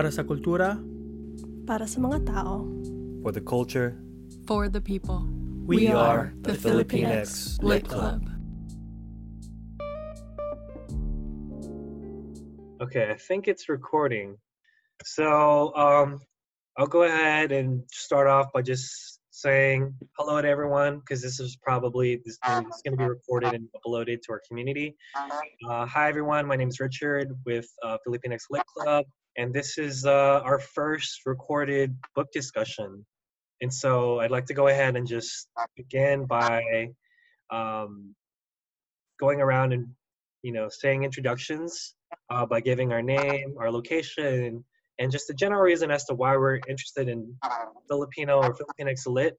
Para 0.00 0.08
sa 0.08 0.24
kultura, 0.24 0.80
Para 1.68 1.84
sa 1.84 2.00
mga 2.00 2.24
tao. 2.24 2.64
For 3.20 3.36
the 3.36 3.44
culture, 3.44 4.00
For 4.48 4.72
the 4.72 4.80
people. 4.80 5.28
we, 5.68 5.76
We 5.76 5.86
are 5.92 6.32
are 6.32 6.32
the 6.40 6.56
Filipinx 6.56 7.60
Lit 7.60 7.84
Club. 7.84 8.24
Okay, 12.80 13.12
I 13.12 13.18
think 13.20 13.44
it's 13.44 13.68
recording. 13.68 14.40
So 15.04 15.76
um, 15.76 16.16
I'll 16.80 16.88
go 16.88 17.04
ahead 17.04 17.52
and 17.52 17.84
start 17.92 18.24
off 18.24 18.48
by 18.56 18.64
just 18.64 19.20
saying 19.28 19.92
hello 20.16 20.40
to 20.40 20.48
everyone 20.48 21.00
because 21.00 21.20
this 21.20 21.40
is 21.40 21.60
probably 21.60 22.16
this 22.24 22.40
is 22.40 22.80
going 22.84 22.96
to 22.96 23.04
be 23.04 23.04
recorded 23.04 23.52
and 23.52 23.68
uploaded 23.76 24.24
to 24.24 24.32
our 24.32 24.40
community. 24.48 24.96
Uh, 25.68 25.84
hi 25.84 26.08
everyone, 26.08 26.48
my 26.48 26.56
name 26.56 26.72
is 26.72 26.80
Richard 26.80 27.36
with 27.44 27.68
uh, 27.84 27.96
Filipinx 28.00 28.48
Lit 28.48 28.64
Club, 28.64 29.04
and 29.40 29.54
this 29.54 29.78
is 29.78 30.04
uh, 30.04 30.42
our 30.44 30.58
first 30.58 31.24
recorded 31.24 31.96
book 32.14 32.30
discussion. 32.30 33.06
And 33.62 33.72
so 33.72 34.20
I'd 34.20 34.30
like 34.30 34.44
to 34.46 34.54
go 34.54 34.68
ahead 34.68 34.96
and 34.96 35.06
just 35.06 35.48
begin 35.74 36.26
by 36.26 36.90
um, 37.50 38.14
going 39.18 39.40
around 39.40 39.72
and 39.72 39.86
you 40.42 40.52
know 40.52 40.68
saying 40.68 41.04
introductions 41.04 41.94
uh, 42.28 42.44
by 42.44 42.60
giving 42.60 42.92
our 42.92 43.00
name, 43.00 43.54
our 43.58 43.70
location, 43.70 44.62
and 44.98 45.10
just 45.10 45.26
the 45.26 45.34
general 45.34 45.62
reason 45.62 45.90
as 45.90 46.04
to 46.04 46.14
why 46.14 46.36
we're 46.36 46.60
interested 46.68 47.08
in 47.08 47.34
Filipino 47.88 48.42
or 48.42 48.54
Filipinx 48.54 49.06
Lit. 49.06 49.38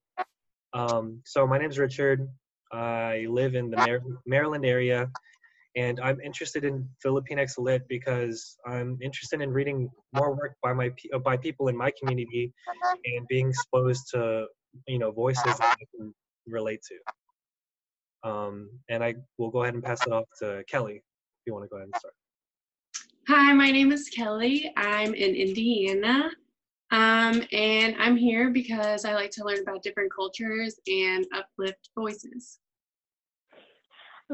Um, 0.74 1.22
so 1.26 1.46
my 1.46 1.60
name 1.60 1.70
is 1.70 1.78
Richard. 1.78 2.28
I 2.74 3.28
live 3.30 3.54
in 3.54 3.70
the 3.70 3.78
Mar- 3.78 4.02
Maryland 4.26 4.66
area, 4.66 5.12
and 5.76 6.00
I'm 6.00 6.20
interested 6.20 6.66
in 6.66 6.88
Filipinx 7.04 7.58
Lit 7.58 7.88
because 7.88 8.58
I'm 8.66 8.98
interested 9.02 9.42
in 9.42 9.52
reading 9.52 9.90
more 10.14 10.36
work 10.36 10.56
by 10.62 10.74
my 10.74 10.92
by 11.24 11.38
people 11.38 11.68
in 11.70 11.78
my 11.78 11.92
community 11.98 12.54
and 13.06 13.28
being 13.28 13.50
exposed 13.50 14.10
to 14.12 14.48
you 14.88 15.00
know 15.00 15.12
voices 15.12 15.44
that 15.44 15.78
I 15.80 15.86
can 15.96 16.14
relate 16.48 16.82
to. 16.90 18.30
Um, 18.30 18.70
and 18.90 19.04
I 19.04 19.16
will 19.38 19.50
go 19.50 19.64
ahead 19.64 19.74
and 19.74 19.84
pass 19.84 20.06
it 20.06 20.14
off 20.14 20.26
to 20.40 20.64
Kelly 20.70 20.96
if 20.96 21.48
you 21.48 21.54
want 21.54 21.66
to 21.66 21.70
go 21.70 21.78
ahead 21.78 21.88
and 21.88 21.96
start. 21.98 22.14
Hi, 23.28 23.54
my 23.54 23.72
name 23.72 23.92
is 23.92 24.10
Kelly. 24.10 24.72
I'm 24.78 25.14
in 25.14 25.36
Indiana. 25.36 26.32
Um, 26.92 27.42
and 27.54 27.96
I'm 27.98 28.18
here 28.18 28.50
because 28.50 29.06
I 29.06 29.14
like 29.14 29.32
to 29.32 29.46
learn 29.46 29.62
about 29.62 29.82
different 29.82 30.12
cultures 30.14 30.78
and 30.88 31.26
uplift 31.34 31.90
voices. 31.98 32.60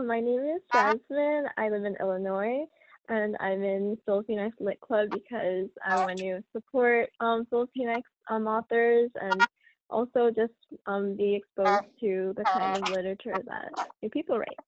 My 0.05 0.19
name 0.19 0.41
is 0.41 0.61
Jasmine. 0.71 1.45
I 1.57 1.69
live 1.69 1.83
in 1.83 1.95
Illinois, 1.99 2.65
and 3.09 3.35
I'm 3.39 3.63
in 3.63 3.97
Filipinx 4.07 4.51
Lit 4.59 4.79
Club 4.79 5.09
because 5.09 5.69
I 5.83 6.05
want 6.05 6.19
to 6.19 6.43
support 6.55 7.09
um, 7.19 7.47
Filipinx 7.51 8.03
um, 8.29 8.45
authors 8.45 9.09
and 9.19 9.47
also 9.89 10.29
just 10.29 10.53
um, 10.85 11.15
be 11.17 11.33
exposed 11.33 11.85
to 12.01 12.35
the 12.37 12.43
kind 12.43 12.83
of 12.83 12.89
literature 12.91 13.33
that 13.33 13.87
new 14.03 14.09
people 14.11 14.37
write. 14.37 14.59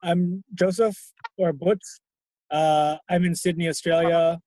I'm 0.00 0.44
Joseph 0.54 0.96
or 1.36 1.52
Butch. 1.52 1.82
Uh, 2.52 2.98
I'm 3.10 3.24
in 3.24 3.34
Sydney, 3.34 3.68
Australia. 3.68 4.38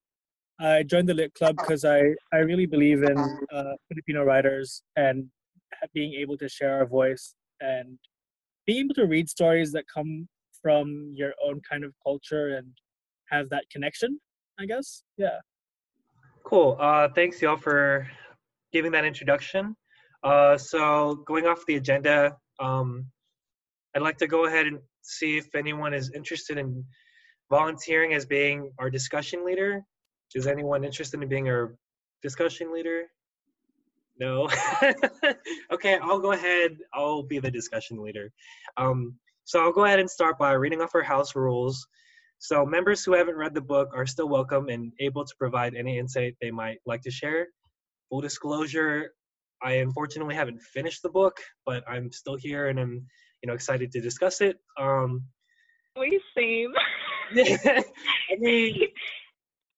I 0.62 0.84
joined 0.84 1.10
the 1.10 1.14
Lit 1.14 1.34
Club 1.34 1.58
because 1.58 1.84
I, 1.84 2.16
I 2.32 2.38
really 2.38 2.68
believe 2.68 3.04
in 3.04 3.18
uh, 3.52 3.74
Filipino 3.90 4.24
writers 4.24 4.82
and 4.96 5.26
being 5.94 6.14
able 6.14 6.38
to 6.38 6.48
share 6.48 6.78
our 6.78 6.86
voice 6.86 7.36
and 7.60 8.00
being 8.70 8.86
able 8.86 8.94
to 8.94 9.08
read 9.08 9.28
stories 9.28 9.72
that 9.72 9.84
come 9.92 10.28
from 10.62 11.12
your 11.16 11.34
own 11.44 11.60
kind 11.68 11.84
of 11.84 11.92
culture 12.06 12.58
and 12.58 12.68
have 13.32 13.50
that 13.50 13.64
connection, 13.72 14.20
I 14.60 14.68
guess. 14.68 15.02
Yeah. 15.18 15.40
Cool. 16.44 16.78
Uh, 16.80 17.08
thanks, 17.16 17.42
y'all, 17.42 17.58
for 17.58 18.08
giving 18.72 18.92
that 18.92 19.06
introduction. 19.06 19.76
Uh, 20.24 20.56
so, 20.56 21.24
going 21.26 21.48
off 21.48 21.66
the 21.66 21.78
agenda, 21.78 22.38
um, 22.60 23.08
I'd 23.96 24.04
like 24.04 24.18
to 24.18 24.28
go 24.28 24.46
ahead 24.46 24.68
and 24.68 24.78
see 25.02 25.36
if 25.40 25.56
anyone 25.56 25.96
is 25.96 26.12
interested 26.14 26.60
in 26.60 26.86
volunteering 27.50 28.14
as 28.14 28.28
being 28.28 28.72
our 28.78 28.92
discussion 28.92 29.44
leader. 29.44 29.82
Is 30.36 30.46
anyone 30.46 30.84
interested 30.84 31.24
in 31.24 31.28
being 31.28 31.50
our 31.50 31.76
discussion 32.22 32.72
leader? 32.72 33.06
No. 34.20 34.50
okay, 35.72 35.98
I'll 36.02 36.20
go 36.20 36.34
ahead. 36.34 36.78
I'll 36.94 37.24
be 37.24 37.40
the 37.40 37.52
discussion 37.52 38.02
leader. 38.02 38.32
Um, 38.78 39.16
so 39.46 39.62
I'll 39.62 39.72
go 39.72 39.86
ahead 39.86 40.00
and 40.00 40.10
start 40.10 40.38
by 40.38 40.52
reading 40.52 40.82
off 40.82 40.94
our 40.94 41.04
house 41.04 41.36
rules. 41.36 41.88
So 42.38 42.66
members 42.66 43.04
who 43.04 43.14
haven't 43.14 43.36
read 43.36 43.54
the 43.54 43.62
book 43.62 43.90
are 43.96 44.06
still 44.06 44.30
welcome 44.30 44.70
and 44.70 44.92
able 45.00 45.26
to 45.26 45.34
provide 45.38 45.76
any 45.76 45.98
insight 45.98 46.36
they 46.42 46.52
might 46.52 46.80
like 46.86 47.02
to 47.04 47.12
share. 47.12 47.48
Full 48.10 48.22
disclosure, 48.22 49.12
I 49.62 49.74
unfortunately 49.74 50.36
haven't 50.36 50.62
finished 50.62 51.02
the 51.04 51.10
book, 51.10 51.38
but 51.66 51.84
I'm 51.88 52.12
still 52.12 52.36
here 52.36 52.68
and 52.68 52.80
I'm, 52.80 53.06
you 53.42 53.48
know, 53.48 53.54
excited 53.54 53.92
to 53.92 54.02
discuss 54.02 54.42
it. 54.42 54.58
Um, 54.78 55.24
We 55.98 56.22
same. 56.36 56.74
I 57.36 57.84
mean, 58.38 58.88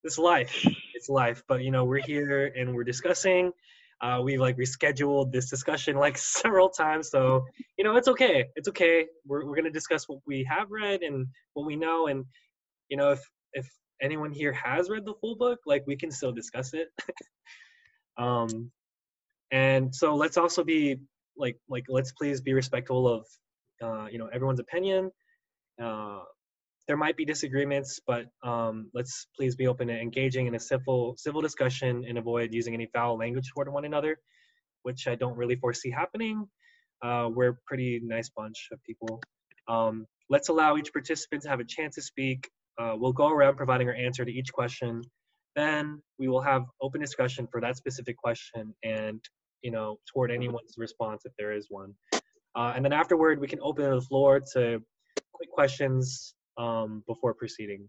it's 0.03 0.17
life. 0.17 0.65
It's 0.93 1.09
life. 1.09 1.43
But 1.47 1.63
you 1.63 1.71
know, 1.71 1.85
we're 1.85 2.01
here 2.01 2.51
and 2.55 2.75
we're 2.75 2.83
discussing. 2.83 3.51
Uh, 4.01 4.19
we 4.23 4.37
like 4.37 4.57
rescheduled 4.57 5.31
this 5.31 5.49
discussion 5.49 5.95
like 5.95 6.17
several 6.41 6.69
times, 6.69 7.09
so 7.09 7.45
you 7.77 7.83
know, 7.83 7.95
it's 7.95 8.07
okay. 8.07 8.45
It's 8.55 8.67
okay. 8.69 9.05
We're 9.25 9.45
we're 9.45 9.55
gonna 9.55 9.71
discuss 9.71 10.09
what 10.09 10.19
we 10.25 10.43
have 10.49 10.71
read 10.71 11.01
and 11.01 11.27
what 11.53 11.65
we 11.65 11.75
know, 11.75 12.07
and 12.07 12.25
you 12.89 12.97
know, 12.97 13.11
if 13.11 13.21
if 13.53 13.67
anyone 14.01 14.31
here 14.31 14.53
has 14.53 14.89
read 14.89 15.05
the 15.05 15.13
full 15.21 15.35
book, 15.35 15.59
like 15.65 15.83
we 15.85 15.95
can 15.95 16.11
still 16.11 16.31
discuss 16.31 16.73
it. 16.73 16.89
um, 18.17 18.71
and 19.51 19.93
so 19.93 20.15
let's 20.15 20.37
also 20.37 20.63
be 20.63 20.97
like 21.37 21.57
like 21.69 21.85
let's 21.87 22.11
please 22.11 22.41
be 22.41 22.53
respectful 22.53 23.07
of 23.07 23.27
uh, 23.83 24.07
you 24.11 24.17
know 24.17 24.27
everyone's 24.33 24.59
opinion. 24.59 25.11
Uh, 25.81 26.21
there 26.87 26.97
might 26.97 27.15
be 27.15 27.25
disagreements, 27.25 27.99
but 28.05 28.25
um, 28.43 28.89
let's 28.93 29.27
please 29.35 29.55
be 29.55 29.67
open 29.67 29.87
to 29.87 29.93
engaging 29.93 30.47
in 30.47 30.55
a 30.55 30.59
civil 30.59 31.15
civil 31.17 31.41
discussion 31.41 32.03
and 32.07 32.17
avoid 32.17 32.53
using 32.53 32.73
any 32.73 32.87
foul 32.93 33.17
language 33.17 33.49
toward 33.53 33.71
one 33.71 33.85
another, 33.85 34.17
which 34.83 35.07
I 35.07 35.15
don't 35.15 35.37
really 35.37 35.55
foresee 35.55 35.91
happening. 35.91 36.47
Uh, 37.03 37.29
we're 37.33 37.49
a 37.49 37.57
pretty 37.65 37.99
nice 38.03 38.29
bunch 38.29 38.69
of 38.71 38.83
people. 38.83 39.21
Um, 39.67 40.05
let's 40.29 40.49
allow 40.49 40.77
each 40.77 40.91
participant 40.91 41.43
to 41.43 41.49
have 41.49 41.59
a 41.59 41.65
chance 41.65 41.95
to 41.95 42.01
speak. 42.01 42.49
Uh, 42.79 42.93
we'll 42.95 43.13
go 43.13 43.29
around 43.29 43.57
providing 43.57 43.87
our 43.87 43.95
answer 43.95 44.25
to 44.25 44.31
each 44.31 44.51
question. 44.51 45.01
Then 45.55 46.01
we 46.17 46.27
will 46.27 46.41
have 46.41 46.63
open 46.81 47.01
discussion 47.01 47.47
for 47.51 47.61
that 47.61 47.75
specific 47.75 48.17
question 48.17 48.73
and 48.83 49.21
you 49.61 49.71
know 49.71 49.97
toward 50.11 50.31
anyone's 50.31 50.75
response 50.77 51.23
if 51.25 51.33
there 51.37 51.51
is 51.51 51.67
one. 51.69 51.93
Uh, 52.55 52.73
and 52.75 52.83
then 52.83 52.91
afterward, 52.91 53.39
we 53.39 53.47
can 53.47 53.59
open 53.61 53.89
the 53.89 54.01
floor 54.01 54.41
to 54.53 54.81
quick 55.31 55.51
questions 55.51 56.33
um, 56.57 57.03
before 57.07 57.33
proceeding. 57.33 57.87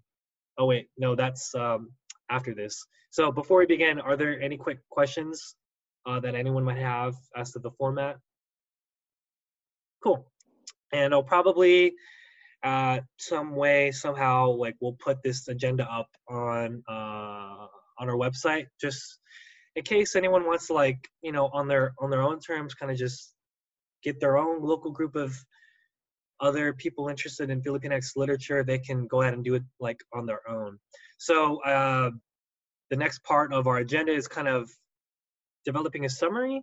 Oh 0.58 0.66
wait, 0.66 0.88
no, 0.98 1.14
that's 1.14 1.54
um, 1.54 1.90
after 2.30 2.54
this. 2.54 2.84
So 3.10 3.30
before 3.30 3.58
we 3.58 3.66
begin, 3.66 4.00
are 4.00 4.16
there 4.16 4.40
any 4.40 4.56
quick 4.56 4.78
questions 4.90 5.54
uh, 6.06 6.20
that 6.20 6.34
anyone 6.34 6.64
might 6.64 6.78
have 6.78 7.14
as 7.36 7.52
to 7.52 7.58
the 7.58 7.70
format? 7.72 8.16
Cool. 10.02 10.26
And 10.92 11.14
I'll 11.14 11.22
probably 11.22 11.94
uh, 12.62 13.00
some 13.18 13.54
way 13.56 13.90
somehow 13.90 14.50
like 14.50 14.76
we'll 14.80 14.96
put 15.04 15.22
this 15.22 15.48
agenda 15.48 15.84
up 15.90 16.08
on 16.28 16.82
uh, 16.88 17.66
on 17.98 18.08
our 18.08 18.16
website 18.16 18.66
just 18.80 19.18
in 19.74 19.82
case 19.82 20.14
anyone 20.16 20.44
wants 20.44 20.68
to 20.68 20.72
like 20.72 21.08
you 21.22 21.32
know 21.32 21.50
on 21.52 21.66
their 21.66 21.92
on 21.98 22.10
their 22.10 22.22
own 22.22 22.38
terms 22.38 22.74
kind 22.74 22.92
of 22.92 22.98
just 22.98 23.34
get 24.02 24.20
their 24.20 24.36
own 24.38 24.62
local 24.62 24.90
group 24.90 25.16
of 25.16 25.34
other 26.42 26.72
people 26.72 27.08
interested 27.08 27.48
in 27.50 27.62
Filipinx 27.62 28.16
literature, 28.16 28.64
they 28.64 28.78
can 28.78 29.06
go 29.06 29.22
ahead 29.22 29.32
and 29.32 29.44
do 29.44 29.54
it 29.54 29.62
like 29.80 30.00
on 30.12 30.26
their 30.26 30.46
own. 30.48 30.78
So 31.18 31.62
uh, 31.62 32.10
the 32.90 32.96
next 32.96 33.22
part 33.22 33.52
of 33.52 33.66
our 33.66 33.78
agenda 33.78 34.12
is 34.12 34.26
kind 34.26 34.48
of 34.48 34.68
developing 35.64 36.04
a 36.04 36.10
summary. 36.10 36.62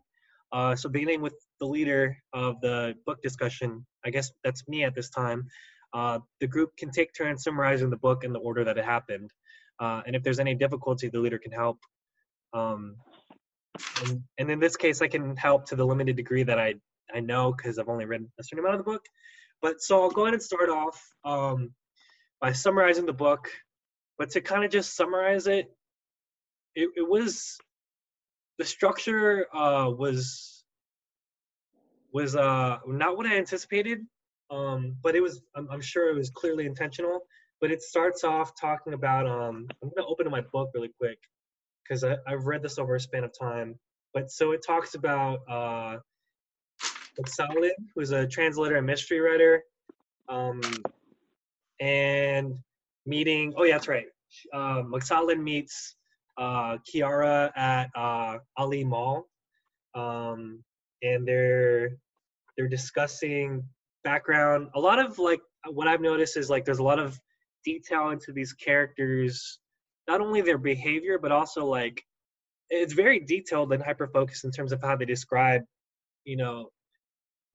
Uh, 0.51 0.75
so 0.75 0.89
beginning 0.89 1.21
with 1.21 1.35
the 1.59 1.65
leader 1.65 2.17
of 2.33 2.59
the 2.61 2.95
book 3.05 3.21
discussion, 3.23 3.85
I 4.05 4.09
guess 4.09 4.31
that's 4.43 4.67
me 4.67 4.83
at 4.83 4.95
this 4.95 5.09
time. 5.09 5.47
Uh, 5.93 6.19
the 6.39 6.47
group 6.47 6.75
can 6.77 6.91
take 6.91 7.13
turns 7.13 7.43
summarizing 7.43 7.89
the 7.89 7.97
book 7.97 8.23
in 8.23 8.33
the 8.33 8.39
order 8.39 8.63
that 8.63 8.77
it 8.77 8.85
happened. 8.85 9.31
Uh, 9.79 10.01
and 10.05 10.15
if 10.15 10.23
there's 10.23 10.39
any 10.39 10.55
difficulty, 10.55 11.07
the 11.07 11.19
leader 11.19 11.39
can 11.39 11.51
help. 11.51 11.79
Um, 12.53 12.97
and, 14.03 14.23
and 14.37 14.51
in 14.51 14.59
this 14.59 14.75
case, 14.75 15.01
I 15.01 15.07
can 15.07 15.37
help 15.37 15.67
to 15.69 15.75
the 15.75 15.85
limited 15.85 16.15
degree 16.15 16.43
that 16.43 16.59
I, 16.59 16.75
I 17.13 17.21
know 17.21 17.53
because 17.55 17.79
I've 17.79 17.89
only 17.89 18.05
read 18.05 18.25
a 18.39 18.43
certain 18.43 18.59
amount 18.59 18.75
of 18.79 18.85
the 18.85 18.91
book. 18.91 19.05
But 19.61 19.81
so 19.81 20.01
I'll 20.01 20.09
go 20.09 20.23
ahead 20.23 20.33
and 20.33 20.44
start 20.44 20.69
off 20.69 21.01
um, 21.25 21.71
by 22.41 22.53
summarizing 22.53 23.06
the 23.06 23.13
book. 23.13 23.50
But 24.17 24.31
to 24.31 24.41
kind 24.41 24.63
of 24.63 24.71
just 24.71 24.95
summarize 24.95 25.47
it, 25.47 25.71
it, 26.75 26.89
it 26.95 27.07
was 27.09 27.57
the 28.57 28.65
structure 28.65 29.47
uh, 29.56 29.89
was 29.89 30.63
was 32.13 32.35
uh, 32.35 32.77
not 32.88 33.17
what 33.17 33.25
I 33.27 33.38
anticipated, 33.38 34.00
um, 34.51 34.95
but 35.03 35.15
it 35.15 35.21
was 35.21 35.41
I'm, 35.56 35.69
I'm 35.71 35.81
sure 35.81 36.09
it 36.09 36.15
was 36.15 36.29
clearly 36.29 36.65
intentional. 36.65 37.21
but 37.62 37.71
it 37.71 37.81
starts 37.81 38.23
off 38.23 38.53
talking 38.59 38.94
about 38.94 39.27
um 39.27 39.67
i'm 39.81 39.89
going 39.89 39.97
to 39.97 40.05
open 40.05 40.29
my 40.29 40.41
book 40.53 40.69
really 40.73 40.91
quick 41.00 41.17
because 41.83 42.03
i've 42.03 42.45
read 42.45 42.62
this 42.62 42.77
over 42.77 42.95
a 42.95 43.00
span 43.00 43.23
of 43.23 43.31
time 43.38 43.75
but 44.13 44.31
so 44.31 44.51
it 44.51 44.62
talks 44.65 44.95
about 44.95 45.39
uh 45.50 45.97
Salid, 47.27 47.71
who's 47.95 48.12
a 48.12 48.27
translator 48.27 48.77
and 48.77 48.86
mystery 48.86 49.19
writer 49.19 49.63
um 50.27 50.62
and 51.80 52.54
meeting 53.06 53.54
oh 53.57 53.63
yeah 53.63 53.74
that's 53.74 53.88
right 53.88 54.06
uh, 54.54 54.83
Magsalin 54.83 55.42
meets 55.42 55.95
uh, 56.38 56.77
Chiara 56.86 57.51
at 57.56 57.89
uh, 57.95 58.38
Ali 58.57 58.83
Mall, 58.83 59.27
um, 59.95 60.63
and 61.01 61.27
they're 61.27 61.98
they're 62.57 62.68
discussing 62.68 63.63
background. 64.04 64.69
A 64.75 64.80
lot 64.80 65.00
of 65.00 65.19
like 65.19 65.42
what 65.72 65.88
I've 65.88 66.01
noticed 66.01 66.38
is 66.38 66.50
like 66.50 66.65
there's 66.65 66.80
a 66.80 66.83
lot 66.83 67.00
of 67.00 67.19
detail 67.65 68.10
into 68.10 68.31
these 68.31 68.54
characters, 68.54 69.60
not 70.07 70.22
only 70.22 70.42
their 70.42 70.57
behavior 70.57 71.18
but 71.19 71.31
also 71.31 71.65
like 71.65 72.01
it's 72.69 72.94
very 72.94 73.19
detailed 73.19 73.74
and 73.74 73.81
hyper 73.83 74.07
focused 74.07 74.45
in 74.45 74.51
terms 74.51 74.72
of 74.72 74.81
how 74.81 74.95
they 74.95 75.06
describe, 75.06 75.63
you 76.24 76.38
know, 76.38 76.69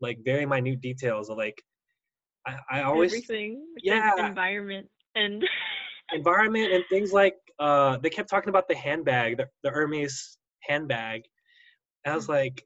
like 0.05 0.19
very 0.25 0.47
minute 0.47 0.81
details. 0.81 1.29
Of, 1.31 1.39
like 1.39 1.61
I, 2.47 2.59
I 2.71 2.83
always 2.83 3.13
everything. 3.13 3.65
yeah 3.83 4.29
environment 4.29 4.89
and 5.15 5.45
environment 6.13 6.73
and 6.73 6.85
things 6.91 7.13
like 7.13 7.37
uh 7.59 7.97
they 7.99 8.11
kept 8.11 8.29
talking 8.29 8.51
about 8.51 8.69
the 8.69 8.75
handbag 8.75 9.39
the, 9.39 9.49
the 9.63 9.71
hermes 9.71 10.37
handbag 10.63 11.23
and 12.05 12.13
i 12.13 12.17
was 12.17 12.29
like 12.29 12.65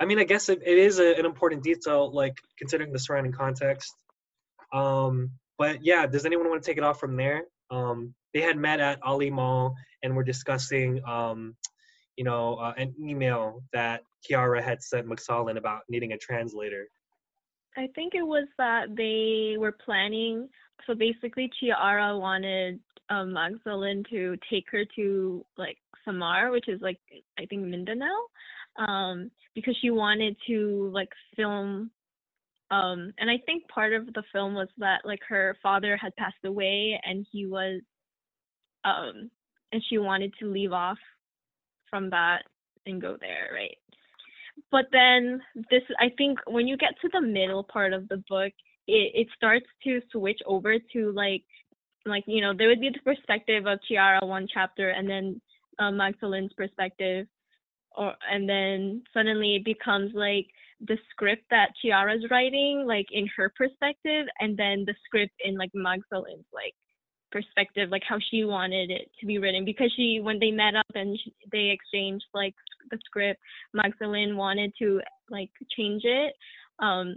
i 0.00 0.04
mean 0.04 0.18
i 0.18 0.24
guess 0.24 0.48
it, 0.48 0.60
it 0.64 0.78
is 0.78 0.98
a, 0.98 1.14
an 1.18 1.24
important 1.24 1.62
detail 1.62 2.12
like 2.12 2.34
considering 2.58 2.92
the 2.92 2.98
surrounding 2.98 3.32
context 3.32 3.92
um 4.74 5.30
but 5.58 5.84
yeah 5.84 6.06
does 6.06 6.26
anyone 6.26 6.48
want 6.48 6.62
to 6.62 6.66
take 6.66 6.78
it 6.78 6.84
off 6.84 6.98
from 6.98 7.16
there 7.16 7.42
um 7.70 8.14
they 8.34 8.40
had 8.40 8.56
met 8.56 8.80
at 8.80 8.98
ali 9.04 9.30
mall 9.30 9.74
and 10.02 10.16
were 10.16 10.24
discussing 10.24 11.00
um 11.06 11.54
you 12.16 12.24
know 12.24 12.54
uh, 12.54 12.72
an 12.76 12.94
email 13.00 13.62
that 13.72 14.02
chiara 14.22 14.62
had 14.62 14.82
sent 14.82 15.06
magsalin 15.06 15.56
about 15.56 15.82
needing 15.88 16.12
a 16.12 16.18
translator 16.18 16.86
I 17.76 17.88
think 17.94 18.14
it 18.14 18.22
was 18.22 18.46
that 18.58 18.94
they 18.96 19.56
were 19.58 19.72
planning. 19.72 20.48
So 20.86 20.94
basically, 20.94 21.50
Chiara 21.58 22.16
wanted 22.18 22.80
um, 23.08 23.32
Magdalene 23.32 24.04
to 24.10 24.36
take 24.50 24.66
her 24.70 24.84
to 24.96 25.44
like 25.56 25.78
Samar, 26.04 26.50
which 26.50 26.68
is 26.68 26.80
like 26.80 26.98
I 27.38 27.46
think 27.46 27.62
Mindanao, 27.62 28.06
um, 28.78 29.30
because 29.54 29.76
she 29.80 29.90
wanted 29.90 30.36
to 30.48 30.90
like 30.92 31.10
film. 31.36 31.90
Um, 32.70 33.12
and 33.18 33.30
I 33.30 33.38
think 33.44 33.68
part 33.68 33.92
of 33.92 34.06
the 34.14 34.22
film 34.32 34.54
was 34.54 34.68
that 34.78 35.02
like 35.04 35.20
her 35.28 35.56
father 35.62 35.96
had 35.96 36.16
passed 36.16 36.44
away, 36.44 36.98
and 37.04 37.26
he 37.30 37.46
was, 37.46 37.80
um, 38.84 39.30
and 39.72 39.82
she 39.88 39.98
wanted 39.98 40.32
to 40.40 40.50
leave 40.50 40.72
off 40.72 40.98
from 41.92 42.08
that 42.10 42.42
and 42.86 43.00
go 43.00 43.16
there, 43.20 43.50
right? 43.52 43.76
but 44.70 44.86
then 44.92 45.40
this 45.70 45.82
i 46.00 46.10
think 46.16 46.38
when 46.46 46.66
you 46.66 46.76
get 46.76 46.94
to 47.00 47.08
the 47.12 47.20
middle 47.20 47.64
part 47.64 47.92
of 47.92 48.08
the 48.08 48.22
book 48.28 48.52
it, 48.88 49.12
it 49.14 49.28
starts 49.36 49.66
to 49.84 50.00
switch 50.10 50.40
over 50.46 50.76
to 50.92 51.12
like 51.12 51.44
like 52.06 52.24
you 52.26 52.40
know 52.40 52.52
there 52.56 52.68
would 52.68 52.80
be 52.80 52.90
the 52.90 53.14
perspective 53.14 53.66
of 53.66 53.78
chiara 53.88 54.24
one 54.24 54.46
chapter 54.52 54.90
and 54.90 55.08
then 55.08 55.40
uh, 55.78 55.90
magdalen's 55.90 56.52
perspective 56.54 57.26
or 57.96 58.14
and 58.30 58.48
then 58.48 59.02
suddenly 59.12 59.56
it 59.56 59.64
becomes 59.64 60.12
like 60.14 60.46
the 60.86 60.98
script 61.10 61.44
that 61.50 61.70
chiara's 61.80 62.24
writing 62.30 62.84
like 62.86 63.06
in 63.12 63.28
her 63.36 63.52
perspective 63.56 64.26
and 64.40 64.56
then 64.56 64.84
the 64.86 64.94
script 65.04 65.34
in 65.44 65.56
like 65.56 65.70
magdalen's 65.74 66.46
like 66.52 66.74
perspective 67.32 67.88
like 67.90 68.02
how 68.08 68.18
she 68.30 68.44
wanted 68.44 68.90
it 68.90 69.10
to 69.18 69.26
be 69.26 69.38
written. 69.38 69.64
Because 69.64 69.92
she 69.96 70.20
when 70.22 70.38
they 70.38 70.50
met 70.50 70.76
up 70.76 70.86
and 70.94 71.18
she, 71.22 71.34
they 71.50 71.70
exchanged 71.70 72.24
like 72.34 72.54
the 72.90 72.98
script 73.04 73.40
magdalene 73.72 74.36
wanted 74.36 74.72
to 74.78 75.00
like 75.30 75.50
change 75.76 76.02
it 76.04 76.34
um 76.78 77.16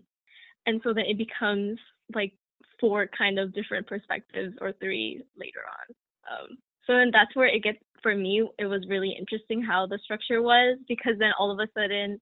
and 0.66 0.82
so 0.84 0.94
that 0.94 1.10
it 1.10 1.18
becomes 1.18 1.78
like 2.14 2.34
four 2.80 3.08
kind 3.18 3.38
of 3.40 3.54
different 3.54 3.86
perspectives 3.88 4.56
or 4.62 4.74
three 4.74 5.22
later 5.38 5.62
on 5.68 5.96
um 6.34 6.58
so 6.86 6.94
then 6.94 7.10
that's 7.12 7.36
where 7.36 7.48
it 7.48 7.64
gets 7.64 7.78
for 8.02 8.16
me 8.16 8.48
it 8.58 8.66
was 8.66 8.86
really 8.90 9.16
interesting 9.18 9.62
how 9.62 9.86
the 9.86 10.00
structure 10.04 10.42
was 10.42 10.78
because 10.88 11.14
then 11.20 11.32
all 11.40 11.52
of 11.52 11.60
a 11.60 11.72
sudden 11.78 12.20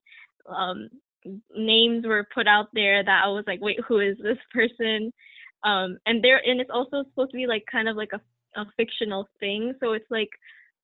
um 0.48 0.88
names 1.56 2.04
were 2.06 2.26
put 2.34 2.46
out 2.46 2.68
there 2.74 3.02
that 3.02 3.22
i 3.24 3.28
was 3.28 3.44
like 3.46 3.60
wait 3.60 3.78
who 3.86 4.00
is 4.00 4.16
this 4.22 4.38
person 4.52 5.12
um 5.64 5.98
and 6.06 6.22
there 6.22 6.40
and 6.44 6.60
it's 6.60 6.70
also 6.72 7.04
supposed 7.10 7.30
to 7.32 7.36
be 7.36 7.46
like 7.46 7.64
kind 7.70 7.88
of 7.88 7.96
like 7.96 8.12
a, 8.12 8.20
a 8.60 8.66
fictional 8.76 9.28
thing. 9.40 9.74
So 9.80 9.92
it's 9.92 10.10
like 10.10 10.30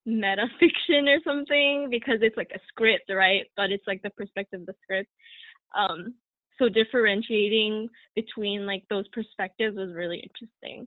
meta 0.07 0.47
fiction 0.61 1.09
or 1.09 1.19
something 1.25 1.89
because 1.91 2.19
it's 2.23 2.37
like 2.37 2.53
a 2.55 2.61
script 2.69 3.11
right? 3.11 3.47
But 3.57 3.71
it's 3.71 3.87
like 3.87 4.03
the 4.03 4.11
perspective 4.11 4.61
of 4.61 4.67
the 4.67 4.75
script. 4.83 5.11
Um 5.77 6.15
so 6.59 6.69
differentiating 6.69 7.89
between 8.15 8.67
like 8.67 8.85
those 8.91 9.09
perspectives 9.09 9.77
was 9.77 9.95
really 9.95 10.19
interesting. 10.19 10.87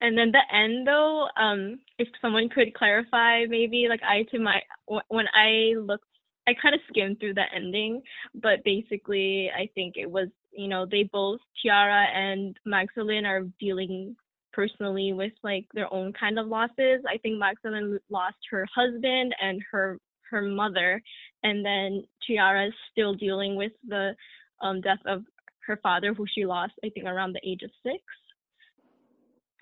And 0.00 0.18
then 0.18 0.32
the 0.32 0.42
end 0.54 0.86
though 0.86 1.28
um 1.36 1.78
if 1.98 2.08
someone 2.20 2.48
could 2.48 2.74
clarify 2.74 3.44
maybe 3.48 3.86
like 3.88 4.02
i 4.02 4.24
to 4.30 4.38
my 4.38 4.62
when 5.08 5.26
i 5.34 5.74
looked 5.78 6.04
I 6.46 6.54
kind 6.60 6.74
of 6.74 6.80
skimmed 6.88 7.18
through 7.18 7.34
the 7.34 7.44
ending, 7.54 8.02
but 8.34 8.62
basically, 8.64 9.50
I 9.50 9.68
think 9.74 9.94
it 9.96 10.10
was 10.10 10.28
you 10.52 10.68
know 10.68 10.86
they 10.86 11.04
both 11.04 11.40
Tiara 11.62 12.06
and 12.14 12.56
Magdalene 12.64 13.26
are 13.26 13.42
dealing 13.60 14.16
personally 14.52 15.12
with 15.12 15.32
like 15.42 15.66
their 15.74 15.92
own 15.92 16.12
kind 16.12 16.38
of 16.38 16.46
losses. 16.46 17.02
I 17.08 17.18
think 17.18 17.38
Magdalene 17.38 17.98
lost 18.10 18.36
her 18.50 18.66
husband 18.74 19.34
and 19.40 19.60
her 19.70 19.98
her 20.30 20.42
mother, 20.42 21.02
and 21.42 21.64
then 21.64 22.04
Tiara 22.26 22.68
is 22.68 22.74
still 22.92 23.14
dealing 23.14 23.56
with 23.56 23.72
the 23.86 24.14
um, 24.60 24.80
death 24.80 24.98
of 25.06 25.22
her 25.66 25.78
father, 25.82 26.14
who 26.14 26.26
she 26.32 26.46
lost 26.46 26.72
I 26.84 26.88
think 26.90 27.06
around 27.06 27.34
the 27.34 27.48
age 27.48 27.62
of 27.62 27.70
six. 27.82 28.02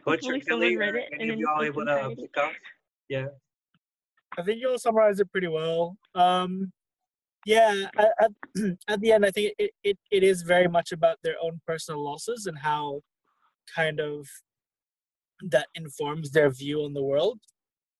Hopefully, 0.04 0.42
someone 0.46 0.76
read 0.76 0.94
it. 0.96 1.30
Of 1.30 1.38
y'all 1.38 1.62
able 1.62 1.84
to 1.86 2.14
pick 2.16 2.36
up? 2.36 2.52
Yeah. 3.08 3.28
I 4.38 4.42
think 4.42 4.60
you'll 4.60 4.78
summarize 4.78 5.20
it 5.20 5.30
pretty 5.30 5.48
well. 5.48 5.96
Um, 6.14 6.72
yeah, 7.46 7.86
at, 7.98 8.30
at 8.88 9.00
the 9.00 9.12
end, 9.12 9.26
I 9.26 9.30
think 9.30 9.52
it, 9.58 9.70
it, 9.82 9.98
it 10.10 10.22
is 10.22 10.42
very 10.42 10.68
much 10.68 10.92
about 10.92 11.18
their 11.22 11.36
own 11.42 11.60
personal 11.66 12.02
losses 12.02 12.46
and 12.46 12.58
how 12.58 13.02
kind 13.74 14.00
of 14.00 14.26
that 15.50 15.66
informs 15.74 16.30
their 16.30 16.50
view 16.50 16.84
on 16.84 16.94
the 16.94 17.02
world. 17.02 17.38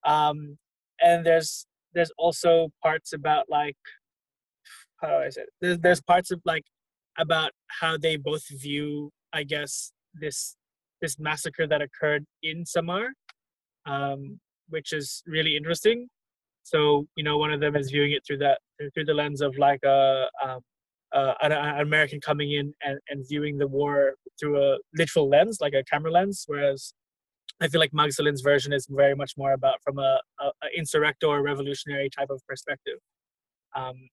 Um, 0.04 0.58
and 1.00 1.24
there's 1.24 1.66
there's 1.94 2.12
also 2.18 2.70
parts 2.82 3.12
about 3.12 3.46
like 3.48 3.76
how 5.00 5.08
do 5.08 5.14
I 5.14 5.28
say 5.28 5.42
it? 5.42 5.48
There's, 5.60 5.78
there's 5.78 6.02
parts 6.02 6.30
of 6.30 6.40
like 6.44 6.64
about 7.18 7.52
how 7.68 7.96
they 7.96 8.16
both 8.16 8.44
view, 8.48 9.10
I 9.32 9.44
guess, 9.44 9.92
this 10.14 10.56
this 11.00 11.18
massacre 11.18 11.66
that 11.66 11.82
occurred 11.82 12.24
in 12.42 12.64
Samar, 12.64 13.08
um, 13.86 14.40
which 14.68 14.92
is 14.92 15.22
really 15.26 15.56
interesting. 15.56 16.08
So 16.64 17.06
you 17.16 17.22
know, 17.22 17.38
one 17.38 17.52
of 17.52 17.60
them 17.60 17.76
is 17.76 17.90
viewing 17.90 18.12
it 18.12 18.26
through 18.26 18.38
that 18.38 18.60
through 18.94 19.04
the 19.04 19.14
lens 19.14 19.40
of 19.40 19.56
like 19.56 19.80
a, 19.84 20.26
um, 20.44 20.60
uh, 21.12 21.34
an, 21.42 21.52
an, 21.52 21.80
American 21.80 22.20
coming 22.20 22.52
in 22.52 22.74
and, 22.82 22.98
and 23.08 23.24
viewing 23.28 23.56
the 23.56 23.68
war 23.68 24.14
through 24.38 24.60
a 24.60 24.78
literal 24.96 25.28
lens, 25.28 25.58
like 25.60 25.74
a 25.74 25.84
camera 25.84 26.10
lens, 26.10 26.44
whereas 26.48 26.92
I 27.60 27.68
feel 27.68 27.80
like 27.80 27.92
Magdalen's 27.92 28.40
version 28.40 28.72
is 28.72 28.88
very 28.90 29.14
much 29.14 29.34
more 29.36 29.52
about 29.52 29.76
from 29.84 29.98
a, 29.98 30.20
a, 30.40 30.46
a 30.46 30.80
insurrector 30.80 31.28
or 31.28 31.42
revolutionary 31.42 32.10
type 32.10 32.30
of 32.30 32.42
perspective. 32.48 32.98
Um, 33.76 34.08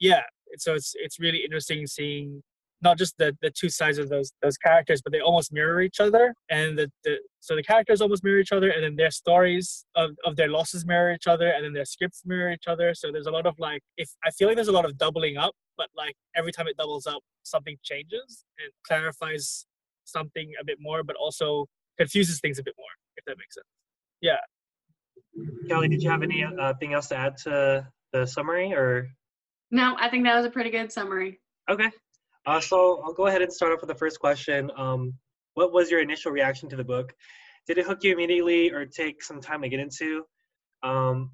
yeah, 0.00 0.22
so 0.58 0.74
it's 0.74 0.92
it's 0.96 1.20
really 1.20 1.44
interesting 1.44 1.86
seeing 1.86 2.42
not 2.84 2.98
just 2.98 3.16
the 3.18 3.36
the 3.42 3.50
two 3.50 3.68
sides 3.68 3.98
of 3.98 4.08
those 4.08 4.32
those 4.42 4.56
characters, 4.56 5.00
but 5.02 5.12
they 5.12 5.20
almost 5.20 5.52
mirror 5.52 5.80
each 5.80 5.98
other. 5.98 6.34
And 6.50 6.78
the, 6.78 6.90
the 7.02 7.18
so 7.40 7.56
the 7.56 7.62
characters 7.62 8.00
almost 8.00 8.22
mirror 8.22 8.38
each 8.38 8.52
other, 8.52 8.70
and 8.70 8.84
then 8.84 8.96
their 8.96 9.10
stories 9.10 9.84
of, 9.96 10.10
of 10.24 10.36
their 10.36 10.48
losses 10.48 10.86
mirror 10.86 11.12
each 11.12 11.26
other, 11.26 11.48
and 11.48 11.64
then 11.64 11.72
their 11.72 11.84
scripts 11.84 12.22
mirror 12.24 12.52
each 12.52 12.68
other. 12.68 12.94
So 12.94 13.10
there's 13.10 13.26
a 13.26 13.30
lot 13.32 13.46
of 13.46 13.54
like 13.58 13.82
if 13.96 14.10
I 14.24 14.30
feel 14.30 14.46
like 14.48 14.56
there's 14.56 14.68
a 14.68 14.72
lot 14.72 14.84
of 14.84 14.96
doubling 14.98 15.36
up, 15.36 15.54
but 15.76 15.88
like 15.96 16.14
every 16.36 16.52
time 16.52 16.68
it 16.68 16.76
doubles 16.76 17.06
up, 17.06 17.22
something 17.42 17.76
changes 17.82 18.44
and 18.58 18.70
clarifies 18.86 19.66
something 20.04 20.52
a 20.60 20.64
bit 20.64 20.78
more, 20.80 21.02
but 21.02 21.16
also 21.16 21.66
confuses 21.98 22.40
things 22.40 22.58
a 22.58 22.62
bit 22.62 22.74
more, 22.78 22.86
if 23.16 23.24
that 23.24 23.36
makes 23.38 23.54
sense. 23.54 23.66
Yeah. 24.20 24.36
Kelly, 25.68 25.88
did 25.88 26.02
you 26.02 26.10
have 26.10 26.22
anything 26.22 26.58
uh, 26.58 26.74
else 26.92 27.08
to 27.08 27.16
add 27.16 27.36
to 27.38 27.86
the 28.12 28.26
summary 28.26 28.72
or? 28.72 29.08
No, 29.70 29.96
I 29.98 30.08
think 30.08 30.24
that 30.24 30.36
was 30.36 30.46
a 30.46 30.50
pretty 30.50 30.70
good 30.70 30.92
summary. 30.92 31.40
Okay. 31.68 31.90
Uh, 32.46 32.60
so 32.60 33.02
I'll 33.04 33.12
go 33.12 33.26
ahead 33.26 33.42
and 33.42 33.52
start 33.52 33.72
off 33.72 33.80
with 33.80 33.88
the 33.88 33.94
first 33.94 34.20
question. 34.20 34.70
Um, 34.76 35.14
what 35.54 35.72
was 35.72 35.90
your 35.90 36.00
initial 36.00 36.32
reaction 36.32 36.68
to 36.70 36.76
the 36.76 36.84
book? 36.84 37.14
Did 37.66 37.78
it 37.78 37.86
hook 37.86 38.04
you 38.04 38.12
immediately 38.12 38.70
or 38.70 38.84
take 38.84 39.22
some 39.22 39.40
time 39.40 39.62
to 39.62 39.68
get 39.68 39.80
into? 39.80 40.24
Um, 40.82 41.30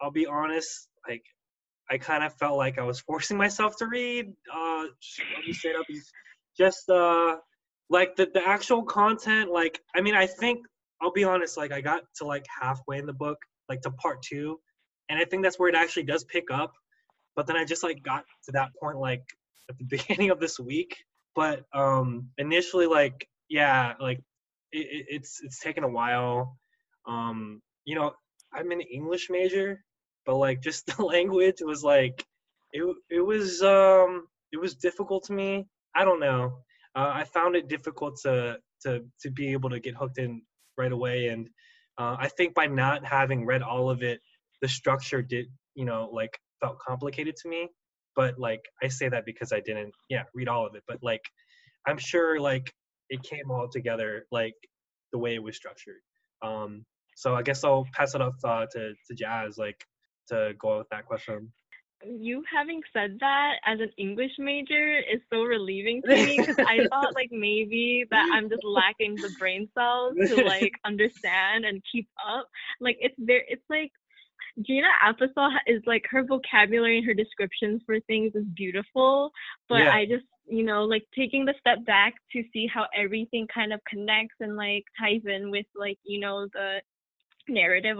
I'll 0.00 0.10
be 0.10 0.26
honest, 0.26 0.88
like 1.06 1.24
I 1.90 1.98
kind 1.98 2.24
of 2.24 2.34
felt 2.34 2.56
like 2.56 2.78
I 2.78 2.82
was 2.82 3.00
forcing 3.06 3.36
myself 3.36 3.76
to 3.76 3.86
read. 3.86 4.32
Uh, 4.52 4.84
up, 4.84 5.86
just 6.56 6.88
uh, 6.88 7.36
like 7.90 8.16
the 8.16 8.28
the 8.32 8.46
actual 8.46 8.82
content. 8.82 9.50
Like 9.50 9.80
I 9.94 10.00
mean, 10.00 10.14
I 10.14 10.26
think 10.26 10.60
I'll 11.02 11.12
be 11.12 11.24
honest. 11.24 11.56
Like 11.56 11.72
I 11.72 11.80
got 11.80 12.02
to 12.16 12.24
like 12.24 12.46
halfway 12.60 12.98
in 12.98 13.06
the 13.06 13.12
book, 13.12 13.38
like 13.68 13.82
to 13.82 13.90
part 13.90 14.22
two, 14.22 14.58
and 15.10 15.18
I 15.18 15.24
think 15.24 15.42
that's 15.42 15.58
where 15.58 15.68
it 15.68 15.74
actually 15.74 16.04
does 16.04 16.24
pick 16.24 16.50
up. 16.50 16.72
But 17.36 17.46
then 17.46 17.56
I 17.56 17.64
just 17.64 17.82
like 17.82 18.02
got 18.02 18.24
to 18.46 18.52
that 18.52 18.70
point 18.80 18.98
like 18.98 19.22
at 19.68 19.78
the 19.78 19.84
beginning 19.96 20.30
of 20.30 20.40
this 20.40 20.58
week. 20.58 20.96
But 21.34 21.64
um 21.72 22.30
initially, 22.38 22.86
like 22.86 23.28
yeah, 23.48 23.94
like 24.00 24.18
it, 24.72 24.86
it, 24.86 25.06
it's 25.08 25.40
it's 25.42 25.60
taken 25.60 25.84
a 25.84 25.88
while. 25.88 26.58
Um, 27.06 27.62
you 27.84 27.94
know, 27.94 28.12
I'm 28.52 28.70
an 28.72 28.80
English 28.80 29.30
major, 29.30 29.82
but 30.26 30.36
like 30.36 30.62
just 30.62 30.86
the 30.96 31.04
language 31.04 31.56
was 31.62 31.82
like 31.84 32.24
it 32.72 32.84
it 33.10 33.20
was 33.20 33.62
um 33.62 34.26
it 34.52 34.58
was 34.60 34.74
difficult 34.74 35.24
to 35.24 35.32
me. 35.32 35.66
I 35.94 36.04
don't 36.04 36.20
know. 36.20 36.58
Uh, 36.94 37.10
I 37.14 37.24
found 37.24 37.56
it 37.56 37.68
difficult 37.68 38.18
to 38.22 38.58
to 38.82 39.04
to 39.22 39.30
be 39.30 39.52
able 39.52 39.70
to 39.70 39.80
get 39.80 39.94
hooked 39.94 40.18
in 40.18 40.42
right 40.76 40.92
away, 40.92 41.28
and 41.28 41.48
uh, 41.98 42.16
I 42.18 42.28
think 42.28 42.54
by 42.54 42.66
not 42.66 43.04
having 43.04 43.46
read 43.46 43.62
all 43.62 43.90
of 43.90 44.02
it, 44.02 44.20
the 44.62 44.68
structure 44.68 45.22
did 45.22 45.46
you 45.74 45.84
know 45.84 46.10
like 46.12 46.38
felt 46.60 46.78
complicated 46.78 47.36
to 47.36 47.48
me. 47.48 47.68
But 48.18 48.36
like 48.36 48.64
I 48.82 48.88
say 48.88 49.08
that 49.08 49.24
because 49.24 49.52
I 49.52 49.60
didn't 49.60 49.94
yeah 50.10 50.24
read 50.34 50.48
all 50.48 50.66
of 50.66 50.74
it, 50.74 50.82
but 50.88 50.98
like 51.02 51.22
I'm 51.86 51.98
sure 51.98 52.40
like 52.40 52.74
it 53.08 53.22
came 53.22 53.48
all 53.48 53.68
together 53.68 54.26
like 54.32 54.56
the 55.12 55.18
way 55.18 55.36
it 55.36 55.42
was 55.42 55.54
structured. 55.54 56.02
Um, 56.42 56.84
so 57.14 57.36
I 57.36 57.42
guess 57.42 57.62
I'll 57.62 57.86
pass 57.94 58.16
it 58.16 58.20
off 58.20 58.34
uh, 58.42 58.66
to 58.72 58.94
to 59.06 59.14
Jazz 59.14 59.56
like 59.56 59.80
to 60.30 60.52
go 60.58 60.78
with 60.78 60.88
that 60.90 61.06
question. 61.06 61.52
You 62.04 62.42
having 62.52 62.80
said 62.92 63.18
that 63.20 63.54
as 63.64 63.78
an 63.78 63.90
English 63.96 64.32
major 64.38 64.98
is 64.98 65.20
so 65.32 65.42
relieving 65.42 66.02
to 66.02 66.08
me 66.08 66.38
because 66.38 66.58
I 66.58 66.86
thought 66.90 67.14
like 67.14 67.30
maybe 67.30 68.04
that 68.10 68.30
I'm 68.32 68.48
just 68.48 68.64
lacking 68.64 69.14
the 69.14 69.30
brain 69.38 69.68
cells 69.78 70.16
to 70.16 70.44
like 70.44 70.72
understand 70.84 71.64
and 71.64 71.80
keep 71.92 72.08
up. 72.28 72.48
Like 72.80 72.96
it's 73.00 73.14
there. 73.16 73.44
It's 73.46 73.68
like 73.70 73.92
Gina 74.62 74.88
Apostol 75.06 75.50
is 75.66 75.82
like 75.86 76.04
her 76.10 76.24
vocabulary 76.24 76.98
and 76.98 77.06
her 77.06 77.14
descriptions 77.14 77.82
for 77.86 78.00
things 78.00 78.34
is 78.34 78.44
beautiful, 78.56 79.30
but 79.68 79.82
Yeah. 79.82 79.92
I 79.92 80.06
just 80.06 80.24
you 80.46 80.62
know 80.62 80.84
like 80.84 81.04
taking 81.14 81.44
the 81.44 81.54
step 81.60 81.84
back 81.84 82.14
to 82.32 82.42
see 82.52 82.66
how 82.66 82.86
everything 82.96 83.46
kind 83.52 83.72
of 83.72 83.80
connects 83.84 84.36
and 84.40 84.56
like 84.56 84.84
ties 84.98 85.22
in 85.26 85.50
with 85.50 85.66
like 85.76 85.98
you 86.04 86.20
know 86.20 86.46
the 86.52 86.80
narrative 87.48 87.98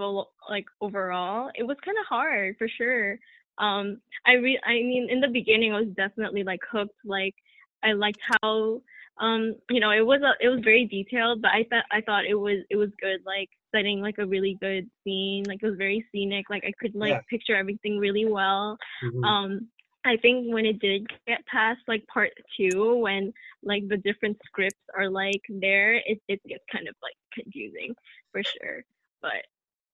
like 0.49 0.65
overall. 0.81 1.49
It 1.55 1.63
was 1.63 1.77
kind 1.83 1.97
of 1.97 2.05
hard 2.07 2.55
for 2.57 2.67
sure. 2.67 3.19
Um, 3.57 4.01
I 4.25 4.33
re 4.33 4.59
I 4.65 4.73
mean 4.73 5.07
in 5.09 5.19
the 5.19 5.27
beginning 5.27 5.73
I 5.73 5.79
was 5.79 5.89
definitely 5.95 6.43
like 6.43 6.61
hooked. 6.71 6.95
Like 7.05 7.35
I 7.83 7.93
liked 7.93 8.19
how 8.41 8.81
um 9.19 9.55
you 9.69 9.79
know 9.79 9.91
it 9.91 10.05
was 10.05 10.21
a, 10.21 10.33
it 10.43 10.49
was 10.49 10.61
very 10.63 10.85
detailed, 10.85 11.41
but 11.41 11.51
I 11.51 11.65
thought 11.69 11.85
I 11.91 12.01
thought 12.01 12.25
it 12.25 12.35
was 12.35 12.59
it 12.69 12.75
was 12.77 12.89
good. 13.01 13.19
Like 13.25 13.49
setting 13.75 14.01
like 14.01 14.17
a 14.17 14.25
really 14.25 14.57
good 14.59 14.89
scene. 15.03 15.43
Like 15.47 15.59
it 15.61 15.67
was 15.67 15.77
very 15.77 16.05
scenic. 16.11 16.49
Like 16.49 16.63
I 16.65 16.73
could 16.79 16.95
like 16.95 17.11
Yeah. 17.11 17.21
picture 17.29 17.55
everything 17.55 17.97
really 17.99 18.25
well. 18.25 18.77
Mhm. 19.03 19.23
Um, 19.25 19.67
I 20.05 20.17
think 20.17 20.53
when 20.53 20.65
it 20.65 20.79
did 20.79 21.07
get 21.27 21.45
past 21.45 21.81
like 21.87 22.05
part 22.07 22.31
two, 22.57 22.95
when 22.95 23.33
like 23.63 23.87
the 23.87 23.97
different 23.97 24.37
scripts 24.45 24.79
are 24.97 25.09
like 25.09 25.41
there, 25.49 25.95
it 25.95 26.21
it 26.27 26.41
gets 26.47 26.63
kind 26.71 26.87
of 26.87 26.95
like 27.01 27.15
confusing 27.33 27.93
for 28.31 28.41
sure. 28.43 28.83
But 29.21 29.45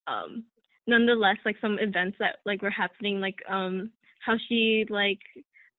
um, 0.08 0.46
nonetheless, 0.88 1.38
like 1.46 1.58
some 1.62 1.80
events 1.80 2.18
that 2.20 2.38
like 2.46 2.62
were 2.62 2.70
happening, 2.70 3.20
like 3.20 3.40
um, 3.50 3.92
how 4.20 4.38
she 4.48 4.86
like 4.90 5.20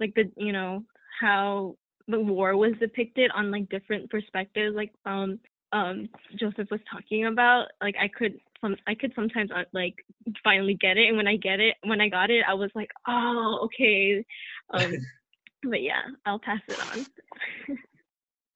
like 0.00 0.14
the 0.14 0.30
you 0.36 0.52
know 0.52 0.84
how 1.20 1.76
the 2.08 2.20
war 2.20 2.56
was 2.56 2.72
depicted 2.80 3.30
on 3.34 3.50
like 3.50 3.68
different 3.68 4.10
perspectives, 4.10 4.76
like 4.76 4.92
um 5.04 5.38
um 5.72 6.08
Joseph 6.38 6.68
was 6.70 6.80
talking 6.90 7.26
about. 7.26 7.68
Like 7.80 7.96
I 8.00 8.08
could 8.08 8.40
some 8.60 8.76
I 8.86 8.94
could 8.94 9.12
sometimes 9.14 9.50
uh, 9.50 9.64
like 9.72 9.94
finally 10.42 10.74
get 10.74 10.96
it, 10.96 11.08
and 11.08 11.16
when 11.16 11.26
I 11.26 11.36
get 11.36 11.60
it, 11.60 11.76
when 11.84 12.00
I 12.00 12.08
got 12.08 12.30
it, 12.30 12.44
I 12.48 12.54
was 12.54 12.70
like, 12.74 12.90
oh 13.06 13.60
okay. 13.64 14.24
Um, 14.70 14.92
but 15.64 15.82
yeah, 15.82 16.02
I'll 16.24 16.38
pass 16.38 16.60
it 16.68 16.78
on. 16.92 17.06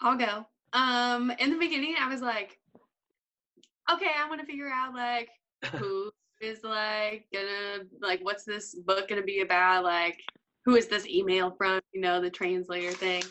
I'll 0.01 0.17
go. 0.17 0.47
Um, 0.73 1.33
in 1.39 1.51
the 1.51 1.59
beginning, 1.59 1.97
I 2.01 2.09
was 2.09 2.21
like, 2.21 2.59
okay, 3.93 4.11
I 4.17 4.29
want 4.29 4.41
to 4.41 4.47
figure 4.47 4.71
out 4.71 4.95
like 4.95 5.29
who 5.73 6.11
is 6.41 6.63
like 6.65 7.27
gonna 7.33 7.85
like 8.01 8.21
what's 8.23 8.45
this 8.45 8.75
book 8.75 9.09
gonna 9.09 9.23
be 9.23 9.41
about? 9.41 9.85
Like, 9.85 10.21
who 10.65 10.77
is 10.77 10.89
this 10.89 11.07
email 11.07 11.55
from? 11.57 11.81
You 11.93 12.01
know, 12.01 12.21
the 12.21 12.31
translator 12.31 12.93
thing. 12.93 13.23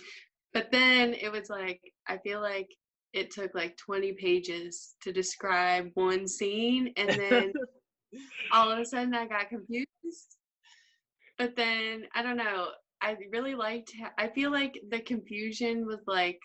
But 0.53 0.71
then 0.71 1.13
it 1.13 1.31
was 1.31 1.49
like 1.49 1.81
I 2.07 2.17
feel 2.17 2.41
like 2.41 2.67
it 3.13 3.31
took 3.31 3.53
like 3.55 3.75
20 3.77 4.13
pages 4.13 4.95
to 5.01 5.11
describe 5.11 5.89
one 5.95 6.27
scene, 6.27 6.93
and 6.97 7.09
then 7.09 7.53
all 8.51 8.71
of 8.71 8.79
a 8.79 8.85
sudden 8.85 9.13
I 9.13 9.27
got 9.27 9.49
confused. 9.49 9.87
But 11.37 11.55
then 11.55 12.03
I 12.13 12.21
don't 12.21 12.37
know. 12.37 12.69
I 13.01 13.15
really 13.31 13.55
liked. 13.55 13.93
I 14.17 14.27
feel 14.27 14.51
like 14.51 14.79
the 14.89 14.99
confusion 14.99 15.85
was 15.85 16.01
like 16.05 16.39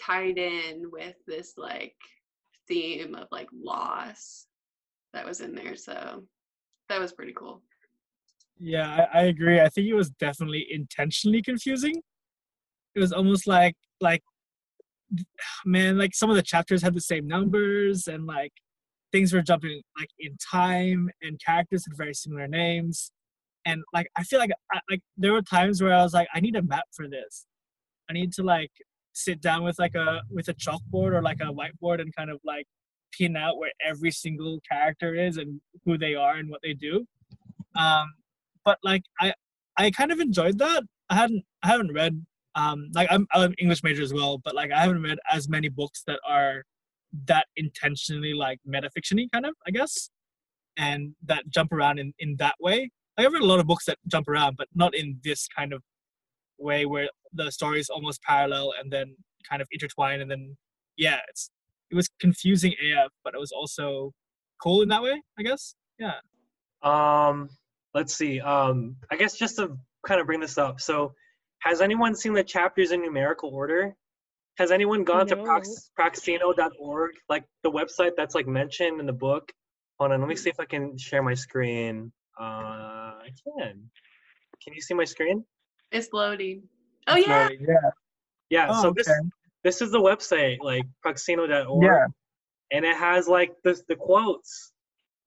tied 0.00 0.38
in 0.38 0.84
with 0.92 1.16
this 1.26 1.54
like 1.56 1.96
theme 2.68 3.14
of 3.14 3.26
like 3.32 3.48
loss 3.52 4.46
that 5.12 5.26
was 5.26 5.40
in 5.40 5.54
there. 5.54 5.74
So 5.74 6.24
that 6.88 7.00
was 7.00 7.12
pretty 7.12 7.32
cool. 7.32 7.62
Yeah, 8.60 9.06
I, 9.12 9.20
I 9.20 9.22
agree. 9.24 9.60
I 9.60 9.68
think 9.68 9.86
it 9.88 9.94
was 9.94 10.10
definitely 10.10 10.66
intentionally 10.70 11.42
confusing. 11.42 12.02
It 12.94 13.00
was 13.00 13.12
almost 13.12 13.46
like 13.46 13.76
like 14.00 14.22
man, 15.66 15.98
like 15.98 16.14
some 16.14 16.30
of 16.30 16.36
the 16.36 16.42
chapters 16.42 16.82
had 16.82 16.94
the 16.94 17.00
same 17.00 17.26
numbers 17.26 18.06
and 18.08 18.26
like 18.26 18.52
things 19.12 19.32
were 19.32 19.42
jumping 19.42 19.80
like 19.98 20.10
in 20.18 20.36
time 20.50 21.10
and 21.22 21.40
characters 21.44 21.84
had 21.86 21.96
very 21.96 22.14
similar 22.14 22.48
names. 22.48 23.12
And 23.64 23.82
like 23.94 24.08
I 24.16 24.24
feel 24.24 24.38
like 24.38 24.50
I, 24.72 24.80
like 24.90 25.00
there 25.16 25.32
were 25.32 25.42
times 25.42 25.82
where 25.82 25.94
I 25.94 26.02
was 26.02 26.14
like, 26.14 26.28
I 26.34 26.40
need 26.40 26.56
a 26.56 26.62
map 26.62 26.84
for 26.94 27.08
this. 27.08 27.46
I 28.10 28.14
need 28.14 28.32
to 28.34 28.42
like 28.42 28.72
sit 29.12 29.40
down 29.40 29.64
with 29.64 29.78
like 29.78 29.94
a 29.94 30.22
with 30.30 30.48
a 30.48 30.54
chalkboard 30.54 31.12
or 31.12 31.22
like 31.22 31.40
a 31.40 31.52
whiteboard 31.52 32.00
and 32.00 32.14
kind 32.14 32.30
of 32.30 32.40
like 32.44 32.66
pin 33.16 33.36
out 33.36 33.58
where 33.58 33.72
every 33.84 34.10
single 34.10 34.60
character 34.70 35.14
is 35.14 35.36
and 35.36 35.60
who 35.84 35.98
they 35.98 36.14
are 36.14 36.36
and 36.36 36.50
what 36.50 36.60
they 36.62 36.74
do. 36.74 37.06
Um, 37.76 38.06
but 38.68 38.78
like 38.84 39.04
I 39.18 39.32
I 39.78 39.90
kind 39.90 40.12
of 40.12 40.20
enjoyed 40.20 40.58
that. 40.58 40.82
I 41.08 41.14
hadn't 41.14 41.42
I 41.62 41.68
haven't 41.68 41.94
read 41.94 42.14
um 42.54 42.90
like 42.92 43.08
I'm 43.10 43.26
I'm 43.32 43.44
an 43.50 43.54
English 43.58 43.82
major 43.82 44.02
as 44.02 44.12
well, 44.12 44.34
but 44.44 44.54
like 44.54 44.70
I 44.70 44.80
haven't 44.82 45.02
read 45.02 45.18
as 45.32 45.48
many 45.48 45.70
books 45.70 46.02
that 46.06 46.20
are 46.28 46.64
that 47.32 47.46
intentionally 47.56 48.34
like 48.34 48.58
metafictiony 48.74 49.24
kind 49.32 49.46
of, 49.46 49.54
I 49.66 49.70
guess. 49.70 50.10
And 50.76 51.14
that 51.30 51.48
jump 51.48 51.72
around 51.72 51.98
in, 51.98 52.12
in 52.18 52.36
that 52.38 52.56
way. 52.60 52.90
Like, 53.16 53.26
I've 53.26 53.32
read 53.32 53.42
a 53.42 53.52
lot 53.52 53.58
of 53.58 53.66
books 53.66 53.86
that 53.86 53.96
jump 54.06 54.28
around, 54.28 54.56
but 54.58 54.68
not 54.74 54.94
in 54.94 55.18
this 55.24 55.48
kind 55.48 55.72
of 55.72 55.82
way 56.58 56.84
where 56.84 57.08
the 57.32 57.50
stories 57.50 57.88
almost 57.88 58.22
parallel 58.22 58.74
and 58.78 58.92
then 58.92 59.16
kind 59.48 59.62
of 59.62 59.68
intertwine 59.72 60.20
and 60.20 60.30
then 60.30 60.56
yeah, 60.98 61.20
it's 61.30 61.50
it 61.90 61.94
was 61.94 62.10
confusing 62.20 62.72
AF, 62.72 63.12
but 63.24 63.34
it 63.34 63.40
was 63.40 63.50
also 63.50 64.12
cool 64.62 64.82
in 64.82 64.90
that 64.90 65.02
way, 65.02 65.22
I 65.38 65.42
guess. 65.42 65.74
Yeah. 65.98 66.18
Um, 66.82 67.48
let's 67.94 68.14
see. 68.14 68.40
Um, 68.40 68.96
I 69.10 69.16
guess 69.16 69.36
just 69.36 69.56
to 69.56 69.76
kind 70.06 70.20
of 70.20 70.26
bring 70.26 70.40
this 70.40 70.58
up. 70.58 70.80
So, 70.80 71.12
has 71.60 71.80
anyone 71.80 72.14
seen 72.14 72.32
the 72.32 72.44
chapters 72.44 72.92
in 72.92 73.02
numerical 73.02 73.50
order? 73.50 73.94
Has 74.58 74.70
anyone 74.72 75.04
gone 75.04 75.26
to 75.28 75.36
No. 75.36 75.44
prox- 75.44 75.90
proxino.org, 75.98 77.12
like 77.28 77.44
the 77.62 77.70
website 77.70 78.12
that's 78.16 78.34
like 78.34 78.46
mentioned 78.46 79.00
in 79.00 79.06
the 79.06 79.12
book? 79.12 79.52
Hold 79.98 80.12
on, 80.12 80.20
let 80.20 80.28
me 80.28 80.36
see 80.36 80.50
if 80.50 80.58
I 80.60 80.64
can 80.64 80.96
share 80.98 81.22
my 81.22 81.34
screen. 81.34 82.12
Uh, 82.38 82.42
I 82.42 83.28
can. 83.44 83.90
Can 84.62 84.74
you 84.74 84.80
see 84.80 84.94
my 84.94 85.04
screen? 85.04 85.44
It's 85.90 86.08
loading. 86.12 86.62
Oh 87.06 87.16
yeah. 87.16 87.48
Yeah. 87.60 87.90
Yeah. 88.50 88.66
Oh, 88.70 88.82
so 88.82 88.92
this 88.96 89.08
okay. 89.08 89.18
this 89.64 89.80
is 89.82 89.90
the 89.90 90.00
website, 90.00 90.58
like 90.60 90.84
proxino.org. 91.04 91.84
Yeah. 91.84 92.06
and 92.72 92.84
it 92.84 92.96
has 92.96 93.26
like 93.28 93.52
the 93.64 93.80
the 93.88 93.96
quotes. 93.96 94.72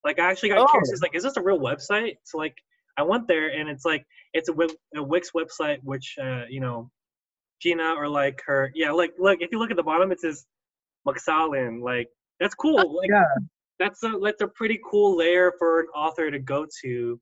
Like 0.03 0.19
I 0.19 0.29
actually 0.31 0.49
got 0.49 0.59
Oh. 0.59 0.67
curious. 0.71 1.01
Like, 1.01 1.15
is 1.15 1.23
this 1.23 1.37
a 1.37 1.41
real 1.41 1.59
website? 1.59 2.17
So 2.23 2.37
like, 2.37 2.55
I 2.97 3.03
went 3.03 3.27
there 3.27 3.49
and 3.49 3.69
it's 3.69 3.85
like 3.85 4.05
it's 4.33 4.49
a, 4.49 4.53
Wix- 4.53 4.75
a 4.95 5.03
Wix 5.03 5.31
website, 5.31 5.79
which 5.83 6.15
uh, 6.21 6.43
you 6.49 6.59
know, 6.59 6.89
Gina 7.61 7.93
or 7.95 8.07
like 8.07 8.41
her. 8.45 8.71
Yeah, 8.75 8.91
like 8.91 9.13
look 9.19 9.39
if 9.41 9.51
you 9.51 9.59
look 9.59 9.71
at 9.71 9.77
the 9.77 9.83
bottom, 9.83 10.11
it 10.11 10.19
says 10.19 10.45
Magsalin. 11.07 11.81
Like 11.81 12.09
that's 12.39 12.55
cool. 12.55 12.97
Like 12.97 13.09
yeah. 13.09 13.23
that's 13.79 14.03
a 14.03 14.19
that's 14.23 14.41
a 14.41 14.47
pretty 14.47 14.79
cool 14.89 15.15
layer 15.17 15.53
for 15.57 15.81
an 15.81 15.87
author 15.95 16.29
to 16.31 16.39
go 16.39 16.65
to. 16.83 17.19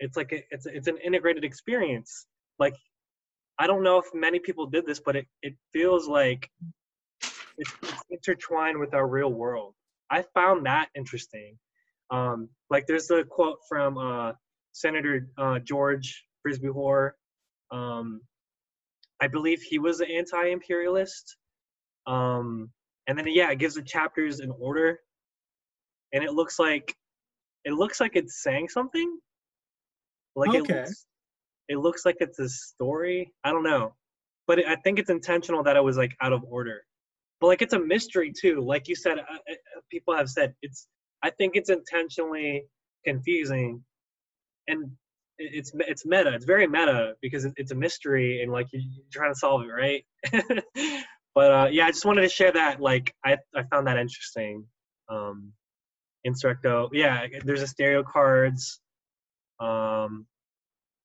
It's 0.00 0.16
like 0.16 0.32
a, 0.32 0.42
it's 0.50 0.66
a, 0.66 0.74
it's 0.74 0.88
an 0.88 0.96
integrated 1.04 1.44
experience. 1.44 2.26
Like 2.58 2.74
I 3.58 3.66
don't 3.66 3.82
know 3.82 3.98
if 3.98 4.06
many 4.14 4.38
people 4.38 4.66
did 4.66 4.86
this, 4.86 4.98
but 5.00 5.14
it 5.16 5.26
it 5.42 5.54
feels 5.72 6.08
like 6.08 6.50
it's, 7.58 7.72
it's 7.82 8.02
intertwined 8.10 8.78
with 8.78 8.94
our 8.94 9.06
real 9.06 9.32
world. 9.32 9.74
I 10.10 10.24
found 10.34 10.64
that 10.66 10.88
interesting. 10.96 11.58
Um, 12.10 12.48
like 12.70 12.86
there's 12.86 13.10
a 13.10 13.24
quote 13.24 13.58
from 13.68 13.98
uh, 13.98 14.32
Senator 14.72 15.28
uh, 15.38 15.58
George 15.60 16.24
Frisbie 16.42 16.68
Hoar. 16.68 17.14
Um, 17.70 18.20
I 19.22 19.28
believe 19.28 19.62
he 19.62 19.78
was 19.78 20.00
an 20.00 20.08
anti-imperialist, 20.10 21.36
Um, 22.06 22.70
and 23.06 23.18
then 23.18 23.26
yeah, 23.28 23.50
it 23.50 23.58
gives 23.58 23.74
the 23.74 23.82
chapters 23.82 24.40
in 24.40 24.50
order, 24.50 24.98
and 26.12 26.24
it 26.24 26.32
looks 26.32 26.58
like 26.58 26.94
it 27.64 27.72
looks 27.72 28.00
like 28.00 28.16
it's 28.16 28.42
saying 28.42 28.68
something. 28.70 29.18
Like 30.36 30.50
it 30.58 30.64
looks, 30.86 31.06
it 31.68 31.78
looks 31.78 32.04
like 32.06 32.16
it's 32.20 32.38
a 32.38 32.48
story. 32.48 33.32
I 33.44 33.50
don't 33.52 33.62
know, 33.64 33.94
but 34.46 34.58
it, 34.60 34.66
I 34.66 34.76
think 34.76 34.98
it's 34.98 35.10
intentional 35.10 35.62
that 35.64 35.76
it 35.76 35.84
was 35.84 35.96
like 35.96 36.16
out 36.22 36.32
of 36.32 36.42
order. 36.44 36.82
But 37.40 37.48
like 37.48 37.62
it's 37.62 37.74
a 37.74 37.78
mystery 37.80 38.32
too. 38.38 38.60
Like 38.60 38.88
you 38.88 38.96
said, 38.96 39.18
uh, 39.18 39.22
uh, 39.22 39.80
people 39.90 40.16
have 40.16 40.28
said 40.28 40.54
it's. 40.62 40.86
I 41.22 41.30
think 41.30 41.56
it's 41.56 41.70
intentionally 41.70 42.64
confusing, 43.04 43.84
and 44.68 44.90
it's 45.38 45.72
it's 45.74 46.04
meta. 46.06 46.34
It's 46.34 46.44
very 46.44 46.66
meta 46.66 47.14
because 47.22 47.46
it's 47.56 47.72
a 47.72 47.74
mystery 47.74 48.42
and 48.42 48.52
like 48.52 48.68
you- 48.72 48.80
you're 48.80 49.04
trying 49.12 49.32
to 49.32 49.38
solve 49.38 49.62
it, 49.62 49.68
right? 49.68 50.04
but 51.34 51.50
uh, 51.52 51.68
yeah, 51.70 51.86
I 51.86 51.90
just 51.90 52.04
wanted 52.04 52.22
to 52.22 52.28
share 52.28 52.52
that. 52.52 52.80
Like 52.80 53.14
I 53.24 53.38
I 53.54 53.62
found 53.64 53.86
that 53.86 53.98
interesting. 53.98 54.66
Um, 55.08 55.52
Insurrecto, 56.26 56.90
yeah. 56.92 57.26
There's 57.44 57.62
a 57.62 57.66
stereo 57.66 58.02
cards. 58.02 58.80
Um, 59.58 60.26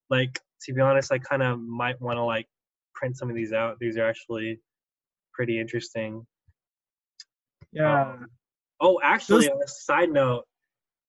like 0.09 0.39
to 0.63 0.73
be 0.73 0.81
honest, 0.81 1.11
I 1.11 1.19
kind 1.19 1.41
of 1.41 1.59
might 1.59 1.99
want 2.01 2.17
to 2.17 2.23
like 2.23 2.47
print 2.93 3.17
some 3.17 3.29
of 3.29 3.35
these 3.35 3.53
out. 3.53 3.77
These 3.79 3.97
are 3.97 4.05
actually 4.05 4.59
pretty 5.33 5.59
interesting. 5.59 6.25
Yeah. 7.71 8.01
Um, 8.01 8.27
oh, 8.81 8.99
actually, 9.03 9.49
on 9.49 9.61
a 9.61 9.67
side 9.67 10.09
note, 10.09 10.43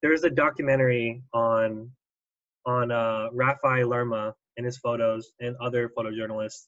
there's 0.03 0.25
a 0.25 0.31
documentary 0.31 1.23
on 1.33 1.91
on 2.67 2.91
uh, 2.91 3.29
Rafael 3.33 3.89
Lerma 3.89 4.35
and 4.57 4.67
his 4.67 4.79
photos 4.79 5.31
and 5.41 5.57
other 5.61 5.91
photojournalists 5.97 6.67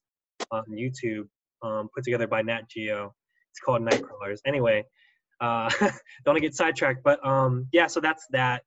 on 0.51 0.65
YouTube, 0.71 1.29
um, 1.63 1.89
put 1.95 2.05
together 2.05 2.27
by 2.27 2.43
Nat 2.43 2.63
Geo. 2.71 3.13
It's 3.51 3.61
called 3.61 3.83
Nightcrawlers. 3.83 4.39
Anyway, 4.47 4.85
uh, 5.41 5.69
don't 5.81 5.93
want 6.27 6.37
to 6.37 6.41
get 6.41 6.55
sidetracked, 6.55 7.03
but 7.03 7.25
um, 7.27 7.67
yeah. 7.73 7.87
So 7.87 8.01
that's 8.01 8.27
that. 8.31 8.63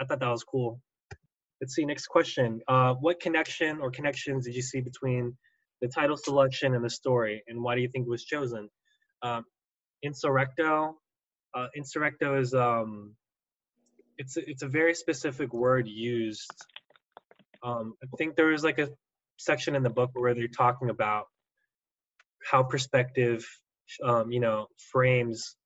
I 0.00 0.04
thought 0.04 0.20
that 0.20 0.28
was 0.28 0.44
cool. 0.44 0.80
Let's 1.60 1.74
see. 1.74 1.84
Next 1.84 2.06
question. 2.06 2.60
Uh, 2.68 2.94
what 2.94 3.20
connection 3.20 3.80
or 3.80 3.90
connections 3.90 4.46
did 4.46 4.54
you 4.54 4.62
see 4.62 4.80
between 4.80 5.36
the 5.82 5.88
title 5.88 6.16
selection 6.16 6.74
and 6.74 6.84
the 6.84 6.90
story, 6.90 7.42
and 7.48 7.62
why 7.62 7.74
do 7.74 7.82
you 7.82 7.88
think 7.88 8.06
it 8.06 8.10
was 8.10 8.24
chosen? 8.24 8.68
Um, 9.22 9.44
insurrecto. 10.04 10.94
Uh, 11.54 11.66
insurrecto 11.76 12.40
is 12.40 12.54
um, 12.54 13.14
it's 14.18 14.36
it's 14.36 14.62
a 14.62 14.68
very 14.68 14.94
specific 14.94 15.52
word 15.52 15.88
used. 15.88 16.50
Um, 17.62 17.94
I 18.02 18.06
think 18.16 18.36
there 18.36 18.46
was 18.46 18.62
like 18.64 18.78
a 18.78 18.88
section 19.38 19.74
in 19.74 19.82
the 19.82 19.90
book 19.90 20.10
where 20.14 20.34
they're 20.34 20.48
talking 20.48 20.90
about 20.90 21.24
how 22.48 22.62
perspective, 22.62 23.44
um, 24.02 24.30
you 24.30 24.40
know, 24.40 24.66
frames 24.92 25.56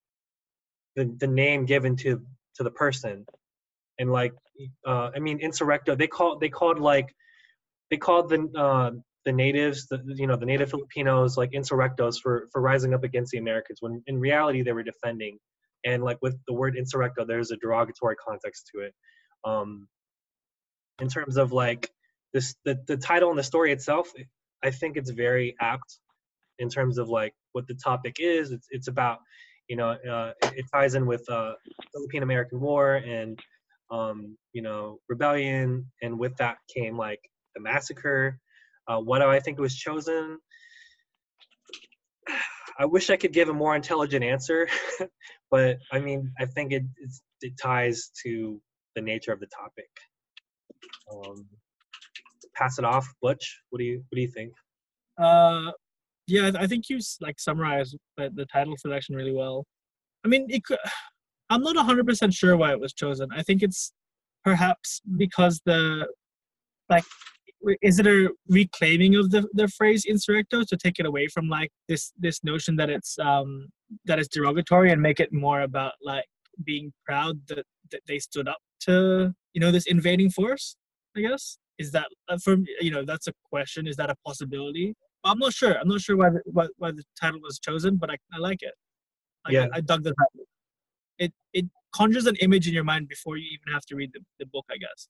the 0.96 1.14
the 1.18 1.26
name 1.26 1.66
given 1.66 1.96
to 1.96 2.22
to 2.56 2.62
the 2.62 2.70
person, 2.70 3.26
and 3.98 4.10
like, 4.10 4.32
uh, 4.86 5.10
I 5.14 5.18
mean, 5.18 5.40
insurrecto. 5.40 5.98
They 5.98 6.06
call 6.06 6.38
they 6.38 6.48
called 6.48 6.78
like 6.78 7.14
they 7.90 7.96
called 7.96 8.30
the 8.30 8.48
uh, 8.58 8.90
the 9.24 9.32
natives, 9.32 9.86
the 9.88 10.02
you 10.06 10.26
know, 10.26 10.36
the 10.36 10.46
native 10.46 10.70
Filipinos 10.70 11.36
like 11.36 11.50
insurrectos 11.52 12.20
for 12.22 12.48
for 12.52 12.60
rising 12.60 12.94
up 12.94 13.04
against 13.04 13.32
the 13.32 13.38
Americans 13.38 13.78
when 13.80 14.02
in 14.06 14.18
reality 14.18 14.62
they 14.62 14.72
were 14.72 14.82
defending. 14.82 15.38
And 15.84 16.02
like 16.02 16.18
with 16.22 16.36
the 16.46 16.54
word 16.54 16.76
insurrecto, 16.76 17.26
there's 17.26 17.50
a 17.50 17.56
derogatory 17.56 18.16
context 18.16 18.70
to 18.74 18.82
it. 18.82 18.94
Um, 19.44 19.88
in 21.00 21.08
terms 21.08 21.36
of 21.36 21.52
like 21.52 21.90
this, 22.32 22.54
the 22.64 22.78
the 22.86 22.96
title 22.96 23.30
and 23.30 23.38
the 23.38 23.44
story 23.44 23.72
itself, 23.72 24.10
I 24.62 24.70
think 24.70 24.96
it's 24.96 25.10
very 25.10 25.54
apt 25.60 25.98
in 26.58 26.68
terms 26.68 26.98
of 26.98 27.08
like 27.08 27.34
what 27.52 27.66
the 27.66 27.74
topic 27.74 28.16
is. 28.18 28.52
It's 28.52 28.66
it's 28.70 28.88
about 28.88 29.18
you 29.68 29.76
know 29.76 29.90
uh, 29.90 30.32
it, 30.42 30.66
ties 30.72 30.94
in 30.94 31.06
with 31.06 31.28
uh, 31.30 31.54
Philippine 31.92 32.22
American 32.22 32.60
War 32.60 32.96
and 32.96 33.38
um, 33.90 34.36
you 34.52 34.62
know 34.62 34.98
rebellion, 35.08 35.90
and 36.02 36.18
with 36.18 36.36
that 36.36 36.56
came 36.74 36.96
like 36.96 37.20
the 37.54 37.60
massacre. 37.60 38.38
Uh, 38.86 38.98
what 38.98 39.20
do 39.20 39.26
I 39.26 39.40
think 39.40 39.58
was 39.58 39.74
chosen? 39.74 40.38
I 42.78 42.84
wish 42.84 43.10
I 43.10 43.16
could 43.16 43.32
give 43.32 43.48
a 43.48 43.54
more 43.54 43.76
intelligent 43.76 44.24
answer, 44.24 44.68
but 45.50 45.78
I 45.92 46.00
mean, 46.00 46.32
I 46.38 46.46
think 46.46 46.72
it 46.72 46.84
it 47.40 47.52
ties 47.60 48.10
to 48.24 48.60
the 48.94 49.02
nature 49.02 49.32
of 49.32 49.40
the 49.40 49.46
topic. 49.46 49.88
Um, 51.12 51.46
pass 52.54 52.78
it 52.78 52.84
off, 52.84 53.06
Butch. 53.22 53.60
What 53.70 53.78
do 53.78 53.84
you 53.84 54.04
what 54.08 54.16
do 54.16 54.22
you 54.22 54.28
think? 54.28 54.52
Uh, 55.18 55.72
yeah, 56.26 56.50
I 56.58 56.66
think 56.66 56.88
you 56.88 56.98
like 57.20 57.38
summarized 57.38 57.96
the, 58.16 58.30
the 58.34 58.46
title 58.46 58.74
selection 58.78 59.14
really 59.14 59.32
well. 59.32 59.66
I 60.24 60.28
mean, 60.28 60.46
it 60.48 60.64
could, 60.64 60.78
I'm 61.50 61.62
not 61.62 61.76
100% 61.76 62.34
sure 62.34 62.56
why 62.56 62.72
it 62.72 62.80
was 62.80 62.94
chosen. 62.94 63.28
I 63.34 63.42
think 63.42 63.62
it's 63.62 63.92
perhaps 64.42 65.00
because 65.16 65.60
the 65.66 66.08
like 66.88 67.04
is 67.82 67.98
it 67.98 68.06
a 68.06 68.30
reclaiming 68.48 69.16
of 69.16 69.30
the, 69.30 69.46
the 69.54 69.68
phrase 69.68 70.04
insurrecto 70.08 70.66
to 70.66 70.76
take 70.76 70.98
it 70.98 71.06
away 71.06 71.28
from 71.28 71.48
like 71.48 71.70
this 71.88 72.12
this 72.18 72.42
notion 72.44 72.76
that 72.76 72.90
it's 72.90 73.18
um 73.18 73.68
that 74.04 74.18
it's 74.18 74.28
derogatory 74.28 74.90
and 74.90 75.00
make 75.00 75.20
it 75.20 75.32
more 75.32 75.62
about 75.62 75.92
like 76.02 76.24
being 76.64 76.92
proud 77.04 77.38
that, 77.48 77.64
that 77.90 78.00
they 78.06 78.18
stood 78.18 78.48
up 78.48 78.58
to 78.80 79.32
you 79.52 79.60
know 79.60 79.70
this 79.70 79.86
invading 79.86 80.30
force 80.30 80.76
i 81.16 81.20
guess? 81.20 81.58
Is 81.78 81.90
that 81.92 82.06
uh, 82.28 82.38
from 82.38 82.64
you 82.80 82.90
know 82.90 83.04
that's 83.04 83.26
a 83.26 83.32
question. 83.50 83.86
Is 83.86 83.96
that 83.96 84.10
a 84.10 84.14
possibility? 84.24 84.94
I'm 85.24 85.38
not 85.38 85.52
sure. 85.52 85.76
I'm 85.78 85.88
not 85.88 86.00
sure 86.00 86.16
why 86.16 86.30
the, 86.30 86.40
why, 86.44 86.68
why 86.76 86.92
the 86.92 87.02
title 87.20 87.40
was 87.42 87.58
chosen 87.58 87.96
but 87.96 88.10
i, 88.10 88.16
I 88.32 88.38
like 88.38 88.62
it. 88.62 88.74
Like, 89.44 89.54
Yeah. 89.54 89.66
I, 89.72 89.78
I 89.78 89.80
dug 89.80 90.04
the 90.04 90.14
title. 90.20 90.46
It 91.18 91.32
it 91.52 91.66
conjures 91.94 92.26
an 92.26 92.36
image 92.36 92.68
in 92.68 92.74
your 92.74 92.84
mind 92.84 93.08
before 93.08 93.36
you 93.36 93.46
even 93.46 93.72
have 93.72 93.84
to 93.86 93.96
read 93.96 94.10
the, 94.12 94.20
the 94.40 94.46
book 94.46 94.66
i 94.70 94.76
guess 94.76 95.08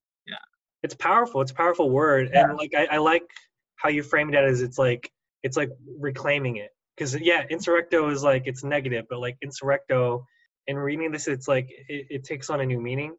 It's 0.85 0.95
powerful. 0.95 1.41
It's 1.41 1.51
a 1.51 1.55
powerful 1.55 1.89
word, 1.89 2.31
Yeah. 2.33 2.45
and 2.45 2.59
like 2.59 2.75
I, 2.77 2.85
I 2.97 2.99
like 2.99 3.25
how 3.77 3.89
you 3.89 4.03
framed 4.03 4.35
it 4.35 4.45
as 4.45 4.61
it's 4.61 4.79
like 4.79 5.11
it's 5.43 5.57
like 5.57 5.71
reclaiming 5.99 6.57
it 6.57 6.71
because 6.95 7.19
yeah, 7.19 7.47
insurrecto 7.47 8.13
is 8.13 8.23
like 8.23 8.43
it's 8.47 8.63
negative, 8.63 9.07
but 9.09 9.19
like 9.19 9.39
insurrecto, 9.43 10.25
in 10.67 10.77
reading 10.77 11.11
this, 11.11 11.27
it's 11.27 11.49
like 11.49 11.71
it, 11.89 12.07
it 12.11 12.25
takes 12.25 12.51
on 12.51 12.61
a 12.61 12.67
new 12.67 12.81
meaning. 12.81 13.17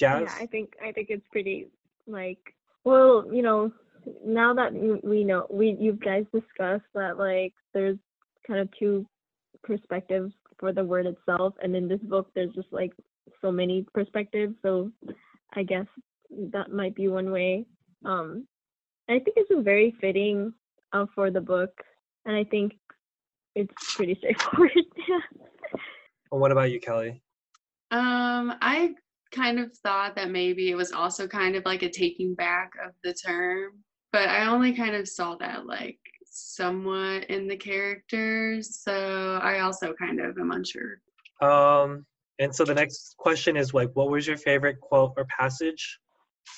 Jazz. 0.00 0.22
Yeah, 0.26 0.34
I 0.42 0.46
think 0.46 0.74
I 0.84 0.90
think 0.90 1.10
it's 1.10 1.26
pretty 1.30 1.68
like 2.08 2.40
well, 2.84 3.24
you 3.32 3.42
know, 3.42 3.72
now 4.24 4.52
that 4.54 4.72
we 5.04 5.22
know 5.22 5.46
we 5.48 5.76
you 5.78 5.92
guys 5.92 6.24
discussed 6.34 6.90
that 6.92 7.18
like 7.18 7.54
there's 7.72 7.98
kind 8.44 8.58
of 8.58 8.68
two 8.76 9.06
perspectives 9.62 10.32
for 10.58 10.72
the 10.72 10.82
word 10.84 11.06
itself, 11.06 11.54
and 11.62 11.76
in 11.76 11.86
this 11.86 12.00
book 12.00 12.30
there's 12.34 12.52
just 12.54 12.72
like 12.72 12.92
so 13.40 13.52
many 13.52 13.86
perspectives. 13.94 14.54
So 14.62 14.90
I 15.54 15.62
guess 15.62 15.86
that 16.30 16.70
might 16.70 16.94
be 16.94 17.08
one 17.08 17.30
way. 17.30 17.66
Um, 18.04 18.46
I 19.08 19.14
think 19.14 19.36
it's 19.36 19.48
just 19.48 19.64
very 19.64 19.94
fitting 20.00 20.52
uh, 20.92 21.06
for 21.14 21.30
the 21.30 21.40
book, 21.40 21.70
and 22.26 22.36
I 22.36 22.44
think 22.44 22.74
it's 23.54 23.94
pretty 23.94 24.14
straightforward. 24.18 24.72
And 26.30 26.40
what 26.40 26.52
about 26.52 26.70
you, 26.70 26.80
Kelly? 26.80 27.22
Um, 27.90 28.54
I 28.60 28.94
kind 29.32 29.58
of 29.58 29.76
thought 29.78 30.14
that 30.16 30.30
maybe 30.30 30.70
it 30.70 30.74
was 30.74 30.92
also 30.92 31.26
kind 31.26 31.56
of 31.56 31.64
like 31.64 31.82
a 31.82 31.88
taking 31.88 32.34
back 32.34 32.72
of 32.84 32.92
the 33.02 33.14
term, 33.14 33.72
but 34.12 34.28
I 34.28 34.46
only 34.46 34.72
kind 34.72 34.94
of 34.94 35.08
saw 35.08 35.36
that 35.36 35.66
like 35.66 35.98
somewhat 36.24 37.24
in 37.24 37.48
the 37.48 37.56
characters. 37.56 38.80
So 38.82 39.38
I 39.42 39.60
also 39.60 39.94
kind 39.94 40.20
of 40.20 40.38
am 40.38 40.50
unsure. 40.50 41.00
Um, 41.40 42.04
and 42.38 42.54
so 42.54 42.64
the 42.64 42.74
next 42.74 43.16
question 43.18 43.56
is 43.56 43.74
like, 43.74 43.90
what 43.94 44.10
was 44.10 44.26
your 44.26 44.36
favorite 44.36 44.80
quote 44.80 45.14
or 45.16 45.26
passage? 45.26 45.98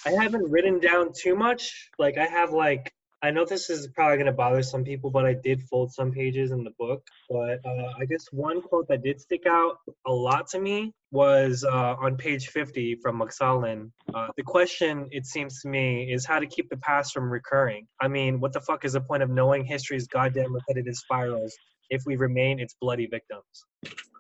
I 0.07 0.11
haven't 0.13 0.51
written 0.51 0.81
down 0.81 1.13
too 1.17 1.37
much. 1.37 1.91
Like 1.99 2.19
I 2.19 2.27
have 2.27 2.53
like 2.53 2.93
I 3.23 3.31
know 3.31 3.45
this 3.45 3.69
is 3.69 3.87
probably 3.89 4.17
gonna 4.17 4.33
bother 4.33 4.63
some 4.63 4.83
people, 4.83 5.11
but 5.11 5.27
I 5.27 5.35
did 5.35 5.61
fold 5.63 5.93
some 5.93 6.11
pages 6.11 6.53
in 6.53 6.65
the 6.65 6.71
book. 6.79 7.07
But 7.29 7.61
uh, 7.67 7.93
I 8.01 8.07
guess 8.09 8.27
one 8.33 8.63
quote 8.63 8.89
that 8.89 9.03
did 9.03 9.21
stick 9.21 9.45
out 9.47 9.77
a 10.07 10.13
lot 10.13 10.49
to 10.51 10.59
me 10.59 10.95
was 11.13 11.65
uh, 11.65 11.97
on 12.01 12.17
page 12.17 12.49
50 12.49 12.97
from 13.03 13.21
Magsalin. 13.21 13.91
Uh, 14.15 14.29
the 14.37 14.43
question, 14.43 15.09
it 15.11 15.27
seems 15.27 15.61
to 15.61 15.69
me, 15.69 16.11
is 16.11 16.25
how 16.25 16.39
to 16.39 16.47
keep 16.47 16.71
the 16.71 16.79
past 16.79 17.13
from 17.13 17.31
recurring. 17.31 17.87
I 18.01 18.09
mean, 18.09 18.41
what 18.41 18.55
the 18.55 18.61
fuck 18.61 18.87
is 18.87 18.95
the 18.95 19.01
point 19.03 19.23
of 19.23 19.29
knowing 19.29 19.65
history's 19.65 20.07
goddamn 20.07 20.55
repetitive 20.55 20.95
spirals 20.95 21.55
if 21.91 22.03
we 22.07 22.17
remain 22.17 22.59
its 22.59 22.75
bloody 22.81 23.07
victims? 23.07 23.67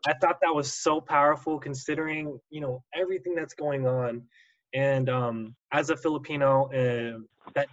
I 0.06 0.14
thought 0.14 0.38
that 0.42 0.54
was 0.54 0.72
so 0.72 1.00
powerful 1.00 1.58
considering, 1.58 2.38
you 2.50 2.60
know, 2.60 2.82
everything 2.94 3.34
that's 3.34 3.54
going 3.54 3.86
on. 3.86 4.22
And 4.74 5.08
um, 5.08 5.54
as 5.72 5.90
a 5.90 5.96
Filipino 5.96 6.66
uh, 6.66 7.18
that 7.54 7.68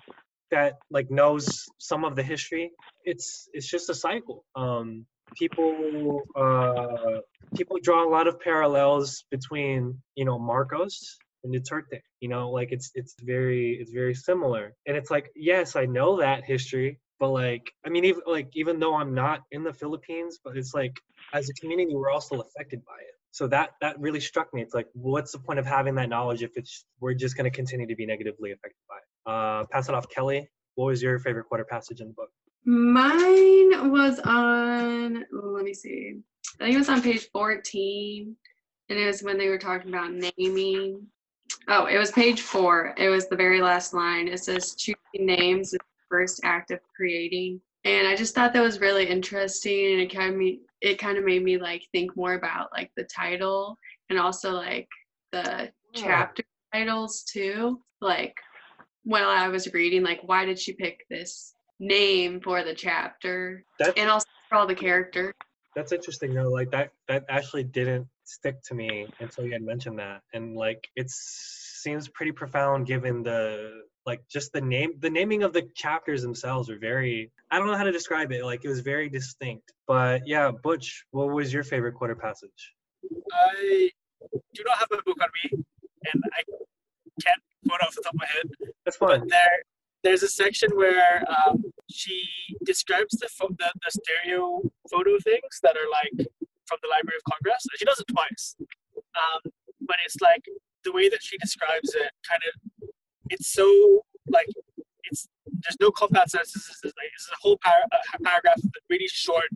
that 0.51 0.77
like 0.89 1.12
knows 1.12 1.65
some 1.77 2.05
of 2.05 2.15
the 2.15 2.23
history, 2.23 2.71
it's 3.03 3.47
it's 3.53 3.69
just 3.69 3.89
a 3.89 3.95
cycle. 3.95 4.45
Um, 4.55 5.05
people 5.36 6.23
uh, 6.36 7.19
people 7.55 7.77
draw 7.81 8.07
a 8.07 8.10
lot 8.10 8.27
of 8.27 8.39
parallels 8.39 9.25
between 9.31 10.01
you 10.15 10.25
know 10.25 10.39
Marcos 10.39 11.17
and 11.43 11.53
Duterte. 11.53 12.01
You 12.21 12.29
know, 12.29 12.49
like 12.49 12.71
it's 12.71 12.91
it's 12.95 13.15
very 13.21 13.77
it's 13.79 13.91
very 13.91 14.13
similar. 14.13 14.73
And 14.86 14.97
it's 14.97 15.12
like 15.12 15.29
yes, 15.36 15.75
I 15.75 15.86
know 15.86 16.19
that 16.19 16.45
history, 16.45 16.99
but 17.19 17.29
like 17.29 17.71
I 17.86 17.89
mean 17.89 18.05
even 18.05 18.21
like 18.25 18.49
even 18.53 18.79
though 18.79 18.95
I'm 18.95 19.13
not 19.13 19.43
in 19.51 19.63
the 19.63 19.73
Philippines, 19.73 20.39
but 20.43 20.57
it's 20.57 20.73
like 20.73 20.97
as 21.33 21.49
a 21.49 21.53
community 21.53 21.93
we're 21.95 22.12
also 22.12 22.39
affected 22.39 22.83
by 22.86 22.99
it. 23.01 23.16
So 23.31 23.47
that 23.47 23.71
that 23.81 23.99
really 23.99 24.19
struck 24.19 24.53
me. 24.53 24.61
It's 24.61 24.73
like 24.73 24.87
what's 24.93 25.31
the 25.31 25.39
point 25.39 25.59
of 25.59 25.65
having 25.65 25.95
that 25.95 26.09
knowledge 26.09 26.41
if 26.41 26.51
it's 26.55 26.85
we're 26.99 27.13
just 27.13 27.37
going 27.37 27.49
to 27.49 27.55
continue 27.55 27.87
to 27.87 27.95
be 27.95 28.05
negatively 28.05 28.51
affected 28.51 28.81
by 28.89 28.95
it. 28.95 29.31
Uh, 29.31 29.65
pass 29.71 29.89
it 29.89 29.95
off, 29.95 30.09
Kelly. 30.09 30.49
What 30.75 30.85
was 30.85 31.01
your 31.01 31.19
favorite 31.19 31.45
quarter 31.45 31.65
passage 31.65 32.01
in 32.01 32.07
the 32.07 32.13
book? 32.13 32.29
Mine 32.65 33.91
was 33.91 34.19
on, 34.19 35.23
let 35.31 35.63
me 35.63 35.73
see. 35.73 36.19
I 36.59 36.65
think 36.65 36.75
it 36.75 36.77
was 36.77 36.89
on 36.89 37.01
page 37.01 37.29
14. 37.31 38.35
And 38.89 38.99
it 38.99 39.07
was 39.07 39.23
when 39.23 39.37
they 39.37 39.47
were 39.47 39.57
talking 39.57 39.89
about 39.89 40.11
naming. 40.11 41.07
Oh, 41.67 41.85
it 41.85 41.97
was 41.97 42.11
page 42.11 42.41
four. 42.41 42.93
It 42.97 43.09
was 43.09 43.27
the 43.27 43.35
very 43.35 43.61
last 43.61 43.93
line. 43.93 44.27
It 44.27 44.43
says 44.43 44.75
choosing 44.75 44.97
names 45.13 45.67
is 45.67 45.79
the 45.79 45.79
first 46.09 46.41
act 46.43 46.71
of 46.71 46.79
creating. 46.95 47.61
And 47.85 48.07
I 48.07 48.15
just 48.15 48.35
thought 48.35 48.53
that 48.53 48.61
was 48.61 48.81
really 48.81 49.07
interesting 49.07 49.93
and 49.93 50.01
it 50.01 50.13
kind 50.13 50.33
of 50.33 50.37
it 50.81 50.99
kind 50.99 51.17
of 51.17 51.23
made 51.25 51.43
me 51.43 51.57
like 51.57 51.83
think 51.91 52.15
more 52.15 52.33
about 52.33 52.69
like 52.71 52.91
the 52.95 53.05
title 53.05 53.77
and 54.09 54.19
also 54.19 54.51
like 54.53 54.87
the 55.31 55.71
Yeah. 55.93 56.01
chapter 56.01 56.43
titles 56.73 57.23
too. 57.23 57.81
Like 58.01 58.35
while 59.03 59.29
I 59.29 59.47
was 59.47 59.73
reading, 59.73 60.03
like 60.03 60.21
why 60.23 60.45
did 60.45 60.59
she 60.59 60.73
pick 60.73 61.05
this 61.09 61.53
name 61.79 62.41
for 62.41 62.63
the 62.63 62.75
chapter? 62.75 63.63
That's 63.79 63.93
And 63.97 64.09
also 64.09 64.27
for 64.49 64.57
all 64.57 64.67
the 64.67 64.75
character. 64.75 65.33
that's 65.75 65.91
interesting 65.91 66.33
though. 66.33 66.49
Like 66.49 66.71
that 66.71 66.91
that 67.07 67.25
actually 67.29 67.63
didn't 67.63 68.07
stick 68.23 68.61
to 68.63 68.73
me 68.75 69.07
until 69.19 69.45
you 69.45 69.53
had 69.53 69.61
mentioned 69.61 69.99
that, 69.99 70.21
and 70.33 70.55
like 70.55 70.87
it 70.95 71.09
seems 71.09 72.09
pretty 72.09 72.31
profound 72.31 72.87
given 72.87 73.23
the 73.23 73.81
like 74.08 74.22
just 74.30 74.54
the 74.54 74.62
name 74.62 74.93
the 75.00 75.10
naming 75.10 75.43
of 75.43 75.52
the 75.54 75.63
chapters 75.76 76.22
themselves 76.22 76.70
are 76.70 76.80
very 76.80 77.30
I 77.52 77.60
don't 77.60 77.67
know 77.67 77.78
how 77.78 77.84
to 77.84 77.91
describe 77.91 78.32
it. 78.32 78.43
Like 78.43 78.63
it 78.63 78.70
was 78.70 78.80
very 78.80 79.10
distinct. 79.10 79.74
But 79.86 80.26
yeah, 80.26 80.50
Butch, 80.50 81.06
what 81.12 81.30
was 81.30 81.54
your 81.54 81.63
favorite 81.63 81.93
quarter 81.93 82.15
passage? 82.15 82.74
I 83.32 83.91
do 84.54 84.63
not 84.65 84.78
have 84.78 84.88
a 84.91 85.04
book 85.04 85.17
on 85.22 85.30
me, 85.43 85.63
and 86.12 86.24
I 86.34 86.41
can't 87.22 87.41
quote 87.67 87.82
off 87.82 87.93
the 87.96 88.02
top 88.02 88.13
of 88.13 88.20
my 88.20 88.26
head. 88.26 88.74
That's 88.86 88.98
fine 88.98 89.20
But 89.20 89.30
there, 89.30 89.63
there's 90.04 90.24
a 90.24 90.30
section 90.30 90.70
where 90.74 91.24
um, 91.30 91.63
she 91.91 92.24
describes 92.65 93.17
the, 93.17 93.28
pho- 93.28 93.56
the 93.60 93.72
the 93.86 93.91
stereo 93.91 94.62
photo 94.89 95.17
things 95.24 95.60
that 95.63 95.76
are 95.76 95.89
like 95.91 96.28
from 96.65 96.80
the 96.82 96.89
Library 96.89 97.17
of 97.17 97.34
Congress. 97.34 97.65
She 97.78 97.86
does 97.86 98.00
it 98.00 98.08
twice, 98.08 98.56
um, 99.15 99.52
but 99.82 99.98
it's 100.06 100.17
like 100.22 100.43
the 100.84 100.91
way 100.93 101.10
that 101.10 101.22
she 101.22 101.38
describes 101.38 101.93
it, 101.96 102.12
kind 102.30 102.41
of, 102.48 102.54
it's 103.29 103.47
so 103.53 104.03
like 104.29 104.47
it's 105.05 105.27
there's 105.63 105.77
no 105.79 105.91
compound 105.91 106.29
sentences. 106.29 106.67
It's 106.83 106.93
like 106.97 107.11
it's 107.13 107.29
a 107.31 107.37
whole 107.41 107.57
par- 107.63 107.87
a 108.13 108.21
paragraph 108.23 108.57
of 108.57 108.71
really 108.89 109.07
short, 109.07 109.49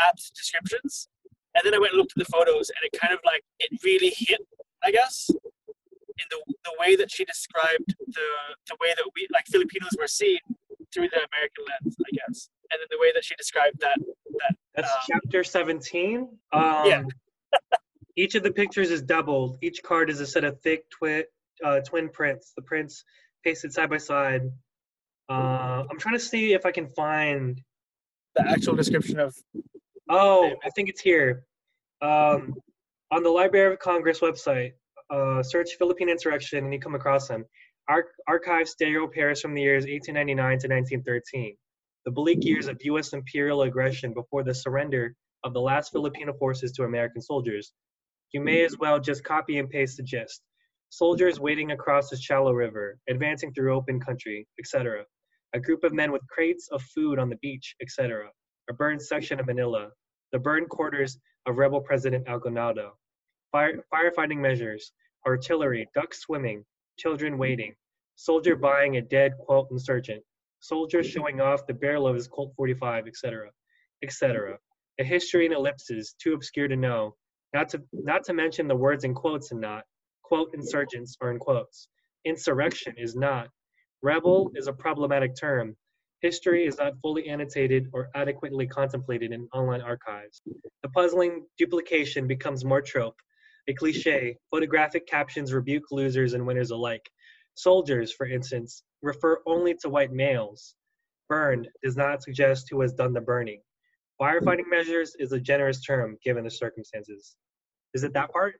apt 0.00 0.32
descriptions. 0.34 1.08
And 1.54 1.62
then 1.64 1.74
I 1.74 1.78
went 1.78 1.92
and 1.92 1.98
looked 1.98 2.12
at 2.16 2.24
the 2.26 2.30
photos, 2.32 2.70
and 2.70 2.78
it 2.90 2.98
kind 2.98 3.12
of 3.12 3.20
like 3.24 3.42
it 3.58 3.70
really 3.84 4.12
hit, 4.16 4.40
I 4.84 4.90
guess, 4.90 5.28
in 5.30 6.26
the 6.30 6.38
the 6.64 6.72
way 6.78 6.96
that 6.96 7.10
she 7.10 7.24
described 7.24 7.94
the 8.06 8.28
the 8.68 8.76
way 8.80 8.88
that 8.96 9.04
we 9.14 9.26
like 9.32 9.46
Filipinos 9.46 9.96
were 9.98 10.06
seen 10.08 10.38
through 10.92 11.08
the 11.10 11.18
American 11.32 11.64
lens, 11.68 11.96
I 12.00 12.10
guess, 12.12 12.48
and 12.70 12.80
then 12.80 12.86
the 12.90 12.98
way 13.00 13.12
that 13.14 13.24
she 13.24 13.34
described 13.36 13.78
that. 13.80 13.98
That's 14.74 14.90
Um, 14.90 14.98
chapter 15.10 15.42
17. 15.44 16.28
Um, 16.52 16.86
Yeah. 16.86 17.02
each 18.16 18.34
of 18.36 18.42
the 18.42 18.52
pictures 18.52 18.90
is 18.90 19.02
doubled. 19.02 19.58
Each 19.60 19.82
card 19.82 20.08
is 20.10 20.20
a 20.20 20.26
set 20.26 20.44
of 20.44 20.60
thick 20.62 20.88
twi- 20.90 21.24
uh, 21.64 21.80
twin 21.80 22.08
prints. 22.08 22.52
The 22.56 22.62
prints 22.62 23.04
pasted 23.44 23.72
side 23.72 23.90
by 23.90 23.98
side. 23.98 24.42
Uh, 25.28 25.84
I'm 25.90 25.98
trying 25.98 26.14
to 26.14 26.20
see 26.20 26.52
if 26.52 26.64
I 26.64 26.72
can 26.72 26.88
find. 26.88 27.60
The 28.34 28.48
actual 28.48 28.76
description 28.76 29.18
of 29.18 29.34
Oh, 30.08 30.54
I 30.64 30.70
think 30.70 30.88
it's 30.88 31.00
here. 31.00 31.44
Um, 32.00 32.54
on 33.10 33.22
the 33.22 33.28
Library 33.28 33.72
of 33.72 33.78
Congress 33.78 34.20
website, 34.20 34.72
uh, 35.10 35.42
search 35.42 35.70
Philippine 35.78 36.08
insurrection 36.08 36.64
and 36.64 36.72
you 36.72 36.80
come 36.80 36.94
across 36.94 37.28
them. 37.28 37.44
Ar- 37.88 38.08
archive 38.26 38.68
stereo 38.68 39.06
pairs 39.06 39.40
from 39.40 39.54
the 39.54 39.62
years 39.62 39.84
1899 39.84 40.36
to 40.36 40.68
1913. 40.68 41.56
The 42.04 42.10
bleak 42.10 42.44
years 42.44 42.68
of 42.68 42.78
U.S. 42.84 43.12
imperial 43.12 43.62
aggression 43.62 44.14
before 44.14 44.42
the 44.42 44.54
surrender 44.54 45.14
of 45.44 45.52
the 45.52 45.60
last 45.60 45.92
Filipino 45.92 46.32
forces 46.32 46.72
to 46.72 46.84
American 46.84 47.20
soldiers. 47.20 47.72
You 48.32 48.40
may 48.40 48.64
as 48.64 48.78
well 48.78 49.00
just 49.00 49.24
copy 49.24 49.58
and 49.58 49.68
paste 49.68 49.96
the 49.96 50.02
gist. 50.02 50.42
Soldiers 50.90 51.40
wading 51.40 51.72
across 51.72 52.12
a 52.12 52.16
shallow 52.16 52.52
river, 52.52 52.98
advancing 53.08 53.52
through 53.52 53.74
open 53.74 54.00
country, 54.00 54.46
etc. 54.58 55.04
A 55.52 55.60
group 55.60 55.84
of 55.84 55.92
men 55.92 56.12
with 56.12 56.26
crates 56.28 56.68
of 56.72 56.82
food 56.82 57.18
on 57.18 57.28
the 57.28 57.36
beach, 57.36 57.74
etc 57.80 58.30
a 58.68 58.72
burned 58.74 59.00
section 59.00 59.40
of 59.40 59.46
Manila, 59.46 59.90
the 60.32 60.38
burned 60.38 60.68
quarters 60.68 61.18
of 61.46 61.56
rebel 61.56 61.80
President 61.80 62.28
Aguinaldo, 62.28 62.92
fire, 63.50 63.82
firefighting 63.92 64.38
measures, 64.38 64.92
artillery, 65.26 65.88
ducks 65.94 66.20
swimming, 66.20 66.64
children 66.98 67.38
waiting, 67.38 67.74
soldier 68.16 68.56
buying 68.56 68.96
a 68.96 69.02
dead 69.02 69.32
quote 69.38 69.68
insurgent, 69.70 70.22
soldier 70.60 71.02
showing 71.02 71.40
off 71.40 71.66
the 71.66 71.74
barrel 71.74 72.06
of 72.06 72.14
his 72.14 72.28
Colt 72.28 72.52
45, 72.56 73.06
etc., 73.06 73.50
etc. 74.02 74.58
A 75.00 75.04
history 75.04 75.46
in 75.46 75.52
ellipses, 75.52 76.14
too 76.20 76.34
obscure 76.34 76.68
to 76.68 76.76
know, 76.76 77.14
not 77.54 77.70
to 77.70 77.82
not 77.92 78.24
to 78.24 78.34
mention 78.34 78.68
the 78.68 78.76
words 78.76 79.04
in 79.04 79.14
quotes 79.14 79.52
and 79.52 79.60
not 79.60 79.84
quote 80.28 80.50
insurgents 80.54 81.16
are 81.20 81.30
in 81.30 81.38
quotes. 81.38 81.88
Insurrection 82.24 82.94
is 82.96 83.16
not. 83.16 83.48
Rebel 84.02 84.50
is 84.54 84.66
a 84.66 84.72
problematic 84.72 85.34
term, 85.34 85.76
History 86.20 86.66
is 86.66 86.78
not 86.78 86.94
fully 87.00 87.28
annotated 87.28 87.88
or 87.92 88.08
adequately 88.16 88.66
contemplated 88.66 89.30
in 89.30 89.48
online 89.52 89.80
archives. 89.80 90.42
The 90.82 90.88
puzzling 90.88 91.46
duplication 91.58 92.26
becomes 92.26 92.64
more 92.64 92.82
trope, 92.82 93.14
a 93.68 93.74
cliche. 93.74 94.36
Photographic 94.50 95.06
captions 95.06 95.52
rebuke 95.52 95.92
losers 95.92 96.34
and 96.34 96.44
winners 96.44 96.72
alike. 96.72 97.08
Soldiers, 97.54 98.12
for 98.12 98.26
instance, 98.26 98.82
refer 99.00 99.38
only 99.46 99.74
to 99.82 99.88
white 99.88 100.12
males. 100.12 100.74
Burned 101.28 101.68
does 101.84 101.96
not 101.96 102.24
suggest 102.24 102.66
who 102.68 102.80
has 102.80 102.94
done 102.94 103.12
the 103.12 103.20
burning. 103.20 103.62
Firefighting 104.20 104.68
measures 104.68 105.14
is 105.20 105.30
a 105.30 105.40
generous 105.40 105.80
term 105.82 106.16
given 106.24 106.42
the 106.42 106.50
circumstances. 106.50 107.36
Is 107.94 108.02
it 108.02 108.12
that 108.14 108.32
part? 108.32 108.56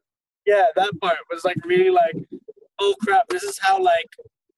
Yeah, 0.49 0.65
that 0.77 0.93
part 1.03 1.19
was 1.31 1.45
like 1.45 1.59
really 1.65 1.91
like, 1.91 2.17
oh 2.81 2.95
crap, 3.03 3.29
this 3.29 3.43
is 3.43 3.59
how 3.61 3.81
like 3.81 4.11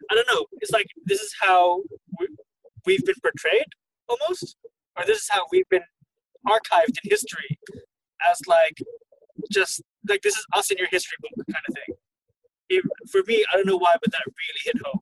I 0.09 0.15
don't 0.15 0.29
know. 0.33 0.47
It's 0.61 0.71
like 0.71 0.87
this 1.05 1.21
is 1.21 1.35
how 1.41 1.83
we, 2.19 2.29
we've 2.87 3.05
been 3.05 3.17
portrayed 3.21 3.67
almost, 4.09 4.57
or 4.97 5.05
this 5.05 5.19
is 5.19 5.29
how 5.29 5.47
we've 5.51 5.69
been 5.69 5.83
archived 6.47 6.97
in 7.03 7.11
history 7.11 7.59
as 8.31 8.41
like 8.47 8.79
just 9.51 9.83
like 10.09 10.23
this 10.23 10.37
is 10.37 10.47
us 10.55 10.71
in 10.71 10.79
your 10.79 10.87
history 10.93 11.17
book 11.21 11.45
kind 11.53 11.65
of 11.69 11.75
thing. 11.75 11.97
It, 12.69 12.85
for 13.11 13.23
me, 13.27 13.45
I 13.53 13.57
don't 13.57 13.67
know 13.67 13.77
why, 13.77 13.97
but 14.01 14.13
that 14.13 14.23
really 14.27 14.61
hit 14.65 14.77
home. 14.85 15.01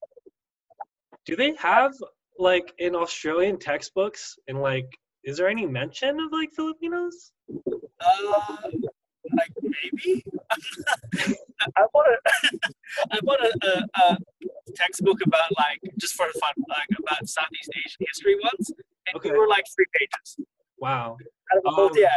Do 1.26 1.36
they 1.36 1.54
have 1.56 1.92
like 2.38 2.72
in 2.78 2.94
Australian 2.94 3.58
textbooks 3.58 4.38
and 4.48 4.62
like 4.62 4.88
is 5.22 5.36
there 5.36 5.48
any 5.48 5.66
mention 5.66 6.18
of 6.18 6.32
like 6.32 6.50
Filipinos? 6.54 7.32
Uh, 8.00 8.70
like 9.36 9.52
maybe. 9.62 10.24
I 11.76 11.82
bought 11.92 12.06
a 12.08 12.16
I 13.10 13.18
bought 13.22 13.40
a, 13.40 13.52
a, 13.66 13.86
a 14.08 14.18
textbook 14.74 15.18
about 15.24 15.50
like 15.58 15.80
just 15.98 16.14
for 16.14 16.26
fun, 16.40 16.52
like 16.68 16.98
about 16.98 17.28
Southeast 17.28 17.70
Asian 17.76 18.06
history 18.06 18.36
once, 18.42 18.70
and 18.70 19.16
Okay. 19.16 19.30
we 19.30 19.38
were 19.38 19.48
like 19.48 19.64
three 19.74 19.86
pages. 19.98 20.36
Wow. 20.78 21.16
Um, 21.66 21.90
yeah, 21.94 22.08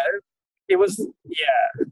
it 0.68 0.76
was 0.78 1.06
yeah. 1.26 1.86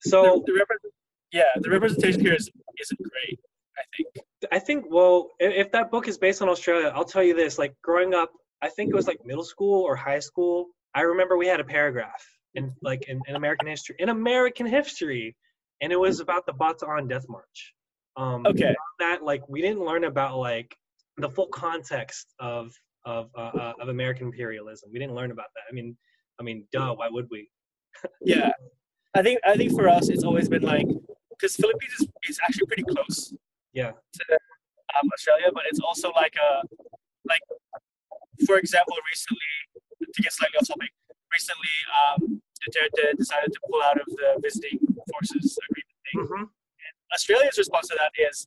So 0.00 0.42
the, 0.46 0.52
the 0.52 0.60
repre- 0.60 0.90
yeah, 1.32 1.42
the 1.56 1.70
representation 1.70 2.20
here 2.20 2.34
is 2.34 2.50
isn't 2.80 3.00
great. 3.02 3.40
I 3.76 3.82
think. 3.96 4.26
I 4.52 4.58
think 4.58 4.84
well, 4.90 5.30
if 5.40 5.72
that 5.72 5.90
book 5.90 6.06
is 6.06 6.18
based 6.18 6.42
on 6.42 6.48
Australia, 6.48 6.92
I'll 6.94 7.04
tell 7.04 7.22
you 7.22 7.34
this: 7.34 7.58
like 7.58 7.74
growing 7.82 8.14
up, 8.14 8.30
I 8.62 8.68
think 8.68 8.90
it 8.90 8.94
was 8.94 9.06
like 9.06 9.24
middle 9.24 9.44
school 9.44 9.82
or 9.82 9.96
high 9.96 10.18
school. 10.20 10.66
I 10.94 11.00
remember 11.00 11.36
we 11.36 11.46
had 11.46 11.60
a 11.60 11.64
paragraph 11.64 12.24
in 12.54 12.72
like 12.82 13.08
in, 13.08 13.20
in 13.28 13.36
American 13.36 13.68
history, 13.68 13.96
in 13.98 14.08
American 14.08 14.66
history, 14.66 15.36
and 15.80 15.92
it 15.92 15.98
was 15.98 16.20
about 16.20 16.46
the 16.46 16.52
Bataan 16.52 17.08
Death 17.08 17.26
March. 17.28 17.74
Um, 18.16 18.46
Okay. 18.46 18.74
That 19.00 19.22
like 19.24 19.48
we 19.48 19.60
didn't 19.60 19.84
learn 19.84 20.04
about 20.04 20.38
like 20.38 20.74
the 21.16 21.28
full 21.28 21.48
context 21.48 22.32
of 22.38 22.72
of 23.04 23.30
uh, 23.36 23.50
uh, 23.54 23.72
of 23.80 23.88
American 23.88 24.26
imperialism. 24.26 24.90
We 24.92 24.98
didn't 24.98 25.14
learn 25.14 25.30
about 25.30 25.48
that. 25.54 25.62
I 25.68 25.72
mean, 25.72 25.96
I 26.40 26.42
mean, 26.42 26.66
duh. 26.72 26.94
Why 26.94 27.08
would 27.10 27.28
we? 27.30 27.48
Yeah, 28.20 28.50
I 29.14 29.22
think 29.22 29.40
I 29.46 29.56
think 29.56 29.72
for 29.72 29.88
us 29.88 30.08
it's 30.08 30.24
always 30.24 30.48
been 30.48 30.62
like 30.62 30.86
because 31.30 31.54
Philippines 31.56 31.92
is, 32.00 32.08
is 32.28 32.40
actually 32.42 32.66
pretty 32.66 32.82
close 32.82 33.32
Yeah. 33.72 33.92
to 33.92 34.24
um, 35.00 35.08
Australia, 35.12 35.50
but 35.54 35.62
it's 35.70 35.80
also 35.80 36.10
like 36.10 36.34
a 36.36 36.66
like 37.28 37.40
for 38.46 38.58
example, 38.58 38.94
recently 39.10 39.38
to 40.12 40.22
get 40.22 40.32
slightly 40.32 40.58
off 40.58 40.66
topic, 40.66 40.90
recently 41.36 41.74
um, 42.00 42.20
Duterte 42.62 43.04
decided 43.22 43.50
to 43.52 43.60
pull 43.68 43.82
out 43.88 43.98
of 44.00 44.06
the 44.20 44.28
visiting 44.46 44.78
forces 45.10 45.58
agreement 45.68 45.98
thing. 46.06 46.18
hmm 46.28 46.44
Australia's 47.14 47.58
response 47.58 47.86
to 47.88 47.96
that 48.02 48.12
is 48.28 48.46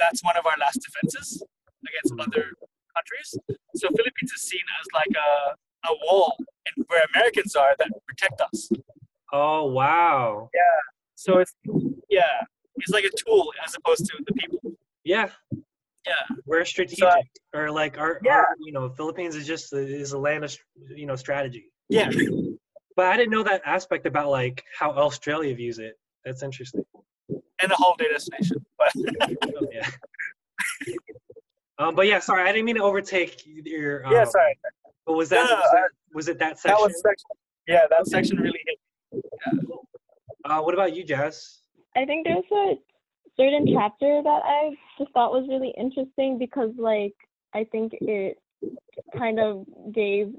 that's 0.00 0.22
one 0.28 0.36
of 0.36 0.44
our 0.44 0.56
last 0.64 0.78
defenses 0.86 1.42
against 1.88 2.12
other 2.24 2.44
countries. 2.94 3.28
So 3.80 3.88
Philippines 3.96 4.32
is 4.36 4.42
seen 4.42 4.66
as 4.80 4.86
like 5.00 5.14
a, 5.28 5.30
a 5.90 5.92
wall 6.04 6.36
and 6.66 6.84
where 6.88 7.02
Americans 7.14 7.54
are 7.56 7.74
that 7.78 7.88
protect 8.08 8.40
us. 8.40 8.68
Oh 9.32 9.66
wow. 9.66 10.50
Yeah. 10.54 10.78
So 11.14 11.38
it's 11.38 11.54
yeah, 12.10 12.44
it's 12.76 12.90
like 12.90 13.04
a 13.04 13.14
tool 13.24 13.52
as 13.64 13.74
opposed 13.78 14.04
to 14.06 14.12
the 14.26 14.34
people. 14.34 14.60
Yeah. 15.04 15.28
Yeah. 16.06 16.36
We're 16.44 16.64
strategic, 16.64 17.08
or 17.54 17.70
like 17.70 17.98
our, 17.98 18.20
Yeah. 18.22 18.32
our, 18.38 18.48
you 18.66 18.72
know, 18.72 18.88
Philippines 18.90 19.34
is 19.34 19.46
just 19.46 19.72
is 19.72 20.12
a 20.12 20.18
land 20.18 20.44
of, 20.44 20.56
you 20.94 21.06
know, 21.06 21.16
strategy. 21.16 21.64
Yeah. 21.88 22.10
But 22.96 23.06
I 23.06 23.16
didn't 23.16 23.30
know 23.30 23.42
that 23.42 23.62
aspect 23.64 24.06
about 24.06 24.30
like 24.30 24.64
how 24.78 24.90
Australia 24.92 25.54
views 25.54 25.78
it. 25.78 25.98
That's 26.24 26.42
interesting. 26.42 26.84
And 27.28 27.72
a 27.72 27.74
holiday 27.74 28.08
destination. 28.10 28.64
But 28.78 28.92
Oh, 29.60 29.68
yeah. 29.72 29.88
um, 31.78 31.94
but 31.94 32.06
yeah, 32.06 32.18
sorry, 32.18 32.42
I 32.42 32.52
didn't 32.52 32.64
mean 32.64 32.76
to 32.76 32.82
overtake 32.82 33.42
your. 33.44 34.06
Um, 34.06 34.12
yeah, 34.12 34.24
sorry. 34.24 34.58
But 35.06 35.14
was 35.14 35.28
that, 35.28 35.48
no, 35.48 35.56
was, 35.56 35.70
that 35.72 35.88
was 36.14 36.28
it 36.28 36.38
that 36.38 36.58
section? 36.58 36.78
That 36.82 36.92
section? 36.92 36.92
was 36.92 37.02
section. 37.02 37.30
Yeah, 37.68 37.80
that 37.90 38.06
section 38.06 38.38
really 38.38 38.60
hit. 38.66 38.78
uh, 40.44 40.60
what 40.60 40.74
about 40.74 40.94
you, 40.94 41.04
Jazz? 41.04 41.60
I 41.96 42.04
think 42.04 42.26
there's 42.26 42.44
a 42.52 42.74
certain 43.38 43.66
chapter 43.72 44.22
that 44.22 44.42
I 44.44 44.70
just 44.98 45.12
thought 45.12 45.32
was 45.32 45.46
really 45.48 45.72
interesting 45.78 46.38
because 46.38 46.70
like 46.78 47.14
I 47.54 47.64
think 47.64 47.92
it 48.00 48.38
kind 49.16 49.38
of 49.38 49.64
gave 49.92 50.32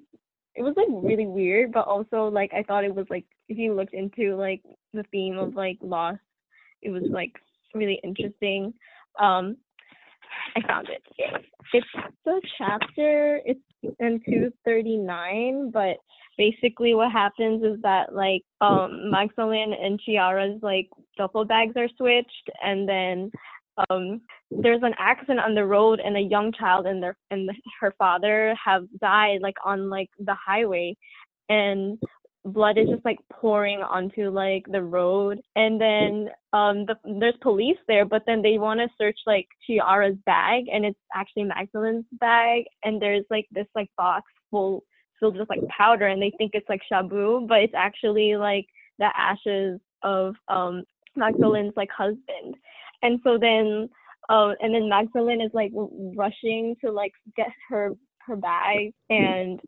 it 0.58 0.64
was 0.64 0.74
like 0.76 0.88
really 0.90 1.28
weird, 1.28 1.72
but 1.72 1.88
also 1.88 2.26
like 2.26 2.52
I 2.54 2.64
thought 2.64 2.84
it 2.84 2.94
was 2.94 3.06
like 3.10 3.26
if 3.48 3.58
you 3.58 3.76
looked 3.76 3.94
into 3.94 4.36
like 4.36 4.62
the 4.92 5.04
theme 5.12 5.38
of 5.38 5.54
like 5.54 5.78
loss, 5.82 6.18
it 6.82 6.90
was 6.90 7.04
like 7.10 7.32
really 7.76 8.02
interesting. 8.04 8.74
Um 9.20 9.58
I 10.56 10.68
found 10.68 10.90
it. 10.90 11.04
It's 11.74 11.88
the 12.26 12.42
chapter 12.58 13.40
it's 13.46 13.60
in 14.00 14.20
two 14.28 14.52
thirty 14.66 14.98
nine, 14.98 15.70
but 15.70 15.98
basically 16.40 16.96
what 16.96 17.12
happens 17.12 17.64
is 17.64 17.80
that 17.84 18.16
like 18.16 18.42
um 18.60 19.12
Magsalin 19.14 19.74
and 19.80 20.00
Chiara's 20.00 20.60
like 20.64 20.90
duffel 21.18 21.46
bags 21.46 21.74
are 21.78 21.90
switched 21.98 22.50
and 22.64 22.90
then 22.90 23.32
um 23.90 24.22
there's 24.52 24.82
an 24.84 24.94
accident 24.98 25.40
on 25.40 25.56
the 25.56 25.66
road 25.66 26.00
and 26.04 26.18
a 26.18 26.22
young 26.22 26.52
child 26.52 26.86
and 26.86 27.02
their 27.02 27.18
and 27.32 27.50
her 27.80 27.94
father 27.98 28.56
have 28.64 28.86
died 29.00 29.40
like 29.42 29.58
on 29.66 29.90
like 29.90 30.10
the 30.20 30.36
highway. 30.36 30.96
And 31.50 32.00
blood 32.44 32.78
is 32.78 32.88
just 32.90 33.04
like 33.06 33.20
pouring 33.32 33.80
onto 33.82 34.30
like 34.30 34.66
the 34.72 34.82
road. 34.82 35.42
And 35.56 35.80
then 35.80 36.30
um 36.54 36.86
the, 36.86 36.96
there's 37.20 37.36
police 37.42 37.78
there 37.88 38.06
but 38.06 38.24
then 38.26 38.42
they 38.42 38.58
want 38.58 38.80
to 38.80 38.88
search 38.98 39.20
like 39.26 39.48
Chiara's 39.66 40.18
bag 40.26 40.66
and 40.72 40.86
it's 40.86 41.00
actually 41.14 41.44
Magdalene's 41.44 42.06
bag. 42.14 42.66
And 42.84 43.02
there's 43.02 43.26
like 43.30 43.48
this 43.52 43.68
like 43.76 43.90
box 43.98 44.32
full 44.50 44.84
filled 45.20 45.38
with 45.38 45.50
like 45.50 45.68
powder 45.68 46.08
and 46.08 46.22
they 46.22 46.32
think 46.38 46.52
it's 46.54 46.70
like 46.70 46.82
shabu 46.92 47.48
but 47.48 47.62
it's 47.62 47.74
actually 47.76 48.36
like 48.36 48.68
the 49.00 49.10
ashes 49.18 49.80
of 50.04 50.36
um 50.48 50.84
Magdalen's 51.18 51.74
like 51.76 51.90
husband 51.90 52.56
and 53.04 53.20
so 53.24 53.38
then 53.38 53.90
um 54.30 54.56
and 54.62 54.74
then 54.74 54.90
Magdalene 54.90 55.42
is 55.42 55.52
like 55.54 55.72
rushing 56.16 56.76
to 56.84 56.92
like 56.92 57.14
get 57.36 57.50
her 57.70 57.92
her 58.26 58.36
bag 58.36 58.92
and 59.10 59.60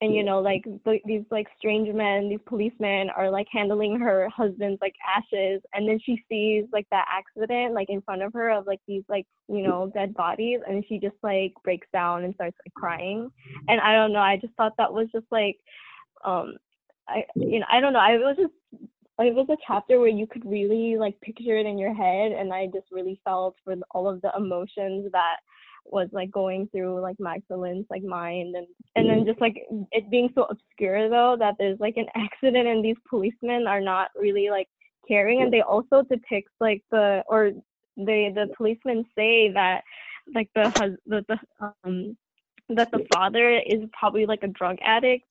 and 0.00 0.14
you 0.14 0.22
know 0.22 0.40
like 0.40 0.64
th- 0.84 1.02
these 1.06 1.22
like 1.30 1.46
strange 1.56 1.92
men 1.94 2.28
these 2.28 2.40
policemen 2.46 3.08
are 3.16 3.30
like 3.30 3.46
handling 3.52 3.98
her 3.98 4.28
husband's 4.34 4.80
like 4.80 4.94
ashes. 5.06 5.62
And 5.72 5.88
then 5.88 5.98
she 6.04 6.22
sees 6.28 6.64
like 6.72 6.86
that 6.90 7.06
accident 7.10 7.74
like 7.74 7.88
in 7.88 8.02
front 8.02 8.22
of 8.22 8.32
her 8.34 8.50
of 8.50 8.66
like 8.66 8.80
these 8.86 9.04
like 9.08 9.26
you 9.48 9.62
know 9.62 9.90
dead 9.94 10.14
bodies. 10.14 10.60
And 10.68 10.84
she 10.88 10.98
just 10.98 11.16
like 11.22 11.52
breaks 11.64 11.88
down 11.92 12.24
and 12.24 12.34
starts 12.34 12.56
like 12.66 12.74
crying. 12.74 13.30
And 13.68 13.80
i 13.80 13.94
don't 13.94 14.12
know 14.12 14.20
i 14.20 14.36
just 14.40 14.54
thought 14.54 14.74
that 14.78 14.92
was 14.92 15.08
just 15.12 15.26
like 15.30 15.56
um 16.24 16.56
i 17.08 17.24
you 17.36 17.60
know 17.60 17.66
i 17.70 17.80
don't 17.80 17.92
know. 17.92 17.98
I 18.00 18.16
was 18.18 18.36
just 18.36 18.52
it 19.18 19.34
was 19.34 19.46
a 19.48 19.56
chapter 19.66 20.00
where 20.00 20.08
you 20.08 20.26
could 20.26 20.44
really 20.44 20.96
like 20.96 21.20
picture 21.20 21.56
it 21.56 21.66
in 21.66 21.78
your 21.78 21.94
head 21.94 22.32
and 22.32 22.52
i 22.52 22.66
just 22.66 22.86
really 22.90 23.20
felt 23.24 23.56
for 23.64 23.74
all 23.92 24.08
of 24.08 24.20
the 24.22 24.32
emotions 24.36 25.10
that 25.12 25.36
was 25.84 26.08
like 26.12 26.30
going 26.30 26.68
through 26.68 27.00
like 27.00 27.16
Magdalen's 27.18 27.86
like 27.90 28.02
mind 28.02 28.56
and 28.56 28.66
and 28.96 29.08
then 29.08 29.24
just 29.26 29.40
like 29.40 29.66
it 29.92 30.10
being 30.10 30.30
so 30.34 30.44
obscure 30.44 31.08
though 31.08 31.36
that 31.38 31.54
there's 31.58 31.78
like 31.78 31.96
an 31.96 32.06
accident 32.14 32.66
and 32.66 32.84
these 32.84 32.96
policemen 33.08 33.66
are 33.66 33.80
not 33.80 34.08
really 34.18 34.48
like 34.50 34.68
caring 35.06 35.42
and 35.42 35.52
they 35.52 35.60
also 35.60 36.02
depict 36.02 36.48
like 36.60 36.82
the 36.90 37.22
or 37.28 37.52
they 37.96 38.32
the 38.34 38.48
policemen 38.56 39.04
say 39.14 39.50
that 39.52 39.82
like 40.34 40.48
the 40.54 40.70
hus- 40.70 40.98
the, 41.06 41.24
the 41.28 41.68
um 41.84 42.16
that 42.70 42.90
the 42.90 43.06
father 43.12 43.58
is 43.58 43.82
probably 43.92 44.24
like 44.24 44.42
a 44.42 44.48
drug 44.48 44.78
addict 44.82 45.26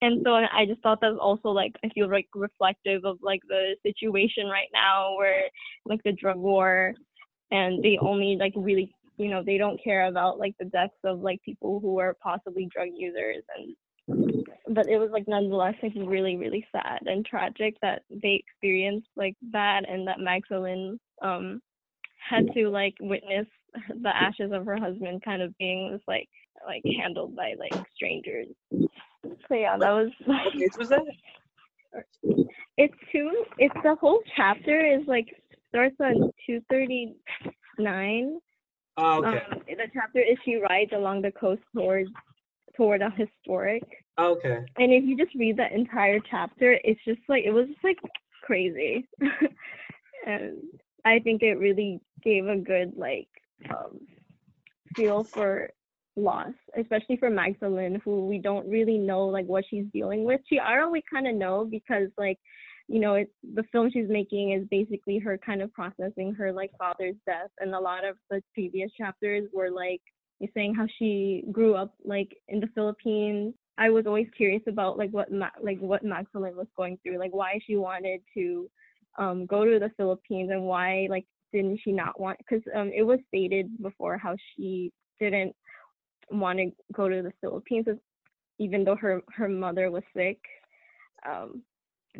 and 0.00 0.22
so 0.24 0.34
I 0.34 0.64
just 0.66 0.80
thought 0.82 1.00
that 1.00 1.12
was 1.12 1.20
also 1.20 1.48
like 1.50 1.74
I 1.84 1.88
feel 1.88 2.10
like 2.10 2.28
reflective 2.34 3.04
of 3.04 3.18
like 3.22 3.40
the 3.48 3.76
situation 3.84 4.46
right 4.46 4.68
now 4.72 5.16
where 5.16 5.44
like 5.84 6.02
the 6.04 6.12
drug 6.12 6.36
war 6.36 6.94
and 7.50 7.82
they 7.82 7.98
only 8.00 8.36
like 8.38 8.52
really 8.56 8.94
you 9.16 9.28
know 9.28 9.42
they 9.44 9.58
don't 9.58 9.82
care 9.82 10.06
about 10.06 10.38
like 10.38 10.54
the 10.58 10.66
deaths 10.66 10.94
of 11.04 11.20
like 11.20 11.42
people 11.42 11.80
who 11.80 11.98
are 11.98 12.16
possibly 12.22 12.68
drug 12.72 12.88
users. 12.94 13.42
And 13.56 14.44
but 14.74 14.88
it 14.88 14.98
was 14.98 15.10
like 15.12 15.26
nonetheless 15.26 15.74
like 15.82 15.92
really 15.96 16.36
really 16.36 16.64
sad 16.72 17.00
and 17.06 17.26
tragic 17.26 17.74
that 17.82 18.02
they 18.10 18.42
experienced 18.46 19.08
like 19.16 19.34
that 19.52 19.82
and 19.88 20.06
that 20.06 20.20
Magdalene 20.20 20.98
um 21.22 21.60
had 22.18 22.46
to 22.54 22.68
like 22.68 22.94
witness 23.00 23.46
the 24.02 24.16
ashes 24.16 24.52
of 24.52 24.64
her 24.64 24.76
husband 24.76 25.22
kind 25.24 25.42
of 25.42 25.56
being 25.58 25.90
just 25.92 26.06
like 26.06 26.28
like 26.66 26.82
handled 27.00 27.34
by 27.34 27.54
like 27.58 27.86
strangers 27.94 28.48
so 29.24 29.54
yeah 29.54 29.76
that 29.78 29.90
was 29.90 30.10
What 30.26 30.78
was 30.78 30.88
that? 30.88 31.02
it's 32.76 32.94
two 33.12 33.30
it's 33.58 33.74
the 33.82 33.94
whole 33.96 34.20
chapter 34.36 34.86
is 34.86 35.06
like 35.06 35.26
starts 35.68 35.96
on 36.00 36.14
239 36.46 38.38
Oh, 39.00 39.18
okay. 39.24 39.38
um, 39.52 39.60
the 39.68 39.86
chapter 39.94 40.18
is 40.20 40.36
she 40.44 40.56
rides 40.56 40.90
along 40.92 41.22
the 41.22 41.30
coast 41.32 41.62
towards 41.74 42.10
toward 42.76 43.02
a 43.02 43.10
historic 43.10 43.82
Oh, 44.16 44.32
okay. 44.36 44.58
and 44.78 44.92
if 44.92 45.04
you 45.04 45.16
just 45.16 45.34
read 45.36 45.56
the 45.56 45.72
entire 45.72 46.18
chapter 46.30 46.78
it's 46.84 47.00
just 47.04 47.20
like 47.28 47.44
it 47.44 47.52
was 47.52 47.66
just 47.68 47.84
like 47.84 47.98
crazy 48.42 49.06
and 50.26 50.56
i 51.04 51.18
think 51.20 51.42
it 51.42 51.54
really 51.58 52.00
gave 52.22 52.46
a 52.46 52.56
good 52.56 52.92
like 52.96 53.28
um 53.70 54.00
feel 54.96 55.24
for 55.24 55.70
loss 56.18 56.52
especially 56.78 57.16
for 57.16 57.30
magdalene 57.30 58.00
who 58.04 58.26
we 58.26 58.38
don't 58.38 58.68
really 58.68 58.98
know 58.98 59.26
like 59.26 59.46
what 59.46 59.64
she's 59.68 59.84
dealing 59.92 60.24
with. 60.24 60.40
Chiara 60.48 60.88
we 60.88 61.02
kind 61.12 61.26
of 61.26 61.34
know 61.34 61.66
because 61.70 62.08
like 62.18 62.38
you 62.88 63.00
know 63.00 63.14
it's 63.14 63.32
the 63.54 63.64
film 63.70 63.90
she's 63.92 64.08
making 64.08 64.52
is 64.52 64.66
basically 64.70 65.18
her 65.18 65.38
kind 65.38 65.62
of 65.62 65.72
processing 65.72 66.34
her 66.34 66.52
like 66.52 66.70
father's 66.78 67.16
death 67.26 67.50
and 67.60 67.74
a 67.74 67.80
lot 67.80 68.04
of 68.04 68.16
the 68.30 68.42
previous 68.54 68.90
chapters 68.96 69.48
were 69.52 69.70
like 69.70 70.00
saying 70.54 70.74
how 70.74 70.86
she 70.98 71.44
grew 71.50 71.74
up 71.74 71.94
like 72.04 72.36
in 72.48 72.60
the 72.60 72.68
philippines. 72.74 73.54
I 73.78 73.90
was 73.90 74.06
always 74.06 74.26
curious 74.36 74.62
about 74.66 74.98
like 74.98 75.10
what 75.10 75.30
Ma- 75.30 75.50
like 75.62 75.78
what 75.78 76.02
Magdalene 76.02 76.56
was 76.56 76.66
going 76.76 76.98
through, 77.02 77.18
like 77.18 77.32
why 77.32 77.60
she 77.64 77.76
wanted 77.76 78.20
to 78.34 78.68
um 79.18 79.46
go 79.46 79.64
to 79.64 79.78
the 79.78 79.90
Philippines 79.96 80.50
and 80.52 80.64
why 80.64 81.06
like 81.08 81.26
didn't 81.52 81.80
she 81.82 81.92
not 81.92 82.20
want 82.20 82.38
because 82.38 82.62
um 82.74 82.90
it 82.94 83.02
was 83.02 83.20
stated 83.28 83.70
before 83.80 84.18
how 84.18 84.34
she 84.54 84.92
didn't 85.20 85.54
want 86.30 86.58
to 86.58 86.70
go 86.92 87.08
to 87.08 87.22
the 87.22 87.32
Philippines 87.40 87.86
even 88.58 88.84
though 88.84 88.96
her 88.96 89.22
her 89.32 89.48
mother 89.48 89.90
was 89.90 90.02
sick. 90.14 90.38
Um 91.28 91.62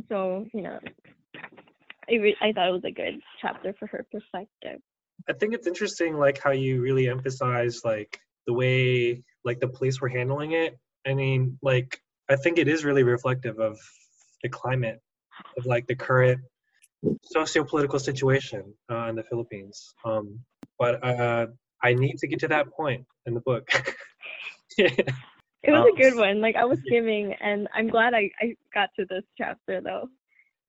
so, 0.08 0.46
you 0.52 0.62
know, 0.62 0.78
I 2.08 2.14
re- 2.14 2.36
I 2.40 2.52
thought 2.52 2.68
it 2.68 2.72
was 2.72 2.84
a 2.84 2.90
good 2.90 3.20
chapter 3.40 3.74
for 3.78 3.86
her 3.88 4.06
perspective. 4.10 4.80
I 5.28 5.32
think 5.32 5.54
it's 5.54 5.66
interesting, 5.66 6.16
like 6.16 6.40
how 6.42 6.52
you 6.52 6.80
really 6.80 7.08
emphasize 7.08 7.82
like 7.84 8.20
the 8.46 8.52
way 8.52 9.22
like 9.44 9.60
the 9.60 9.68
police 9.68 10.00
were 10.00 10.08
handling 10.08 10.52
it. 10.52 10.78
I 11.06 11.14
mean, 11.14 11.58
like 11.62 12.00
I 12.28 12.36
think 12.36 12.58
it 12.58 12.68
is 12.68 12.84
really 12.84 13.02
reflective 13.02 13.58
of 13.58 13.78
the 14.42 14.48
climate 14.48 15.00
of 15.56 15.66
like 15.66 15.86
the 15.86 15.96
current 15.96 16.40
socio-political 17.22 17.98
situation 17.98 18.74
uh, 18.90 19.06
in 19.08 19.16
the 19.16 19.22
Philippines. 19.24 19.94
Um, 20.04 20.40
but 20.78 21.02
uh, 21.04 21.46
I 21.82 21.94
need 21.94 22.18
to 22.18 22.26
get 22.26 22.40
to 22.40 22.48
that 22.48 22.70
point 22.70 23.04
in 23.26 23.34
the 23.34 23.40
book. 23.40 23.68
It 25.64 25.72
was 25.72 25.80
Um, 25.80 25.92
a 25.92 25.96
good 25.96 26.16
one. 26.16 26.40
Like 26.40 26.54
I 26.56 26.64
was 26.64 26.78
skimming, 26.86 27.34
and 27.40 27.68
I'm 27.74 27.88
glad 27.88 28.14
I, 28.14 28.30
I 28.40 28.54
got 28.72 28.90
to 28.96 29.04
this 29.10 29.24
chapter 29.36 29.80
though. 29.80 30.08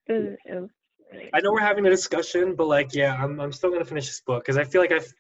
It 0.08 0.14
was 0.48 0.70
really 1.12 1.30
I 1.34 1.40
know 1.42 1.52
we're 1.52 1.60
having 1.60 1.86
a 1.86 1.90
discussion, 1.90 2.56
but 2.56 2.66
like, 2.68 2.94
yeah, 2.94 3.16
I'm 3.22 3.40
I'm 3.40 3.52
still 3.52 3.70
gonna 3.72 3.86
finish 3.86 4.08
this 4.08 4.22
book 4.26 4.44
because 4.44 4.58
I 4.58 4.64
feel 4.64 4.82
like 4.82 4.92
I've 4.92 5.12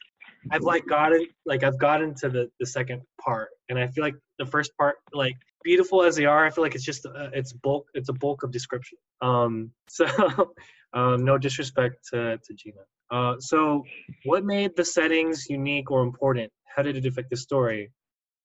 I've 0.52 0.64
like 0.64 0.86
gotten 0.88 1.28
like 1.46 1.64
I've 1.64 1.78
gotten 1.78 2.16
to 2.16 2.30
the 2.30 2.50
the 2.60 2.66
second 2.66 3.02
part, 3.22 3.50
and 3.70 3.78
I 3.78 3.88
feel 3.88 4.04
like 4.04 4.16
the 4.40 4.46
first 4.46 4.76
part, 4.78 4.98
like 5.14 5.36
beautiful 5.64 6.02
as 6.04 6.16
they 6.16 6.26
are, 6.26 6.46
I 6.46 6.50
feel 6.50 6.64
like 6.64 6.76
it's 6.76 6.86
just 6.86 7.06
uh, 7.06 7.30
it's 7.34 7.54
bulk 7.54 7.86
it's 7.94 8.10
a 8.10 8.14
bulk 8.14 8.44
of 8.44 8.52
description. 8.52 8.98
Um, 9.22 9.72
so 9.90 10.06
um, 10.94 11.24
no 11.24 11.38
disrespect 11.38 11.98
to 12.12 12.40
to 12.44 12.54
Gina. 12.56 12.82
Uh, 13.12 13.36
so 13.40 13.84
what 14.26 14.46
made 14.46 14.76
the 14.76 14.86
settings 14.86 15.48
unique 15.50 15.90
or 15.92 16.04
important? 16.04 16.52
How 16.76 16.84
did 16.84 16.96
it 16.96 17.06
affect 17.06 17.30
the 17.30 17.38
story? 17.38 17.92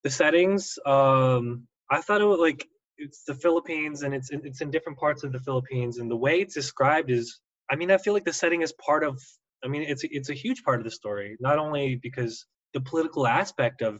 the 0.05 0.11
settings. 0.11 0.77
Um, 0.85 1.67
I 1.89 1.99
thought 1.99 2.21
it 2.21 2.25
was 2.25 2.39
like 2.39 2.65
it's 2.97 3.23
the 3.23 3.33
Philippines 3.33 4.03
and 4.03 4.13
it's 4.13 4.29
it's 4.31 4.61
in 4.61 4.71
different 4.71 4.97
parts 4.97 5.23
of 5.25 5.33
the 5.33 5.39
Philippines, 5.39 5.97
and 5.97 6.09
the 6.09 6.15
way 6.15 6.39
it's 6.39 6.53
described 6.53 7.11
is. 7.11 7.41
I 7.71 7.75
mean, 7.75 7.89
I 7.89 7.97
feel 7.97 8.13
like 8.13 8.23
the 8.23 8.31
setting 8.31 8.61
is 8.61 8.71
part 8.73 9.03
of. 9.03 9.19
I 9.65 9.67
mean, 9.67 9.81
it's 9.81 10.03
it's 10.03 10.29
a 10.29 10.33
huge 10.33 10.63
part 10.63 10.79
of 10.79 10.85
the 10.85 10.91
story, 10.91 11.35
not 11.39 11.57
only 11.57 11.95
because 11.95 12.45
the 12.75 12.81
political 12.81 13.25
aspect 13.25 13.81
of 13.81 13.99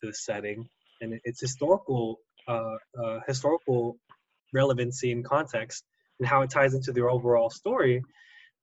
the 0.00 0.12
setting 0.14 0.66
and 1.02 1.20
its 1.24 1.40
historical 1.40 2.18
uh, 2.48 2.76
uh, 3.00 3.20
historical 3.28 3.98
relevancy 4.54 5.12
and 5.12 5.22
context 5.22 5.84
and 6.18 6.26
how 6.26 6.40
it 6.40 6.50
ties 6.50 6.72
into 6.72 6.92
the 6.92 7.02
overall 7.02 7.50
story, 7.50 8.02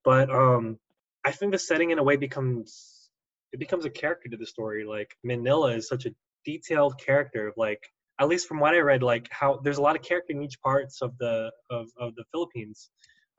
but 0.03 0.27
um, 0.31 0.79
I 1.25 1.32
think 1.32 1.51
the 1.51 1.60
setting 1.60 1.91
in 1.91 1.99
a 1.99 2.03
way 2.03 2.15
becomes 2.15 3.10
it 3.51 3.60
becomes 3.60 3.86
a 3.86 3.89
character 3.89 4.29
to 4.29 4.38
the 4.38 4.45
story. 4.45 4.86
Like 4.86 5.15
Manila 5.23 5.73
is 5.73 5.88
such 5.88 6.05
a 6.05 6.13
detailed 6.45 6.99
character 6.99 7.47
of 7.47 7.55
like 7.58 7.84
at 8.19 8.27
least 8.27 8.47
from 8.47 8.60
what 8.60 8.73
I 8.73 8.79
read, 8.79 9.01
like 9.01 9.27
how 9.32 9.60
there's 9.63 9.77
a 9.77 9.82
lot 9.82 9.95
of 9.95 10.01
character 10.01 10.34
in 10.34 10.43
each 10.43 10.60
parts 10.62 11.01
of 11.01 11.17
the 11.17 11.51
of, 11.69 11.88
of 11.97 12.15
the 12.15 12.25
Philippines, 12.32 12.89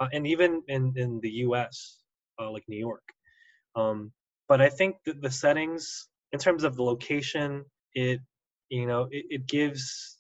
uh, 0.00 0.08
and 0.12 0.26
even 0.26 0.62
in 0.68 0.94
in 0.96 1.20
the 1.20 1.30
U.S. 1.46 1.98
Uh, 2.40 2.50
like 2.50 2.64
New 2.68 2.78
York. 2.78 3.02
Um, 3.76 4.12
but 4.48 4.60
I 4.60 4.68
think 4.68 4.96
that 5.06 5.20
the 5.20 5.30
settings, 5.30 6.08
in 6.32 6.38
terms 6.38 6.64
of 6.64 6.76
the 6.76 6.82
location, 6.82 7.64
it 7.94 8.20
you 8.68 8.86
know 8.86 9.08
it, 9.10 9.26
it 9.30 9.46
gives 9.46 10.18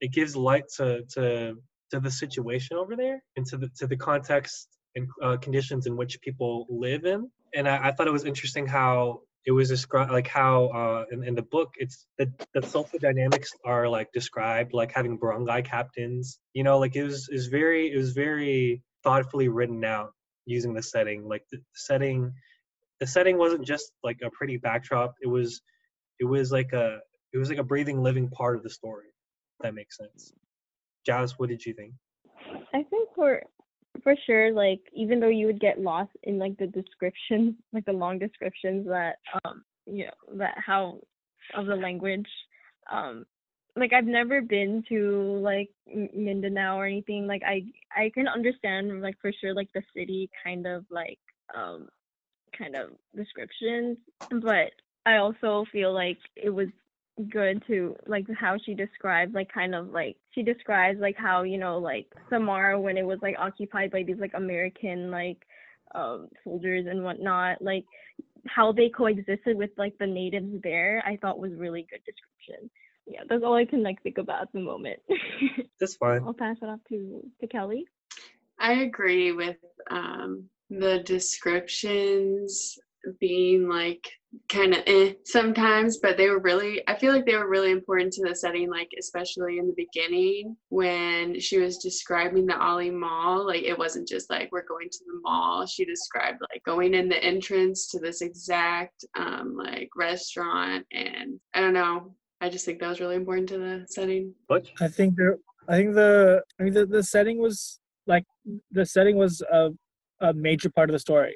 it 0.00 0.12
gives 0.12 0.36
light 0.36 0.64
to 0.76 1.02
to 1.14 1.56
to 1.90 2.00
the 2.00 2.10
situation 2.10 2.76
over 2.76 2.96
there 2.96 3.22
and 3.36 3.46
to 3.46 3.56
the 3.56 3.68
to 3.78 3.86
the 3.86 3.96
context 3.96 4.68
and 4.94 5.08
uh, 5.22 5.36
conditions 5.38 5.86
in 5.86 5.96
which 5.96 6.20
people 6.20 6.66
live 6.68 7.04
in. 7.04 7.30
And 7.54 7.68
I, 7.68 7.88
I 7.88 7.92
thought 7.92 8.06
it 8.06 8.12
was 8.12 8.24
interesting 8.24 8.66
how 8.66 9.20
it 9.44 9.50
was 9.52 9.68
described 9.68 10.12
like 10.12 10.28
how 10.28 10.66
uh, 10.66 11.04
in, 11.10 11.24
in 11.24 11.34
the 11.34 11.42
book 11.42 11.74
it's 11.76 12.06
the, 12.18 12.32
the 12.54 12.62
social 12.62 12.98
dynamics 13.00 13.50
are 13.64 13.88
like 13.88 14.12
described 14.12 14.72
like 14.72 14.92
having 14.92 15.18
barangay 15.18 15.62
captains 15.62 16.38
you 16.52 16.62
know 16.62 16.78
like 16.78 16.94
it 16.94 17.02
was 17.02 17.28
is 17.28 17.48
very 17.48 17.92
it 17.92 17.96
was 17.96 18.12
very 18.12 18.80
thoughtfully 19.02 19.48
written 19.48 19.84
out 19.84 20.12
using 20.46 20.74
the 20.74 20.82
setting. 20.82 21.28
Like 21.28 21.44
the 21.50 21.58
setting 21.74 22.32
the 23.00 23.06
setting 23.06 23.36
wasn't 23.38 23.66
just 23.66 23.92
like 24.02 24.20
a 24.22 24.30
pretty 24.30 24.56
backdrop. 24.56 25.14
It 25.22 25.28
was 25.28 25.60
it 26.18 26.24
was 26.24 26.52
like 26.52 26.72
a 26.72 26.98
it 27.32 27.38
was 27.38 27.48
like 27.48 27.58
a 27.58 27.64
breathing 27.64 28.02
living 28.02 28.28
part 28.28 28.56
of 28.56 28.62
the 28.62 28.70
story 28.70 29.06
that 29.60 29.74
makes 29.74 29.96
sense. 29.96 30.32
Jazz 31.06 31.38
what 31.38 31.48
did 31.48 31.64
you 31.64 31.74
think? 31.74 31.92
I 32.74 32.82
think 32.82 33.08
for 33.14 33.42
for 34.02 34.14
sure, 34.26 34.52
like 34.52 34.80
even 34.94 35.20
though 35.20 35.28
you 35.28 35.46
would 35.46 35.60
get 35.60 35.80
lost 35.80 36.10
in 36.22 36.38
like 36.38 36.56
the 36.58 36.66
descriptions, 36.66 37.54
like 37.72 37.84
the 37.84 37.92
long 37.92 38.18
descriptions 38.18 38.86
that 38.86 39.16
um 39.44 39.64
you 39.86 40.06
know 40.06 40.36
that 40.38 40.54
how 40.64 40.98
of 41.54 41.66
the 41.66 41.76
language, 41.76 42.28
um 42.90 43.24
like 43.74 43.92
I've 43.92 44.04
never 44.04 44.42
been 44.42 44.84
to 44.90 45.40
like 45.42 45.70
Mindanao 45.86 46.78
or 46.78 46.86
anything. 46.86 47.26
Like 47.26 47.42
I 47.46 47.64
I 47.96 48.10
can 48.14 48.28
understand 48.28 49.00
like 49.00 49.16
for 49.20 49.32
sure 49.40 49.54
like 49.54 49.68
the 49.74 49.82
city 49.96 50.30
kind 50.44 50.66
of 50.66 50.84
like 50.90 51.18
um 51.54 51.88
kind 52.56 52.76
of 52.76 52.90
descriptions, 53.16 53.96
but 54.30 54.72
I 55.04 55.16
also 55.16 55.64
feel 55.72 55.92
like 55.92 56.18
it 56.36 56.50
was 56.50 56.68
good 57.30 57.62
to 57.66 57.94
like 58.06 58.26
how 58.38 58.56
she 58.64 58.74
describes 58.74 59.34
like 59.34 59.52
kind 59.52 59.74
of 59.74 59.90
like 59.90 60.16
she 60.30 60.42
describes 60.42 60.98
like 60.98 61.16
how 61.16 61.42
you 61.42 61.58
know 61.58 61.78
like 61.78 62.06
Samar 62.30 62.80
when 62.80 62.96
it 62.96 63.04
was 63.04 63.18
like 63.20 63.36
occupied 63.38 63.90
by 63.90 64.02
these 64.02 64.18
like 64.18 64.32
American 64.34 65.10
like 65.10 65.38
um 65.94 66.28
soldiers 66.42 66.86
and 66.88 67.04
whatnot 67.04 67.60
like 67.60 67.84
how 68.46 68.72
they 68.72 68.88
coexisted 68.88 69.56
with 69.56 69.70
like 69.76 69.94
the 69.98 70.06
natives 70.06 70.54
there 70.62 71.02
I 71.06 71.16
thought 71.16 71.38
was 71.38 71.52
really 71.54 71.86
good 71.90 72.00
description. 72.04 72.70
Yeah 73.06 73.20
that's 73.28 73.44
all 73.44 73.56
I 73.56 73.66
can 73.66 73.82
like 73.82 74.02
think 74.02 74.18
about 74.18 74.42
at 74.42 74.52
the 74.52 74.60
moment. 74.60 75.00
That's 75.80 75.96
fine. 75.96 76.22
I'll 76.24 76.32
pass 76.32 76.56
it 76.62 76.66
off 76.66 76.80
to 76.88 77.22
to 77.40 77.46
Kelly. 77.46 77.84
I 78.58 78.74
agree 78.74 79.32
with 79.32 79.56
um, 79.90 80.44
the 80.70 81.00
descriptions 81.00 82.78
being 83.18 83.68
like 83.68 84.08
kind 84.48 84.74
of 84.74 84.82
eh 84.86 85.12
sometimes, 85.24 85.98
but 85.98 86.16
they 86.16 86.28
were 86.28 86.40
really, 86.40 86.82
I 86.88 86.96
feel 86.96 87.12
like 87.12 87.26
they 87.26 87.36
were 87.36 87.48
really 87.48 87.70
important 87.70 88.12
to 88.14 88.28
the 88.28 88.34
setting, 88.34 88.70
like 88.70 88.90
especially 88.98 89.58
in 89.58 89.66
the 89.66 89.74
beginning 89.76 90.56
when 90.68 91.38
she 91.38 91.58
was 91.58 91.78
describing 91.78 92.46
the 92.46 92.58
Ali 92.58 92.90
Mall. 92.90 93.46
Like 93.46 93.62
it 93.62 93.78
wasn't 93.78 94.08
just 94.08 94.30
like 94.30 94.50
we're 94.52 94.66
going 94.66 94.88
to 94.90 94.98
the 95.06 95.20
mall. 95.22 95.66
She 95.66 95.84
described 95.84 96.40
like 96.50 96.62
going 96.64 96.94
in 96.94 97.08
the 97.08 97.22
entrance 97.22 97.88
to 97.88 97.98
this 97.98 98.22
exact 98.22 99.04
um, 99.16 99.56
like 99.56 99.90
restaurant, 99.96 100.86
and 100.92 101.38
I 101.54 101.60
don't 101.60 101.74
know. 101.74 102.14
I 102.40 102.48
just 102.48 102.64
think 102.64 102.80
that 102.80 102.88
was 102.88 103.00
really 103.00 103.16
important 103.16 103.48
to 103.50 103.58
the 103.58 103.86
setting. 103.88 104.34
Butch? 104.48 104.72
I 104.80 104.88
think 104.88 105.16
there. 105.16 105.36
I 105.68 105.76
think 105.76 105.94
the. 105.94 106.42
I 106.58 106.62
mean 106.62 106.74
the, 106.74 106.86
the 106.86 107.02
setting 107.02 107.38
was 107.38 107.80
like 108.06 108.24
the 108.70 108.86
setting 108.86 109.16
was 109.16 109.42
a 109.42 109.70
a 110.20 110.32
major 110.32 110.70
part 110.70 110.88
of 110.88 110.92
the 110.92 110.98
story. 110.98 111.34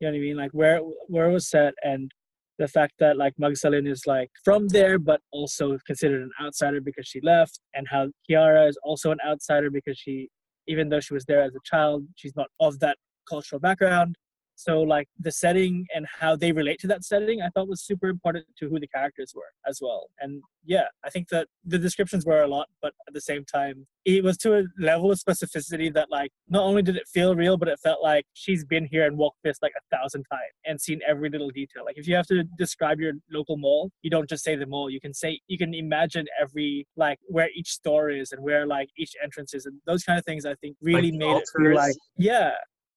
You 0.00 0.08
know 0.08 0.12
what 0.12 0.18
I 0.18 0.20
mean? 0.20 0.36
Like 0.36 0.50
where 0.52 0.80
where 1.06 1.28
it 1.28 1.32
was 1.32 1.48
set 1.48 1.74
and 1.82 2.10
the 2.58 2.68
fact 2.68 2.94
that 3.00 3.16
like 3.16 3.34
Magsalin 3.40 3.88
is 3.90 4.06
like 4.06 4.30
from 4.44 4.68
there 4.68 4.98
but 4.98 5.20
also 5.32 5.76
considered 5.86 6.22
an 6.22 6.30
outsider 6.40 6.80
because 6.80 7.06
she 7.06 7.20
left 7.20 7.58
and 7.74 7.86
how 7.88 8.08
Chiara 8.28 8.66
is 8.66 8.78
also 8.84 9.10
an 9.10 9.18
outsider 9.26 9.70
because 9.70 9.98
she 9.98 10.28
even 10.66 10.88
though 10.88 11.00
she 11.00 11.14
was 11.14 11.24
there 11.24 11.42
as 11.42 11.54
a 11.54 11.58
child, 11.64 12.06
she's 12.16 12.36
not 12.36 12.46
of 12.60 12.78
that 12.80 12.96
cultural 13.28 13.60
background. 13.60 14.16
So 14.56 14.82
like 14.82 15.08
the 15.18 15.32
setting 15.32 15.86
and 15.94 16.06
how 16.20 16.36
they 16.36 16.52
relate 16.52 16.78
to 16.80 16.86
that 16.88 17.04
setting, 17.04 17.42
I 17.42 17.48
thought 17.48 17.68
was 17.68 17.82
super 17.82 18.08
important 18.08 18.46
to 18.58 18.68
who 18.68 18.78
the 18.78 18.86
characters 18.86 19.32
were 19.34 19.52
as 19.66 19.80
well. 19.82 20.08
And 20.20 20.42
yeah, 20.64 20.86
I 21.04 21.10
think 21.10 21.28
that 21.28 21.48
the 21.64 21.78
descriptions 21.78 22.24
were 22.24 22.42
a 22.42 22.48
lot, 22.48 22.68
but 22.80 22.94
at 23.06 23.14
the 23.14 23.20
same 23.20 23.44
time, 23.44 23.86
it 24.04 24.22
was 24.22 24.36
to 24.38 24.58
a 24.58 24.64
level 24.78 25.10
of 25.10 25.18
specificity 25.18 25.92
that 25.94 26.10
like 26.10 26.30
not 26.48 26.62
only 26.62 26.82
did 26.82 26.96
it 26.96 27.08
feel 27.08 27.34
real, 27.34 27.56
but 27.56 27.68
it 27.68 27.78
felt 27.82 28.02
like 28.02 28.26
she's 28.32 28.64
been 28.64 28.84
here 28.84 29.06
and 29.06 29.16
walked 29.16 29.38
this 29.42 29.58
like 29.62 29.72
a 29.76 29.96
thousand 29.96 30.24
times 30.30 30.42
and 30.64 30.80
seen 30.80 31.00
every 31.06 31.28
little 31.28 31.50
detail. 31.50 31.84
Like 31.84 31.98
if 31.98 32.06
you 32.06 32.14
have 32.14 32.26
to 32.28 32.44
describe 32.56 33.00
your 33.00 33.12
local 33.30 33.56
mall, 33.56 33.90
you 34.02 34.10
don't 34.10 34.28
just 34.28 34.44
say 34.44 34.56
the 34.56 34.66
mall. 34.66 34.88
You 34.90 35.00
can 35.00 35.14
say 35.14 35.40
you 35.48 35.58
can 35.58 35.74
imagine 35.74 36.26
every 36.40 36.86
like 36.96 37.18
where 37.26 37.48
each 37.54 37.68
store 37.70 38.10
is 38.10 38.32
and 38.32 38.42
where 38.42 38.66
like 38.66 38.88
each 38.96 39.14
entrance 39.22 39.54
is 39.54 39.66
and 39.66 39.80
those 39.86 40.04
kind 40.04 40.18
of 40.18 40.24
things. 40.24 40.46
I 40.46 40.54
think 40.56 40.76
really 40.80 41.10
Like 41.10 41.18
made 41.18 41.36
it 41.36 41.48
feel 41.56 41.74
like 41.74 41.96
yeah, 42.16 42.52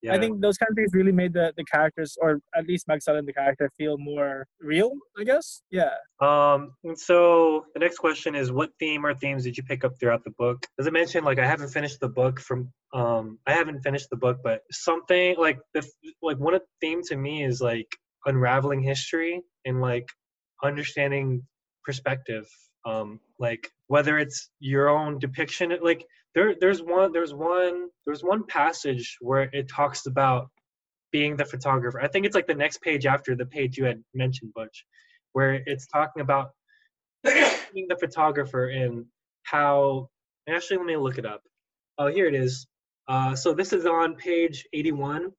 yeah 0.07 0.15
I 0.15 0.19
think 0.19 0.41
those 0.41 0.57
kind 0.57 0.69
of 0.69 0.75
things 0.75 0.91
really 0.93 1.11
made 1.11 1.33
the, 1.33 1.53
the 1.57 1.63
characters, 1.63 2.17
or 2.21 2.39
at 2.55 2.67
least 2.67 2.87
Magsalin, 2.87 3.25
the 3.25 3.33
character, 3.33 3.69
feel 3.77 3.97
more 3.97 4.47
real, 4.59 4.91
I 5.17 5.23
guess. 5.23 5.61
Yeah. 5.69 5.91
Um, 6.21 6.73
so 6.95 7.65
the 7.73 7.79
next 7.79 7.97
question 7.97 8.35
is, 8.35 8.51
what 8.51 8.71
theme 8.79 9.05
or 9.05 9.13
themes 9.13 9.43
did 9.43 9.57
you 9.57 9.63
pick 9.63 9.83
up 9.83 9.93
throughout 9.99 10.23
the 10.23 10.31
book? 10.31 10.65
As 10.79 10.87
I 10.87 10.89
mentioned, 10.91 11.25
like 11.25 11.39
I 11.39 11.45
haven't 11.45 11.69
finished 11.69 11.99
the 11.99 12.09
book 12.09 12.39
from, 12.39 12.71
um, 12.93 13.39
I 13.45 13.53
haven't 13.53 13.81
finished 13.81 14.09
the 14.09 14.17
book, 14.17 14.39
but 14.43 14.61
something 14.71 15.35
like 15.37 15.59
the 15.73 15.87
like 16.21 16.37
one 16.37 16.53
of 16.53 16.61
the 16.61 16.87
theme 16.87 17.01
to 17.03 17.15
me 17.15 17.43
is 17.43 17.61
like 17.61 17.89
unraveling 18.25 18.81
history 18.81 19.41
and 19.65 19.81
like 19.81 20.07
understanding 20.63 21.43
perspective. 21.83 22.47
Um, 22.85 23.19
like 23.39 23.69
whether 23.87 24.17
it's 24.17 24.49
your 24.59 24.89
own 24.89 25.19
depiction, 25.19 25.77
like 25.81 26.05
there 26.37 26.53
there's 26.61 26.83
one 26.83 27.11
there's 27.11 27.33
one 27.33 27.89
there's 28.05 28.23
one 28.23 28.45
passage 28.45 29.17
where 29.21 29.49
it 29.53 29.67
talks 29.67 30.05
about 30.05 30.49
being 31.11 31.35
the 31.35 31.45
photographer. 31.45 31.99
I 31.99 32.07
think 32.07 32.27
it's 32.27 32.35
like 32.35 32.45
the 32.45 32.53
next 32.53 32.81
page 32.81 33.07
after 33.07 33.35
the 33.35 33.45
page 33.45 33.75
you 33.75 33.85
had 33.85 34.03
mentioned, 34.13 34.53
Butch, 34.53 34.85
where 35.33 35.63
it's 35.65 35.87
talking 35.87 36.21
about 36.21 36.51
being 37.23 37.87
the 37.89 37.97
photographer 37.99 38.67
and 38.67 39.05
how. 39.43 40.09
Actually, 40.47 40.77
let 40.77 40.85
me 40.85 40.95
look 40.95 41.17
it 41.17 41.25
up. 41.25 41.41
Oh, 41.97 42.07
here 42.07 42.27
it 42.27 42.35
is. 42.35 42.67
Uh, 43.07 43.35
so 43.35 43.51
this 43.53 43.73
is 43.73 43.87
on 43.87 44.15
page 44.15 44.63
81. 44.73 45.31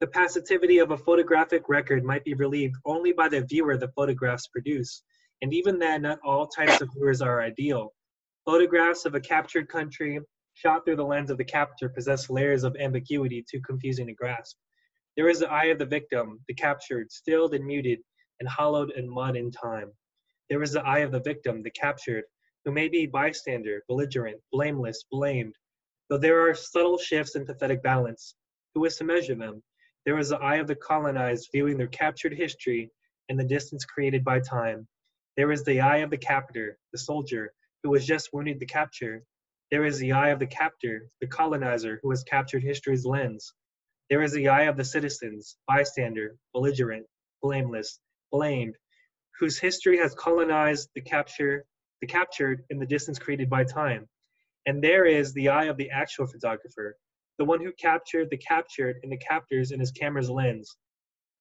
The 0.00 0.06
passivity 0.06 0.78
of 0.78 0.92
a 0.92 0.96
photographic 0.96 1.68
record 1.68 2.04
might 2.04 2.24
be 2.24 2.34
relieved 2.34 2.76
only 2.86 3.12
by 3.12 3.28
the 3.28 3.42
viewer 3.42 3.76
the 3.76 3.92
photographs 3.96 4.46
produce, 4.46 5.02
and 5.42 5.52
even 5.52 5.80
then, 5.80 6.02
not 6.02 6.20
all 6.24 6.46
types 6.46 6.80
of 6.80 6.90
viewers 6.94 7.20
are 7.20 7.42
ideal. 7.42 7.92
Photographs 8.46 9.04
of 9.04 9.16
a 9.16 9.20
captured 9.20 9.68
country 9.68 10.20
shot 10.54 10.84
through 10.84 10.96
the 10.96 11.04
lens 11.04 11.30
of 11.30 11.38
the 11.38 11.44
captor 11.44 11.88
possess 11.88 12.30
layers 12.30 12.64
of 12.64 12.76
ambiguity 12.76 13.44
too 13.48 13.60
confusing 13.60 14.06
to 14.06 14.14
grasp. 14.14 14.56
There 15.16 15.28
is 15.28 15.40
the 15.40 15.50
eye 15.50 15.66
of 15.66 15.78
the 15.78 15.86
victim, 15.86 16.40
the 16.48 16.54
captured, 16.54 17.12
stilled 17.12 17.54
and 17.54 17.64
muted, 17.64 18.00
and 18.40 18.48
hollowed 18.48 18.90
in 18.92 19.08
mud 19.08 19.36
and 19.36 19.52
time. 19.52 19.92
There 20.50 20.62
is 20.62 20.72
the 20.72 20.84
eye 20.84 21.00
of 21.00 21.12
the 21.12 21.20
victim, 21.20 21.62
the 21.62 21.70
captured, 21.70 22.24
who 22.64 22.72
may 22.72 22.88
be 22.88 23.06
bystander, 23.06 23.82
belligerent, 23.88 24.40
blameless, 24.50 25.04
blamed. 25.10 25.56
Though 26.08 26.18
there 26.18 26.48
are 26.48 26.54
subtle 26.54 26.98
shifts 26.98 27.36
in 27.36 27.46
pathetic 27.46 27.82
balance, 27.82 28.34
who 28.74 28.84
is 28.84 28.96
to 28.96 29.04
measure 29.04 29.34
them? 29.34 29.62
There 30.04 30.18
is 30.18 30.28
the 30.30 30.38
eye 30.38 30.56
of 30.56 30.66
the 30.66 30.74
colonized 30.74 31.48
viewing 31.52 31.78
their 31.78 31.86
captured 31.86 32.34
history 32.34 32.90
and 33.28 33.38
the 33.38 33.44
distance 33.44 33.84
created 33.84 34.24
by 34.24 34.40
time. 34.40 34.86
There 35.36 35.50
is 35.50 35.64
the 35.64 35.80
eye 35.80 35.98
of 35.98 36.10
the 36.10 36.18
captor, 36.18 36.78
the 36.92 36.98
soldier, 36.98 37.52
who 37.82 37.90
was 37.90 38.06
just 38.06 38.32
wounded 38.32 38.60
the 38.60 38.66
capture. 38.66 39.24
There 39.74 39.84
is 39.84 39.98
the 39.98 40.12
eye 40.12 40.28
of 40.28 40.38
the 40.38 40.46
captor, 40.46 41.10
the 41.20 41.26
colonizer, 41.26 41.98
who 42.00 42.10
has 42.10 42.22
captured 42.22 42.62
history's 42.62 43.04
lens. 43.04 43.52
There 44.08 44.22
is 44.22 44.32
the 44.32 44.46
eye 44.46 44.66
of 44.66 44.76
the 44.76 44.84
citizens, 44.84 45.56
bystander, 45.66 46.36
belligerent, 46.52 47.08
blameless, 47.42 47.98
blamed, 48.30 48.76
whose 49.40 49.58
history 49.58 49.98
has 49.98 50.14
colonized 50.14 50.90
the 50.94 51.00
capture 51.00 51.64
the 52.00 52.06
captured 52.06 52.62
in 52.70 52.78
the 52.78 52.86
distance 52.86 53.18
created 53.18 53.50
by 53.50 53.64
time. 53.64 54.08
And 54.64 54.80
there 54.80 55.06
is 55.06 55.34
the 55.34 55.48
eye 55.48 55.64
of 55.64 55.76
the 55.76 55.90
actual 55.90 56.28
photographer, 56.28 56.96
the 57.38 57.44
one 57.44 57.60
who 57.60 57.72
captured 57.72 58.30
the 58.30 58.36
captured 58.36 59.00
in 59.02 59.10
the 59.10 59.18
captors 59.18 59.72
in 59.72 59.80
his 59.80 59.90
camera's 59.90 60.30
lens. 60.30 60.76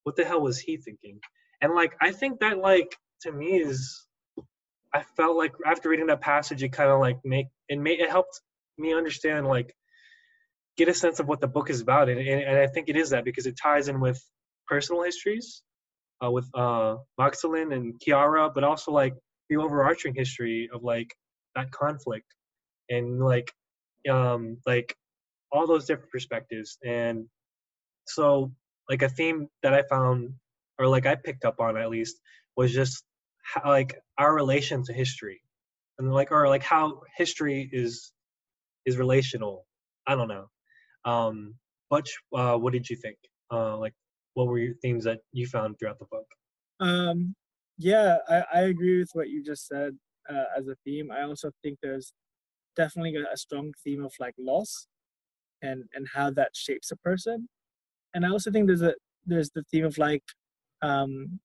What 0.05 0.15
the 0.15 0.25
hell 0.25 0.41
was 0.41 0.57
he 0.57 0.77
thinking? 0.77 1.19
And 1.61 1.75
like 1.75 1.95
I 2.01 2.11
think 2.11 2.39
that 2.39 2.57
like 2.57 2.97
to 3.21 3.31
me 3.31 3.61
is 3.61 4.07
I 4.93 5.03
felt 5.15 5.37
like 5.37 5.53
after 5.65 5.89
reading 5.89 6.07
that 6.07 6.21
passage 6.21 6.63
it 6.63 6.69
kind 6.69 6.89
of 6.89 6.99
like 6.99 7.17
make 7.23 7.47
it 7.69 7.79
made 7.79 7.99
it 7.99 8.09
helped 8.09 8.41
me 8.77 8.93
understand 8.93 9.47
like 9.47 9.73
get 10.77 10.87
a 10.87 10.93
sense 10.93 11.19
of 11.19 11.27
what 11.27 11.39
the 11.39 11.47
book 11.47 11.69
is 11.69 11.81
about. 11.81 12.09
And, 12.09 12.19
and, 12.19 12.41
and 12.41 12.57
I 12.57 12.67
think 12.67 12.89
it 12.89 12.95
is 12.95 13.11
that 13.11 13.25
because 13.25 13.45
it 13.45 13.55
ties 13.61 13.87
in 13.87 13.99
with 13.99 14.23
personal 14.67 15.03
histories 15.03 15.61
uh, 16.23 16.31
with 16.31 16.47
uh 16.55 16.95
and 17.19 17.99
Chiara 18.01 18.49
but 18.49 18.63
also 18.63 18.91
like 18.91 19.13
the 19.49 19.57
overarching 19.57 20.15
history 20.15 20.69
of 20.73 20.83
like 20.83 21.13
that 21.55 21.71
conflict 21.71 22.25
and 22.89 23.19
like 23.19 23.51
um 24.09 24.57
like 24.65 24.95
all 25.51 25.67
those 25.67 25.85
different 25.85 26.11
perspectives. 26.11 26.77
And 26.83 27.25
so 28.05 28.51
like 28.89 29.01
a 29.01 29.09
theme 29.09 29.47
that 29.61 29.73
i 29.73 29.83
found 29.89 30.33
or 30.79 30.87
like 30.87 31.05
i 31.05 31.15
picked 31.15 31.45
up 31.45 31.59
on 31.59 31.77
at 31.77 31.89
least 31.89 32.19
was 32.57 32.73
just 32.73 33.03
how, 33.43 33.69
like 33.69 33.95
our 34.17 34.33
relation 34.33 34.83
to 34.85 34.93
history. 34.93 35.41
And 35.99 36.11
like 36.11 36.31
or 36.31 36.47
like 36.47 36.63
how 36.63 37.01
history 37.17 37.69
is 37.71 38.11
is 38.85 38.97
relational. 38.97 39.67
I 40.07 40.15
don't 40.15 40.27
know. 40.27 40.47
Um 41.05 41.55
but 41.89 42.07
uh 42.35 42.57
what 42.57 42.73
did 42.73 42.89
you 42.89 42.95
think? 42.95 43.17
Uh 43.51 43.77
like 43.77 43.93
what 44.33 44.47
were 44.47 44.57
your 44.59 44.73
themes 44.81 45.03
that 45.03 45.19
you 45.31 45.47
found 45.47 45.77
throughout 45.77 45.99
the 45.99 46.05
book? 46.05 46.25
Um, 46.79 47.35
yeah, 47.77 48.17
I, 48.27 48.43
I 48.53 48.61
agree 48.61 48.99
with 48.99 49.09
what 49.13 49.29
you 49.29 49.43
just 49.43 49.67
said 49.67 49.95
uh, 50.29 50.45
as 50.57 50.67
a 50.67 50.75
theme. 50.83 51.11
I 51.11 51.23
also 51.23 51.51
think 51.61 51.79
there's 51.81 52.13
definitely 52.75 53.15
a, 53.15 53.31
a 53.31 53.37
strong 53.37 53.73
theme 53.83 54.03
of 54.03 54.13
like 54.19 54.35
loss 54.39 54.87
and 55.61 55.85
and 55.93 56.07
how 56.13 56.31
that 56.31 56.51
shapes 56.55 56.91
a 56.91 56.97
person. 56.97 57.49
And 58.13 58.25
I 58.25 58.29
also 58.29 58.51
think 58.51 58.67
there's 58.67 58.81
a 58.81 58.95
there's 59.25 59.51
the 59.51 59.63
theme 59.71 59.85
of 59.85 59.97
like 59.97 60.23
um 60.81 61.39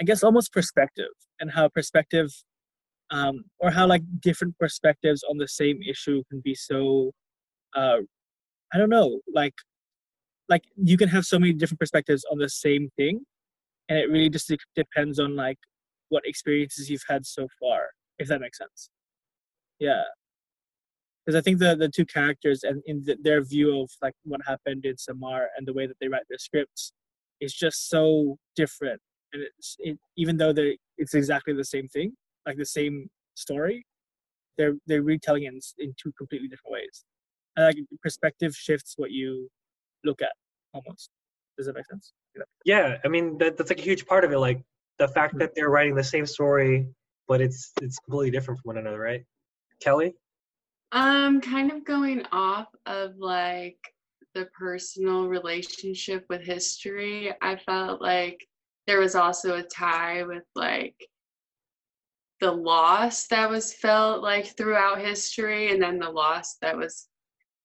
I 0.00 0.04
guess 0.04 0.22
almost 0.22 0.52
perspective 0.52 1.12
and 1.40 1.50
how 1.50 1.68
perspective 1.68 2.30
um 3.10 3.44
or 3.58 3.70
how 3.70 3.86
like 3.86 4.02
different 4.20 4.56
perspectives 4.58 5.22
on 5.28 5.36
the 5.36 5.48
same 5.48 5.80
issue 5.82 6.22
can 6.30 6.40
be 6.40 6.54
so 6.54 7.12
uh 7.76 7.98
I 8.72 8.78
don't 8.78 8.88
know, 8.90 9.20
like 9.32 9.54
like 10.48 10.64
you 10.76 10.96
can 10.96 11.08
have 11.08 11.24
so 11.24 11.38
many 11.38 11.52
different 11.52 11.80
perspectives 11.80 12.24
on 12.30 12.38
the 12.38 12.48
same 12.48 12.88
thing 12.96 13.20
and 13.88 13.98
it 13.98 14.08
really 14.10 14.30
just 14.30 14.52
depends 14.74 15.18
on 15.18 15.36
like 15.36 15.58
what 16.08 16.26
experiences 16.26 16.88
you've 16.90 17.04
had 17.08 17.26
so 17.26 17.46
far 17.60 17.90
if 18.18 18.28
that 18.28 18.40
makes 18.40 18.58
sense. 18.58 18.90
Yeah. 19.78 20.02
Because 21.26 21.38
i 21.38 21.42
think 21.42 21.58
the 21.58 21.76
the 21.76 21.88
two 21.88 22.06
characters 22.06 22.62
and 22.64 22.82
in 22.86 23.02
the, 23.04 23.16
their 23.22 23.42
view 23.44 23.80
of 23.82 23.90
like 24.02 24.14
what 24.24 24.40
happened 24.46 24.84
in 24.86 24.96
samar 24.96 25.48
and 25.56 25.66
the 25.66 25.74
way 25.74 25.86
that 25.86 25.96
they 26.00 26.08
write 26.08 26.26
their 26.30 26.38
scripts 26.38 26.92
is 27.40 27.52
just 27.52 27.88
so 27.88 28.36
different 28.56 29.00
and 29.32 29.42
it's 29.42 29.76
it, 29.78 29.98
even 30.16 30.36
though 30.36 30.52
they 30.52 30.78
it's 30.98 31.14
exactly 31.14 31.54
the 31.54 31.64
same 31.64 31.88
thing 31.88 32.12
like 32.46 32.56
the 32.56 32.64
same 32.64 33.08
story 33.34 33.84
they're 34.60 34.74
they're 34.86 35.02
retelling 35.02 35.44
it 35.44 35.54
in, 35.54 35.60
in 35.78 35.94
two 36.00 36.12
completely 36.18 36.48
different 36.48 36.72
ways. 36.72 37.04
And 37.56 37.66
like 37.66 37.76
perspective 38.02 38.54
shifts 38.54 38.94
what 38.96 39.10
you 39.10 39.48
look 40.04 40.20
at 40.22 40.32
almost. 40.74 41.10
Does 41.56 41.66
that 41.66 41.74
make 41.74 41.86
sense? 41.86 42.12
Yeah. 42.36 42.44
yeah 42.64 42.96
i 43.04 43.08
mean 43.08 43.38
that, 43.38 43.56
that's 43.56 43.70
like 43.70 43.80
a 43.80 43.82
huge 43.82 44.06
part 44.06 44.24
of 44.24 44.30
it 44.30 44.38
like 44.38 44.62
the 45.00 45.08
fact 45.08 45.36
that 45.38 45.50
they're 45.56 45.68
writing 45.68 45.96
the 45.96 46.04
same 46.04 46.24
story 46.24 46.86
but 47.26 47.40
it's 47.40 47.72
it's 47.82 47.98
completely 47.98 48.30
different 48.30 48.60
from 48.60 48.68
one 48.68 48.78
another 48.78 49.00
right? 49.00 49.24
Kelly? 49.80 50.14
Um, 50.92 51.40
kind 51.40 51.72
of 51.72 51.84
going 51.84 52.24
off 52.30 52.68
of 52.86 53.16
like 53.18 53.78
the 54.34 54.46
personal 54.56 55.26
relationship 55.26 56.24
with 56.28 56.42
history, 56.42 57.32
I 57.40 57.56
felt 57.56 58.00
like 58.00 58.46
there 58.90 58.98
was 58.98 59.14
also 59.14 59.54
a 59.54 59.62
tie 59.62 60.24
with 60.24 60.42
like 60.56 60.96
the 62.40 62.50
loss 62.50 63.28
that 63.28 63.48
was 63.48 63.72
felt 63.72 64.20
like 64.20 64.56
throughout 64.56 64.98
history 64.98 65.70
and 65.70 65.80
then 65.80 66.00
the 66.00 66.10
loss 66.10 66.56
that 66.60 66.76
was 66.76 67.06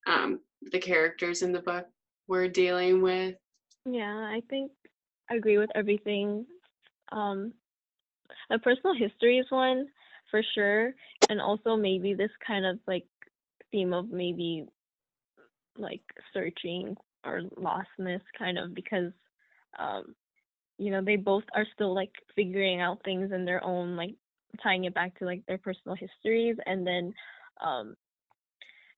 um 0.05 0.39
the 0.71 0.77
characters 0.77 1.41
in 1.41 1.51
the 1.51 1.61
book 1.61 1.87
were 2.27 2.47
dealing 2.47 3.01
with. 3.01 3.33
Yeah, 3.85 4.13
I 4.13 4.43
think 4.51 4.71
I 5.31 5.35
agree 5.35 5.57
with 5.57 5.71
everything. 5.73 6.45
Um, 7.11 7.53
the 8.51 8.59
personal 8.59 8.93
history 8.93 9.39
is 9.39 9.47
one 9.49 9.87
for 10.29 10.43
sure, 10.53 10.93
and 11.29 11.41
also 11.41 11.75
maybe 11.75 12.13
this 12.13 12.31
kind 12.45 12.67
of 12.67 12.77
like 12.85 13.07
theme 13.71 13.93
of 13.93 14.11
maybe 14.11 14.67
like 15.75 16.03
searching 16.35 16.95
or 17.25 17.41
lostness 17.57 18.21
kind 18.37 18.59
of 18.59 18.75
because 18.75 19.11
um 19.79 20.13
you 20.77 20.91
know 20.91 21.01
they 21.03 21.15
both 21.15 21.43
are 21.53 21.65
still 21.73 21.93
like 21.93 22.11
figuring 22.35 22.81
out 22.81 23.03
things 23.03 23.31
in 23.31 23.45
their 23.45 23.63
own 23.63 23.95
like 23.95 24.15
tying 24.63 24.85
it 24.85 24.93
back 24.93 25.17
to 25.19 25.25
like 25.25 25.43
their 25.47 25.57
personal 25.57 25.95
histories 25.95 26.55
and 26.65 26.85
then 26.85 27.13
um 27.65 27.95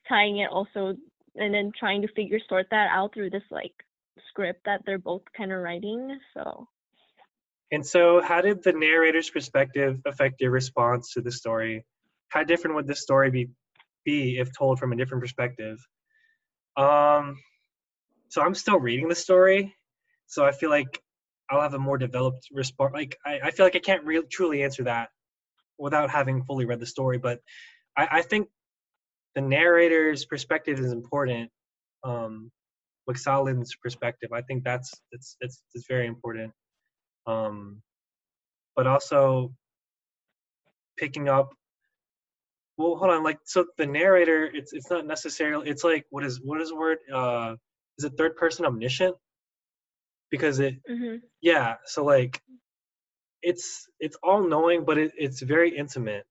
tying 0.07 0.37
it 0.39 0.49
also 0.51 0.95
and 1.35 1.53
then 1.53 1.71
trying 1.77 2.01
to 2.01 2.07
figure 2.13 2.39
sort 2.49 2.67
that 2.71 2.89
out 2.91 3.13
through 3.13 3.29
this 3.29 3.43
like 3.51 3.73
script 4.29 4.61
that 4.65 4.81
they're 4.85 4.97
both 4.97 5.23
kind 5.35 5.51
of 5.51 5.59
writing 5.61 6.19
so 6.33 6.67
And 7.71 7.85
so, 7.85 8.21
how 8.21 8.41
did 8.41 8.63
the 8.63 8.71
narrator's 8.73 9.29
perspective 9.29 9.99
affect 10.05 10.41
your 10.41 10.51
response 10.51 11.13
to 11.13 11.21
the 11.21 11.31
story? 11.31 11.85
How 12.29 12.43
different 12.43 12.75
would 12.75 12.87
this 12.87 13.01
story 13.01 13.29
be 13.31 13.49
be 14.05 14.39
if 14.39 14.53
told 14.53 14.79
from 14.79 14.93
a 14.93 14.95
different 14.95 15.21
perspective? 15.21 15.77
Um, 16.77 17.37
so 18.29 18.41
I'm 18.41 18.55
still 18.55 18.79
reading 18.79 19.09
the 19.09 19.15
story, 19.15 19.75
so 20.27 20.45
I 20.45 20.51
feel 20.51 20.69
like 20.69 21.01
I'll 21.49 21.61
have 21.61 21.73
a 21.73 21.79
more 21.79 21.97
developed 21.97 22.47
response. 22.51 22.93
Like 22.93 23.17
I, 23.25 23.39
I 23.45 23.51
feel 23.51 23.65
like 23.65 23.75
I 23.75 23.79
can't 23.79 24.03
really 24.03 24.27
truly 24.27 24.63
answer 24.63 24.83
that 24.83 25.09
without 25.77 26.09
having 26.09 26.43
fully 26.43 26.65
read 26.65 26.79
the 26.79 26.85
story, 26.85 27.17
but 27.17 27.39
I, 27.97 28.07
I 28.11 28.21
think 28.21 28.47
the 29.35 29.41
narrator's 29.41 30.25
perspective 30.25 30.79
is 30.79 30.91
important. 30.91 31.51
Um, 32.03 32.51
Salin's 33.15 33.73
perspective, 33.81 34.31
I 34.33 34.41
think 34.41 34.65
that's 34.65 34.93
it's 35.11 35.37
it's 35.39 35.63
it's 35.73 35.85
very 35.87 36.07
important 36.07 36.51
um, 37.27 37.81
but 38.75 38.87
also 38.87 39.53
picking 40.97 41.29
up 41.29 41.53
well 42.77 42.95
hold 42.95 43.11
on 43.11 43.23
like 43.23 43.37
so 43.43 43.65
the 43.77 43.85
narrator 43.85 44.49
it's 44.51 44.73
it's 44.73 44.89
not 44.89 45.05
necessarily 45.05 45.69
it's 45.69 45.83
like 45.83 46.05
what 46.09 46.23
is 46.23 46.41
what 46.43 46.59
is 46.59 46.69
the 46.69 46.75
word 46.75 46.97
uh 47.13 47.55
is 47.99 48.05
it 48.05 48.13
third 48.17 48.35
person 48.35 48.65
omniscient 48.65 49.15
because 50.31 50.59
it 50.59 50.75
hmm 50.87 51.15
yeah 51.41 51.75
so 51.85 52.03
like 52.03 52.41
it's 53.41 53.87
it's 53.99 54.17
all 54.23 54.43
knowing 54.47 54.85
but 54.85 54.97
it, 54.97 55.11
it's 55.17 55.41
very 55.41 55.75
intimate. 55.77 56.25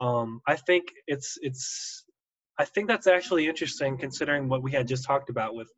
Um 0.00 0.40
i 0.46 0.56
think 0.56 0.84
it's 1.06 1.38
it's 1.42 2.04
i 2.58 2.64
think 2.64 2.88
that's 2.88 3.06
actually 3.06 3.48
interesting 3.48 3.98
considering 3.98 4.48
what 4.48 4.62
we 4.62 4.72
had 4.72 4.86
just 4.88 5.04
talked 5.04 5.30
about 5.30 5.54
with 5.54 5.70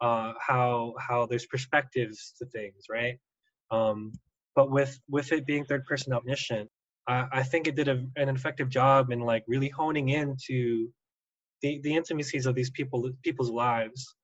uh 0.00 0.32
how 0.40 0.94
how 0.98 1.26
there's 1.26 1.46
perspectives 1.46 2.34
to 2.38 2.46
things 2.46 2.84
right? 2.90 3.18
Um 3.70 4.12
but 4.54 4.70
with 4.70 4.98
with 5.08 5.32
it 5.32 5.46
being 5.46 5.64
third 5.64 5.84
person 5.86 6.12
omniscient 6.12 6.68
i 7.08 7.26
i 7.32 7.42
think 7.42 7.66
it 7.66 7.76
did 7.76 7.88
a, 7.88 8.04
an 8.16 8.28
effective 8.28 8.68
job 8.68 9.10
in 9.10 9.20
like 9.20 9.44
really 9.48 9.68
honing 9.68 10.08
into 10.10 10.88
the 11.62 11.80
the 11.82 11.94
intimacies 11.94 12.46
of 12.46 12.54
these 12.54 12.70
people 12.70 13.10
people's 13.22 13.50
lives. 13.50 14.14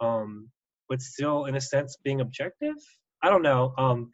Um 0.00 0.50
but 0.92 1.00
still 1.00 1.46
in 1.46 1.54
a 1.56 1.60
sense 1.60 1.96
being 2.04 2.20
objective? 2.20 2.76
I 3.22 3.30
don't 3.30 3.46
know. 3.50 3.72
Um 3.78 4.10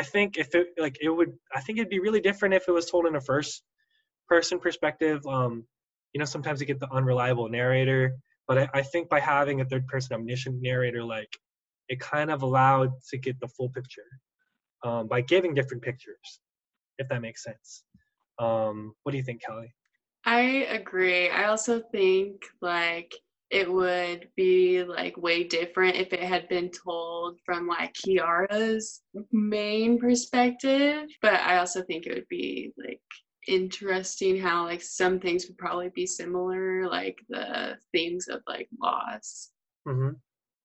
i 0.00 0.02
think 0.12 0.38
if 0.38 0.54
it 0.54 0.68
like 0.84 0.96
it 1.06 1.08
would 1.16 1.32
i 1.58 1.60
think 1.60 1.74
it'd 1.76 1.96
be 1.96 2.04
really 2.06 2.20
different 2.28 2.54
if 2.54 2.68
it 2.68 2.76
was 2.78 2.88
told 2.88 3.06
in 3.08 3.16
a 3.16 3.20
first 3.32 3.64
person 4.32 4.60
perspective. 4.66 5.20
Um 5.26 5.52
you 6.12 6.20
know 6.20 6.28
sometimes 6.34 6.60
you 6.60 6.66
get 6.72 6.78
the 6.84 6.92
unreliable 6.98 7.48
narrator 7.58 8.02
but 8.48 8.56
i, 8.60 8.64
I 8.80 8.82
think 8.82 9.08
by 9.14 9.20
having 9.34 9.60
a 9.60 9.64
third 9.70 9.86
person 9.92 10.14
omniscient 10.16 10.56
narrator 10.68 11.02
like 11.16 11.32
it 11.92 11.98
kind 11.98 12.30
of 12.34 12.42
allowed 12.42 12.90
to 13.10 13.16
get 13.26 13.36
the 13.40 13.48
full 13.54 13.70
picture 13.78 14.10
um, 14.86 15.02
by 15.12 15.20
giving 15.32 15.52
different 15.54 15.82
pictures 15.82 16.28
if 17.00 17.08
that 17.08 17.20
makes 17.26 17.42
sense. 17.48 17.68
Um 18.46 18.76
what 19.02 19.10
do 19.12 19.18
you 19.18 19.24
think 19.28 19.40
kelly? 19.46 19.70
I 20.24 20.42
agree. 20.80 21.24
I 21.40 21.42
also 21.50 21.74
think 21.96 22.34
like 22.72 23.12
it 23.50 23.70
would 23.70 24.28
be 24.36 24.84
like 24.84 25.16
way 25.16 25.42
different 25.44 25.96
if 25.96 26.12
it 26.12 26.22
had 26.22 26.48
been 26.48 26.70
told 26.70 27.38
from 27.44 27.66
like 27.66 27.92
Chiara's 27.94 29.02
main 29.32 29.98
perspective. 29.98 31.08
But 31.20 31.34
I 31.40 31.58
also 31.58 31.82
think 31.82 32.06
it 32.06 32.14
would 32.14 32.28
be 32.28 32.72
like 32.78 33.00
interesting 33.48 34.38
how 34.40 34.64
like 34.64 34.82
some 34.82 35.18
things 35.18 35.46
would 35.46 35.58
probably 35.58 35.90
be 35.94 36.06
similar, 36.06 36.88
like 36.88 37.18
the 37.28 37.76
themes 37.92 38.28
of 38.28 38.40
like 38.46 38.68
loss. 38.80 39.50
mm-hmm. 39.86 40.10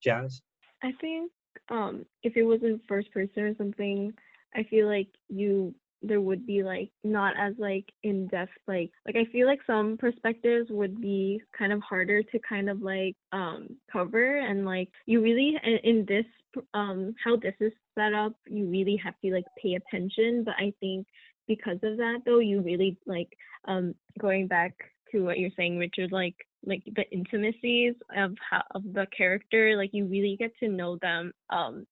jazz 0.03 0.41
I 0.83 0.91
think 1.01 1.31
um 1.69 2.05
if 2.21 2.37
it 2.37 2.43
wasn't 2.43 2.81
first 2.87 3.11
person 3.11 3.43
or 3.43 3.55
something, 3.55 4.13
I 4.53 4.63
feel 4.63 4.87
like 4.87 5.09
you 5.29 5.73
there 6.07 6.21
would 6.21 6.45
be 6.45 6.63
like 6.63 6.89
not 7.03 7.33
as 7.37 7.53
like 7.57 7.85
in 8.03 8.27
depth 8.27 8.51
like 8.67 8.91
like 9.05 9.15
I 9.15 9.25
feel 9.31 9.47
like 9.47 9.59
some 9.65 9.97
perspectives 9.97 10.69
would 10.69 11.01
be 11.01 11.41
kind 11.57 11.73
of 11.73 11.81
harder 11.81 12.21
to 12.23 12.39
kind 12.47 12.69
of 12.69 12.81
like 12.81 13.15
um 13.31 13.69
cover 13.91 14.37
and 14.37 14.65
like 14.65 14.89
you 15.05 15.21
really 15.21 15.57
in, 15.83 16.05
this 16.07 16.25
um 16.73 17.15
how 17.23 17.35
this 17.35 17.55
is 17.59 17.73
set 17.97 18.13
up 18.13 18.33
you 18.47 18.67
really 18.67 18.99
have 19.03 19.15
to 19.23 19.33
like 19.33 19.45
pay 19.61 19.75
attention 19.75 20.43
but 20.43 20.55
I 20.57 20.73
think 20.79 21.07
because 21.47 21.79
of 21.83 21.97
that 21.97 22.19
though 22.25 22.39
you 22.39 22.61
really 22.61 22.97
like 23.05 23.29
um 23.67 23.95
going 24.19 24.47
back 24.47 24.73
to 25.11 25.23
what 25.23 25.39
you're 25.39 25.51
saying 25.57 25.77
Richard 25.77 26.11
like 26.11 26.35
like 26.65 26.83
the 26.95 27.09
intimacies 27.11 27.95
of 28.15 28.35
how 28.49 28.63
of 28.71 28.83
the 28.93 29.07
character 29.15 29.75
like 29.75 29.91
you 29.93 30.05
really 30.05 30.35
get 30.37 30.51
to 30.59 30.67
know 30.67 30.97
them 31.01 31.31
um 31.49 31.85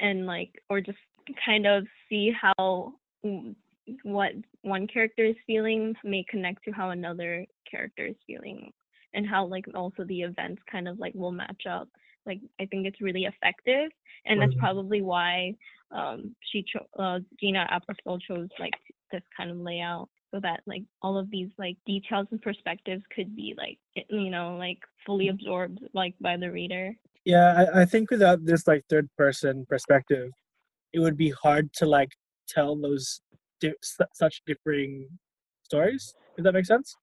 and 0.00 0.26
like 0.26 0.50
or 0.68 0.80
just 0.80 0.98
kind 1.44 1.66
of 1.66 1.84
see 2.08 2.32
how 2.40 2.92
what 4.02 4.32
one 4.62 4.86
character 4.86 5.24
is 5.24 5.36
feeling 5.46 5.94
may 6.04 6.24
connect 6.28 6.64
to 6.64 6.72
how 6.72 6.90
another 6.90 7.44
character 7.70 8.06
is 8.06 8.16
feeling 8.26 8.72
and 9.12 9.26
how 9.26 9.44
like 9.46 9.66
also 9.74 10.04
the 10.04 10.22
events 10.22 10.62
kind 10.70 10.88
of 10.88 10.98
like 10.98 11.14
will 11.14 11.32
match 11.32 11.62
up. 11.68 11.88
Like 12.26 12.40
i 12.58 12.64
think 12.64 12.86
it's 12.86 13.02
really 13.02 13.24
effective 13.26 13.90
and 14.24 14.40
that's 14.40 14.54
Mhm. 14.54 14.58
probably 14.58 15.02
why 15.02 15.54
um 15.90 16.34
she 16.48 16.62
cho- 16.62 16.88
uh, 16.98 17.20
gina 17.38 17.68
apostol 17.70 18.18
chose 18.18 18.48
like 18.58 18.72
this 19.12 19.22
kind 19.36 19.50
of 19.50 19.58
layout 19.58 20.08
so 20.30 20.40
that 20.40 20.60
like 20.66 20.84
all 21.02 21.18
of 21.18 21.30
these 21.30 21.50
like 21.58 21.76
details 21.84 22.26
and 22.30 22.40
perspectives 22.40 23.02
could 23.14 23.36
be 23.36 23.54
like 23.58 23.78
you 24.08 24.30
know 24.30 24.56
like 24.56 24.78
fully 25.04 25.28
absorbed 25.28 25.80
like 25.92 26.14
by 26.18 26.36
the 26.36 26.50
reader. 26.50 26.96
Yeah, 27.26 27.66
I, 27.74 27.82
I 27.82 27.84
think 27.84 28.10
without 28.10 28.44
this 28.44 28.66
like 28.66 28.84
third 28.88 29.08
person 29.16 29.66
perspective, 29.68 30.30
it 30.92 30.98
would 31.00 31.16
be 31.16 31.30
hard 31.30 31.72
to 31.74 31.86
like 31.86 32.10
tell 32.48 32.76
those 32.76 33.20
di- 33.60 33.74
such 34.12 34.42
differing 34.46 35.08
stories. 35.62 36.14
If 36.36 36.44
that 36.44 36.52
makes 36.52 36.68
sense. 36.68 36.96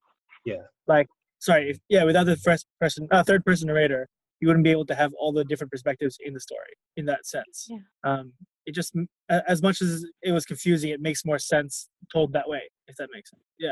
Yeah. 0.46 0.64
Like, 0.88 1.08
sorry, 1.39 1.72
if, 1.72 1.80
yeah, 1.89 2.04
without 2.04 2.26
the 2.26 2.38
first 2.38 2.66
person, 2.80 3.08
uh, 3.12 3.24
third 3.24 3.46
person 3.46 3.68
narrator, 3.68 4.08
you 4.39 4.48
wouldn't 4.48 4.64
be 4.64 4.72
able 4.72 4.86
to 4.88 4.96
have 4.96 5.12
all 5.20 5.32
the 5.32 5.46
different 5.46 5.72
perspectives 5.72 6.18
in 6.20 6.34
the 6.34 6.39
story 6.39 6.74
in 6.98 7.06
that 7.06 7.26
sense. 7.26 7.68
Yeah. 7.70 7.78
Um, 8.04 8.34
it 8.66 8.74
just 8.74 8.94
as 9.30 9.62
much 9.62 9.82
as 9.82 10.06
it 10.24 10.32
was 10.32 10.46
confusing, 10.46 10.89
it 10.89 11.02
makes 11.02 11.24
more 11.26 11.39
sense 11.39 11.88
told 12.12 12.34
that 12.34 12.50
way. 12.50 12.62
If 12.88 12.96
that 12.98 13.10
makes 13.14 13.30
sense. 13.30 13.44
Yeah. 13.60 13.70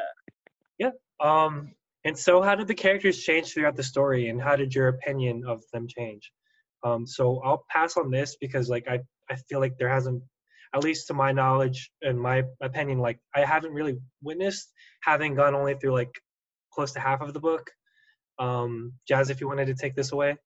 Yeah. 0.77 0.91
Um, 1.19 1.73
and 2.05 2.17
so, 2.17 2.41
how 2.41 2.55
did 2.55 2.67
the 2.67 2.75
characters 2.75 3.19
change 3.19 3.53
throughout 3.53 3.75
the 3.75 3.83
story, 3.83 4.29
and 4.29 4.41
how 4.41 4.55
did 4.55 4.73
your 4.73 4.87
opinion 4.87 5.43
of 5.45 5.61
them 5.73 5.85
change? 5.87 6.31
Um, 6.83 7.05
so 7.05 7.41
I'll 7.43 7.65
pass 7.69 7.97
on 7.97 8.09
this 8.09 8.37
because, 8.39 8.69
like, 8.69 8.87
I 8.87 8.99
I 9.29 9.35
feel 9.35 9.59
like 9.59 9.77
there 9.77 9.89
hasn't, 9.89 10.23
at 10.73 10.83
least 10.83 11.07
to 11.07 11.13
my 11.13 11.31
knowledge 11.31 11.91
and 12.01 12.19
my 12.19 12.43
opinion, 12.61 12.99
like 12.99 13.19
I 13.35 13.45
haven't 13.45 13.73
really 13.73 13.97
witnessed 14.21 14.71
having 15.01 15.35
gone 15.35 15.55
only 15.55 15.75
through 15.75 15.93
like 15.93 16.11
close 16.71 16.91
to 16.93 16.99
half 16.99 17.21
of 17.21 17.33
the 17.33 17.39
book. 17.39 17.71
Um, 18.37 18.93
Jazz, 19.07 19.29
if 19.29 19.41
you 19.41 19.47
wanted 19.47 19.67
to 19.67 19.75
take 19.75 19.95
this 19.95 20.11
away. 20.11 20.37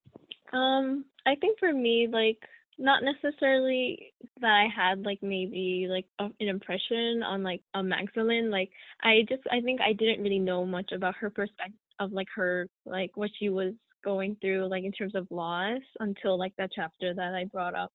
Um, 0.52 1.06
I 1.26 1.36
think 1.36 1.60
for 1.60 1.72
me, 1.72 2.08
like, 2.12 2.38
not 2.80 3.04
necessarily 3.04 4.14
that 4.42 4.50
I 4.50 4.68
had 4.74 5.04
like 5.04 5.20
maybe 5.22 5.86
like 5.88 6.06
a, 6.18 6.26
an 6.40 6.48
impression 6.48 7.22
on 7.22 7.44
like 7.44 7.62
a 7.76 7.82
Magsalin. 7.82 8.50
Like, 8.50 8.72
I 9.02 9.26
just 9.30 9.44
I 9.52 9.62
think 9.62 9.80
I 9.80 9.94
didn't 9.94 10.24
really 10.24 10.40
know 10.40 10.66
much 10.66 10.92
about 10.92 11.16
her 11.18 11.30
perspective 11.30 11.78
of 12.00 12.12
like 12.12 12.28
her 12.36 12.68
like 12.86 13.12
what 13.16 13.30
she 13.38 13.50
was 13.50 13.74
going 14.04 14.36
through 14.42 14.68
like 14.68 14.84
in 14.84 14.92
terms 14.92 15.16
of 15.16 15.28
loss 15.30 15.82
until 16.00 16.38
like 16.38 16.54
that 16.58 16.72
chapter 16.76 17.14
that 17.14 17.36
I 17.36 17.46
brought 17.46 17.76
up 17.76 17.92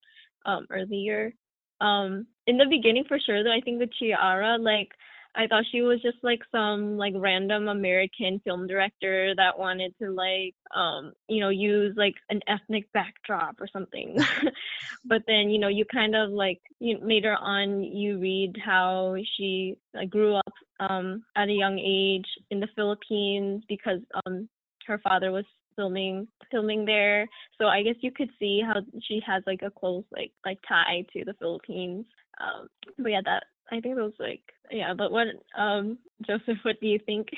um 0.46 0.66
earlier. 0.70 1.34
Um, 1.80 2.26
in 2.46 2.58
the 2.58 2.66
beginning 2.66 3.04
for 3.06 3.18
sure 3.18 3.44
though, 3.44 3.52
I 3.52 3.60
think 3.60 3.78
the 3.78 3.88
chiara 3.98 4.58
like 4.58 4.90
I 5.34 5.46
thought 5.46 5.64
she 5.70 5.82
was 5.82 6.02
just 6.02 6.16
like 6.22 6.40
some 6.50 6.96
like 6.96 7.14
random 7.16 7.68
American 7.68 8.40
film 8.44 8.66
director 8.66 9.34
that 9.36 9.58
wanted 9.58 9.94
to 10.02 10.10
like 10.10 10.54
um 10.74 11.12
you 11.28 11.40
know 11.40 11.50
use 11.50 11.94
like 11.96 12.14
an 12.30 12.40
ethnic 12.48 12.90
backdrop 12.92 13.60
or 13.60 13.68
something. 13.72 14.16
but 15.04 15.22
then 15.26 15.50
you 15.50 15.58
know 15.58 15.68
you 15.68 15.84
kind 15.84 16.16
of 16.16 16.30
like 16.30 16.60
you 16.80 16.98
later 17.00 17.36
on 17.36 17.82
you 17.82 18.18
read 18.18 18.56
how 18.64 19.16
she 19.36 19.76
like, 19.94 20.10
grew 20.10 20.34
up 20.34 20.52
um 20.80 21.22
at 21.36 21.48
a 21.48 21.52
young 21.52 21.78
age 21.78 22.26
in 22.50 22.60
the 22.60 22.68
Philippines 22.74 23.62
because 23.68 24.00
um 24.24 24.48
her 24.86 24.98
father 24.98 25.30
was 25.30 25.44
filming 25.78 26.26
filming 26.50 26.84
there 26.84 27.28
so 27.56 27.66
i 27.66 27.82
guess 27.84 27.94
you 28.00 28.10
could 28.10 28.30
see 28.38 28.60
how 28.66 28.80
she 29.06 29.22
has 29.24 29.44
like 29.46 29.62
a 29.62 29.70
close 29.70 30.04
like 30.10 30.32
like 30.44 30.58
tie 30.68 31.04
to 31.12 31.24
the 31.24 31.34
philippines 31.34 32.04
um 32.40 32.66
but 32.98 33.10
yeah 33.12 33.20
that 33.24 33.44
i 33.70 33.80
think 33.80 33.94
those 33.96 34.12
like 34.18 34.42
yeah 34.72 34.92
but 34.92 35.12
what 35.12 35.28
um 35.56 35.96
joseph 36.26 36.58
what 36.64 36.80
do 36.80 36.88
you 36.88 36.98
think 37.06 37.28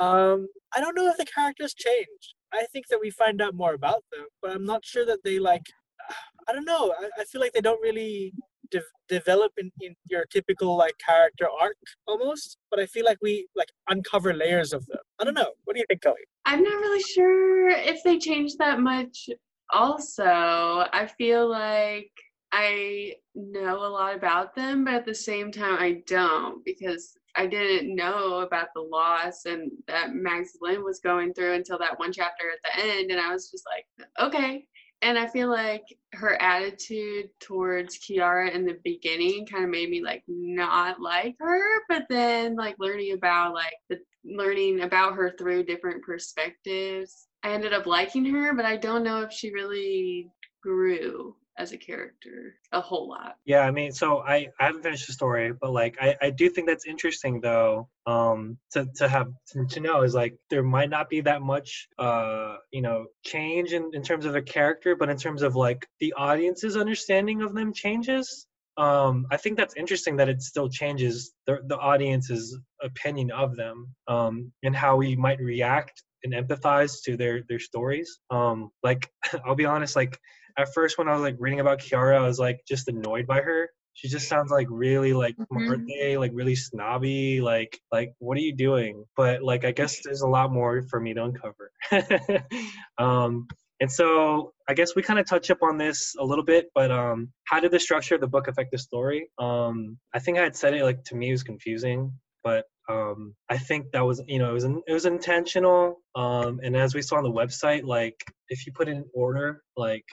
Um, 0.00 0.48
I 0.74 0.80
don't 0.80 0.96
know 0.96 1.08
if 1.08 1.18
the 1.18 1.26
characters 1.26 1.74
change. 1.74 2.34
I 2.54 2.64
think 2.72 2.86
that 2.88 3.00
we 3.00 3.10
find 3.10 3.40
out 3.42 3.54
more 3.54 3.74
about 3.74 4.02
them, 4.10 4.26
but 4.40 4.52
I'm 4.52 4.64
not 4.64 4.84
sure 4.84 5.04
that 5.06 5.22
they 5.24 5.38
like. 5.38 5.66
I 6.48 6.52
don't 6.54 6.64
know. 6.64 6.94
I, 6.98 7.20
I 7.20 7.24
feel 7.24 7.40
like 7.40 7.52
they 7.52 7.60
don't 7.60 7.82
really 7.82 8.32
de- 8.70 8.80
develop 9.08 9.52
in, 9.58 9.70
in 9.80 9.94
your 10.08 10.24
typical 10.26 10.76
like 10.76 10.94
character 11.04 11.46
arc 11.60 11.76
almost. 12.06 12.58
But 12.70 12.80
I 12.80 12.86
feel 12.86 13.04
like 13.04 13.18
we 13.22 13.48
like 13.56 13.68
uncover 13.88 14.32
layers 14.32 14.72
of 14.72 14.86
them. 14.86 14.98
I 15.18 15.24
don't 15.24 15.34
know. 15.34 15.52
What 15.64 15.74
do 15.74 15.80
you 15.80 15.86
think, 15.88 16.02
Kelly? 16.02 16.16
I'm 16.44 16.62
not 16.62 16.80
really 16.80 17.02
sure 17.02 17.68
if 17.68 18.02
they 18.02 18.18
changed 18.18 18.58
that 18.58 18.80
much. 18.80 19.28
Also, 19.72 20.24
I 20.24 21.08
feel 21.16 21.48
like 21.48 22.10
I 22.52 23.14
know 23.34 23.76
a 23.76 23.88
lot 23.88 24.16
about 24.16 24.56
them, 24.56 24.84
but 24.84 24.94
at 24.94 25.06
the 25.06 25.14
same 25.14 25.52
time, 25.52 25.76
I 25.78 26.02
don't 26.06 26.64
because 26.64 27.16
I 27.36 27.46
didn't 27.46 27.94
know 27.94 28.40
about 28.40 28.68
the 28.74 28.80
loss 28.80 29.44
and 29.44 29.70
that 29.86 30.10
Magsalin 30.10 30.82
was 30.82 31.00
going 31.00 31.32
through 31.32 31.54
until 31.54 31.78
that 31.78 31.98
one 31.98 32.12
chapter 32.12 32.44
at 32.50 32.58
the 32.64 32.84
end. 32.84 33.10
And 33.10 33.20
I 33.20 33.32
was 33.32 33.50
just 33.50 33.64
like, 33.66 33.86
okay. 34.20 34.66
And 35.02 35.18
I 35.18 35.26
feel 35.26 35.48
like 35.48 35.84
her 36.12 36.40
attitude 36.40 37.30
towards 37.40 37.98
Chiara 37.98 38.50
in 38.50 38.66
the 38.66 38.78
beginning 38.84 39.46
kind 39.46 39.64
of 39.64 39.70
made 39.70 39.88
me 39.88 40.02
like 40.02 40.22
not 40.28 41.00
like 41.00 41.36
her, 41.40 41.62
but 41.88 42.06
then 42.10 42.54
like 42.56 42.76
learning 42.78 43.12
about 43.12 43.54
like 43.54 43.74
the 43.88 43.98
learning 44.24 44.82
about 44.82 45.14
her 45.14 45.34
through 45.38 45.64
different 45.64 46.02
perspectives, 46.04 47.28
I 47.42 47.52
ended 47.52 47.72
up 47.72 47.86
liking 47.86 48.26
her, 48.26 48.52
but 48.54 48.66
I 48.66 48.76
don't 48.76 49.02
know 49.02 49.22
if 49.22 49.32
she 49.32 49.52
really 49.52 50.30
grew 50.62 51.34
as 51.58 51.72
a 51.72 51.76
character 51.76 52.54
a 52.72 52.80
whole 52.80 53.08
lot. 53.08 53.36
Yeah, 53.44 53.60
I 53.60 53.70
mean, 53.70 53.92
so 53.92 54.18
I, 54.18 54.48
I 54.58 54.66
haven't 54.66 54.82
finished 54.82 55.06
the 55.06 55.12
story, 55.12 55.52
but 55.52 55.72
like 55.72 55.96
I, 56.00 56.16
I 56.20 56.30
do 56.30 56.48
think 56.48 56.66
that's 56.68 56.86
interesting 56.86 57.40
though. 57.40 57.88
Um, 58.06 58.58
to 58.72 58.86
to 58.96 59.08
have 59.08 59.28
to, 59.52 59.66
to 59.66 59.80
know 59.80 60.02
is 60.02 60.14
like 60.14 60.36
there 60.48 60.62
might 60.62 60.90
not 60.90 61.08
be 61.08 61.20
that 61.20 61.42
much 61.42 61.88
uh 61.98 62.56
you 62.72 62.82
know 62.82 63.06
change 63.24 63.72
in 63.72 63.90
in 63.92 64.02
terms 64.02 64.24
of 64.24 64.36
a 64.36 64.42
character, 64.42 64.96
but 64.96 65.10
in 65.10 65.16
terms 65.16 65.42
of 65.42 65.56
like 65.56 65.86
the 66.00 66.12
audience's 66.16 66.76
understanding 66.76 67.42
of 67.42 67.54
them 67.54 67.72
changes. 67.72 68.46
Um, 68.76 69.26
I 69.30 69.36
think 69.36 69.58
that's 69.58 69.76
interesting 69.76 70.16
that 70.16 70.28
it 70.28 70.42
still 70.42 70.68
changes 70.68 71.32
the 71.46 71.58
the 71.66 71.76
audience's 71.76 72.58
opinion 72.82 73.30
of 73.30 73.56
them, 73.56 73.94
um, 74.08 74.52
and 74.62 74.74
how 74.74 74.96
we 74.96 75.16
might 75.16 75.40
react 75.40 76.02
and 76.24 76.32
empathize 76.32 77.02
to 77.04 77.16
their 77.16 77.42
their 77.48 77.58
stories. 77.58 78.20
Um, 78.30 78.70
like 78.82 79.10
I'll 79.44 79.54
be 79.54 79.66
honest, 79.66 79.96
like 79.96 80.18
at 80.58 80.72
first 80.74 80.98
when 80.98 81.08
I 81.08 81.12
was 81.12 81.22
like 81.22 81.36
reading 81.38 81.60
about 81.60 81.80
Chiara, 81.80 82.18
I 82.18 82.26
was 82.26 82.38
like 82.38 82.60
just 82.66 82.88
annoyed 82.88 83.26
by 83.26 83.40
her. 83.40 83.70
She 83.94 84.08
just 84.08 84.28
sounds 84.28 84.50
like 84.50 84.68
really 84.70 85.12
like 85.12 85.36
Marte, 85.50 86.18
like 86.18 86.30
really 86.32 86.54
snobby, 86.54 87.40
like 87.40 87.78
like 87.92 88.12
what 88.18 88.38
are 88.38 88.40
you 88.40 88.54
doing? 88.54 89.04
But 89.16 89.42
like 89.42 89.64
I 89.64 89.72
guess 89.72 90.00
there's 90.04 90.22
a 90.22 90.28
lot 90.28 90.52
more 90.52 90.82
for 90.82 91.00
me 91.00 91.14
to 91.14 91.24
uncover. 91.24 91.72
um 92.98 93.46
and 93.80 93.90
so 93.90 94.52
I 94.68 94.74
guess 94.74 94.94
we 94.94 95.02
kind 95.02 95.18
of 95.18 95.26
touch 95.26 95.50
up 95.50 95.62
on 95.62 95.78
this 95.78 96.14
a 96.18 96.24
little 96.24 96.44
bit, 96.44 96.70
but 96.74 96.90
um 96.90 97.32
how 97.44 97.60
did 97.60 97.72
the 97.72 97.80
structure 97.80 98.14
of 98.14 98.20
the 98.20 98.28
book 98.28 98.48
affect 98.48 98.70
the 98.70 98.78
story? 98.78 99.28
Um 99.38 99.98
I 100.14 100.18
think 100.18 100.38
I 100.38 100.42
had 100.42 100.56
said 100.56 100.74
it 100.74 100.84
like 100.84 101.02
to 101.04 101.16
me 101.16 101.28
it 101.28 101.32
was 101.32 101.42
confusing, 101.42 102.12
but 102.42 102.64
um 102.90 103.34
I 103.48 103.58
think 103.58 103.92
that 103.92 104.04
was 104.04 104.22
you 104.26 104.38
know 104.38 104.50
it 104.50 104.54
was 104.54 104.64
it 104.64 104.92
was 104.92 105.06
intentional. 105.06 106.00
Um 106.14 106.60
and 106.62 106.76
as 106.76 106.94
we 106.94 107.02
saw 107.02 107.16
on 107.16 107.24
the 107.24 107.30
website, 107.30 107.84
like 107.84 108.16
if 108.48 108.66
you 108.66 108.72
put 108.72 108.88
in 108.88 109.04
order, 109.14 109.62
like 109.76 110.04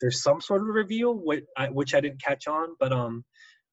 there's 0.00 0.22
some 0.22 0.40
sort 0.40 0.62
of 0.62 0.68
reveal 0.68 1.14
which 1.14 1.44
I, 1.56 1.68
which 1.68 1.94
I 1.94 2.00
didn't 2.00 2.22
catch 2.22 2.46
on, 2.46 2.76
but 2.78 2.92
um, 2.92 3.24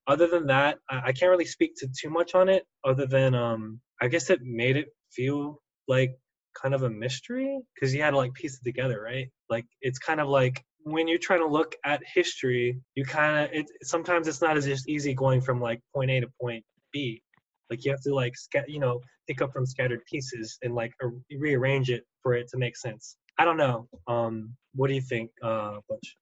other 0.08 0.28
than 0.28 0.48
that, 0.48 0.78
I, 0.90 1.02
I 1.06 1.12
can't 1.12 1.30
really 1.30 1.46
speak 1.46 1.74
to 1.78 1.88
too 1.88 2.10
much 2.10 2.36
on 2.36 2.50
it. 2.50 2.66
Other 2.84 3.06
than 3.06 3.36
um, 3.36 3.80
I 4.02 4.08
guess 4.08 4.30
it 4.30 4.40
made 4.44 4.78
it 4.78 4.88
feel 5.12 5.62
like 5.88 6.18
kind 6.60 6.74
of 6.74 6.84
a 6.84 6.90
mystery 6.90 7.60
because 7.74 7.94
you 7.94 8.02
had 8.02 8.12
to 8.12 8.18
like 8.18 8.34
piece 8.34 8.56
it 8.56 8.64
together, 8.64 9.02
right? 9.02 9.30
Like 9.50 9.66
it's 9.82 10.00
kind 10.00 10.20
of 10.20 10.28
like 10.28 10.64
when 10.84 11.08
you're 11.08 11.20
trying 11.20 11.42
to 11.42 11.48
look 11.48 11.76
at 11.84 12.02
history, 12.14 12.80
you 12.96 13.06
kind 13.06 13.46
of 13.46 13.54
it 13.54 13.66
sometimes 13.84 14.28
it's 14.28 14.42
not 14.42 14.58
as 14.58 14.66
just 14.66 14.88
easy 14.88 15.14
going 15.14 15.42
from 15.42 15.60
like 15.60 15.82
point 15.94 16.12
A 16.12 16.22
to 16.22 16.28
point 16.40 16.64
B. 16.92 17.22
Like 17.70 17.84
you 17.84 17.92
have 17.92 18.02
to 18.02 18.14
like 18.14 18.36
scat, 18.38 18.70
you 18.70 18.80
know, 18.80 19.02
pick 19.28 19.42
up 19.42 19.52
from 19.52 19.66
scattered 19.66 20.02
pieces 20.06 20.58
and 20.62 20.76
like 20.76 20.94
ar- 21.02 21.14
rearrange 21.38 21.90
it 21.90 22.04
for 22.22 22.34
it 22.34 22.48
to 22.50 22.58
make 22.58 22.78
sense. 22.78 23.18
I 23.38 23.46
don't 23.46 23.58
know. 23.58 23.88
Um, 24.08 24.56
what 24.74 24.88
do 24.88 24.94
you 24.94 25.02
think, 25.02 25.32
uh, 25.44 25.78
Butch? 25.90 26.18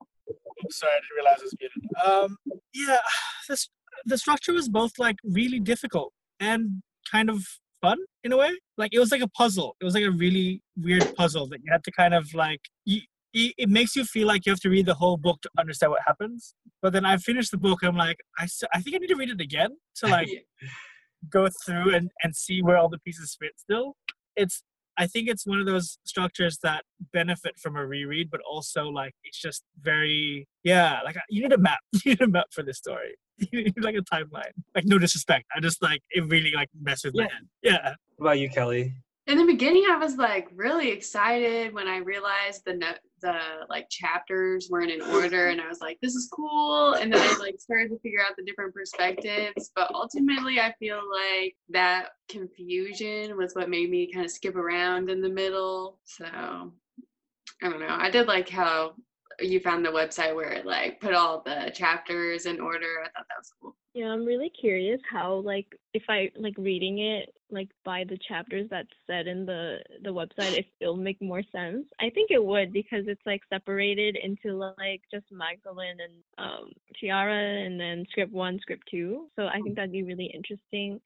Sorry, 0.70 0.92
I 0.92 1.00
didn't 1.00 1.16
realize 1.16 1.40
it 1.40 1.44
was 1.44 1.56
muted. 1.60 1.84
Um, 2.06 2.38
yeah, 2.74 2.98
this 3.50 3.70
the 4.06 4.18
structure 4.18 4.54
was 4.54 4.70
both 4.70 4.94
like 4.98 5.18
really 5.24 5.60
difficult 5.60 6.14
and 6.40 6.82
kind 7.10 7.30
of 7.30 7.46
fun 7.82 7.98
in 8.24 8.32
a 8.32 8.38
way. 8.38 8.52
Like 8.78 8.94
it 8.94 9.00
was 9.00 9.12
like 9.12 9.22
a 9.22 9.28
puzzle. 9.28 9.76
It 9.82 9.86
was 9.86 9.94
like 9.94 10.04
a 10.04 10.12
really 10.12 10.62
weird 10.78 11.16
puzzle 11.16 11.48
that 11.50 11.60
you 11.64 11.72
had 11.72 11.84
to 11.84 11.92
kind 11.92 12.14
of 12.14 12.34
like. 12.34 12.62
You, 12.86 13.02
it 13.34 13.54
it 13.58 13.70
makes 13.70 13.96
you 13.96 14.06
feel 14.06 14.28
like 14.28 14.46
you 14.46 14.52
have 14.52 14.60
to 14.62 14.70
read 14.70 14.86
the 14.86 14.94
whole 14.94 15.18
book 15.18 15.42
to 15.42 15.50
understand 15.58 15.92
what 15.92 16.02
happens. 16.06 16.56
But 16.82 16.94
then 16.94 17.06
I 17.06 17.18
finished 17.18 17.52
the 17.52 17.58
book. 17.58 17.80
I'm 17.84 17.98
like, 17.98 18.18
I, 18.38 18.48
I 18.74 18.82
think 18.82 18.96
I 18.96 19.00
need 19.00 19.08
to 19.08 19.16
read 19.16 19.30
it 19.30 19.42
again 19.42 19.72
to 19.98 20.08
like 20.08 20.30
go 21.30 21.48
through 21.66 21.94
and, 21.96 22.12
and 22.24 22.36
see 22.36 22.62
where 22.62 22.78
all 22.78 22.90
the 22.90 23.00
pieces 23.00 23.36
fit 23.40 23.52
still. 23.58 23.96
It's 24.36 24.64
I 24.96 25.08
think 25.08 25.28
it's 25.28 25.48
one 25.48 25.60
of 25.60 25.66
those 25.66 25.98
structures 26.04 26.60
that 26.62 26.84
benefit 27.14 27.54
from 27.60 27.76
a 27.76 27.86
reread, 27.86 28.30
but 28.30 28.42
also 28.50 28.86
like 28.90 29.14
it's 29.24 29.40
just 29.40 29.64
very 29.82 30.48
yeah, 30.64 31.00
like 31.04 31.16
you 31.30 31.42
need 31.42 31.54
a 31.54 31.58
map. 31.58 31.80
You 32.06 32.12
need 32.12 32.22
a 32.22 32.28
map 32.28 32.48
for 32.52 32.64
this 32.64 32.78
story. 32.78 33.16
You 33.52 33.64
need 33.64 33.84
like 33.84 33.96
a 33.96 34.02
timeline. 34.16 34.52
Like 34.76 34.86
no 34.86 35.00
disrespect. 35.00 35.46
I 35.56 35.60
just 35.60 35.82
like 35.82 36.02
it 36.12 36.26
really 36.28 36.52
like 36.56 36.70
messes 36.80 37.06
with 37.06 37.16
my 37.16 37.24
Yeah. 37.24 37.30
head. 37.32 37.44
Yeah. 37.84 37.94
What 38.18 38.26
about 38.28 38.40
you, 38.40 38.50
Kelly? 38.50 38.94
In 39.26 39.38
the 39.38 39.46
beginning, 39.46 39.86
I 39.90 39.96
was 39.98 40.18
like 40.18 40.50
really 40.54 40.92
excited 40.92 41.74
when 41.74 41.88
I 41.88 41.98
realized 41.98 42.64
the 42.66 42.74
no- 42.74 42.94
the 43.24 43.40
like 43.70 43.90
chapters 43.90 44.68
weren't 44.70 44.92
in 44.92 45.02
order, 45.02 45.48
and 45.48 45.60
I 45.60 45.68
was 45.68 45.82
like, 45.82 45.98
"This 46.02 46.14
is 46.14 46.30
cool." 46.32 46.94
And 46.94 47.12
then 47.12 47.22
I 47.22 47.38
like 47.40 47.60
started 47.60 47.90
to 47.90 48.00
figure 48.00 48.22
out 48.22 48.36
the 48.38 48.44
different 48.44 48.74
perspectives. 48.74 49.72
But 49.76 49.90
ultimately, 49.96 50.60
I 50.60 50.76
feel 50.78 51.02
like 51.10 51.56
that 51.70 52.10
confusion 52.30 53.36
was 53.36 53.56
what 53.56 53.70
made 53.70 53.90
me 53.90 54.12
kind 54.14 54.26
of 54.26 54.32
skip 54.32 54.56
around 54.56 55.10
in 55.10 55.22
the 55.22 55.30
middle. 55.30 56.00
So 56.04 56.26
I 56.26 57.70
don't 57.70 57.80
know. 57.80 57.88
I 57.98 58.12
did 58.12 58.28
like 58.28 58.50
how 58.50 58.94
you 59.40 59.60
found 59.60 59.86
the 59.86 59.90
website 59.90 60.36
where 60.36 60.52
it 60.52 60.66
like 60.66 61.00
put 61.02 61.16
all 61.16 61.42
the 61.44 61.72
chapters 61.74 62.46
in 62.46 62.60
order. 62.60 63.02
I 63.02 63.06
thought 63.06 63.26
that 63.30 63.40
was 63.40 63.54
cool. 63.62 63.76
Yeah, 63.94 64.08
I'm 64.08 64.26
really 64.26 64.50
curious 64.50 65.00
how 65.10 65.36
like 65.46 65.68
if 65.94 66.04
I 66.10 66.32
like 66.36 66.56
reading 66.58 66.98
it 66.98 67.30
like 67.52 67.70
by 67.86 68.04
the 68.04 68.18
chapters 68.28 68.68
that's 68.72 68.90
said 69.06 69.28
in 69.28 69.46
the 69.46 69.78
the 70.04 70.10
website, 70.10 70.58
if 70.58 70.66
it'll 70.80 70.96
make 70.98 71.22
more 71.22 71.44
sense. 71.52 71.86
I 72.00 72.10
think 72.10 72.32
it 72.32 72.44
would 72.44 72.74
because 72.74 73.04
it's 73.08 73.22
like 73.28 73.42
separated 73.50 74.18
into 74.22 74.56
like 74.56 75.02
just 75.12 75.26
Magsalin 75.32 75.98
and 76.04 76.24
um 76.40 76.72
Chiara 77.00 77.66
and 77.66 77.80
then 77.80 78.06
script 78.10 78.34
one, 78.34 78.58
script 78.62 78.88
two. 78.90 79.28
So 79.36 79.46
I 79.46 79.60
think 79.62 79.76
that'd 79.76 79.92
be 79.92 80.04
really 80.04 80.32
interesting. 80.34 81.00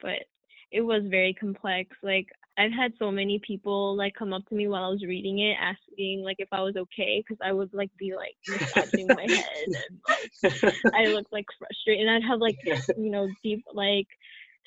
But 0.00 0.24
it 0.72 0.80
was 0.80 1.02
very 1.10 1.34
complex. 1.34 1.90
Like 2.02 2.28
I've 2.58 2.72
had 2.72 2.92
so 2.98 3.10
many 3.10 3.40
people 3.46 3.96
like 3.96 4.14
come 4.14 4.32
up 4.32 4.46
to 4.48 4.54
me 4.54 4.68
while 4.68 4.84
I 4.84 4.88
was 4.88 5.02
reading 5.02 5.38
it, 5.38 5.56
asking 5.60 6.22
like 6.22 6.36
if 6.38 6.48
I 6.52 6.62
was 6.62 6.76
okay, 6.76 7.22
because 7.22 7.38
I 7.42 7.52
would 7.52 7.72
like 7.72 7.90
be 7.98 8.14
like 8.14 8.36
massaging 8.48 9.06
my 9.08 9.22
head 9.22 9.66
and 9.66 10.00
like 10.08 10.74
I 10.94 11.06
look 11.06 11.26
like 11.32 11.46
frustrated, 11.58 12.06
and 12.06 12.10
I'd 12.10 12.28
have 12.28 12.40
like 12.40 12.58
you 12.64 13.10
know 13.10 13.28
deep 13.42 13.64
like 13.72 14.08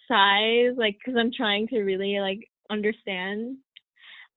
sighs, 0.07 0.73
like 0.75 0.97
because 0.97 1.17
I'm 1.19 1.31
trying 1.35 1.67
to 1.67 1.81
really 1.81 2.19
like 2.19 2.49
understand. 2.69 3.57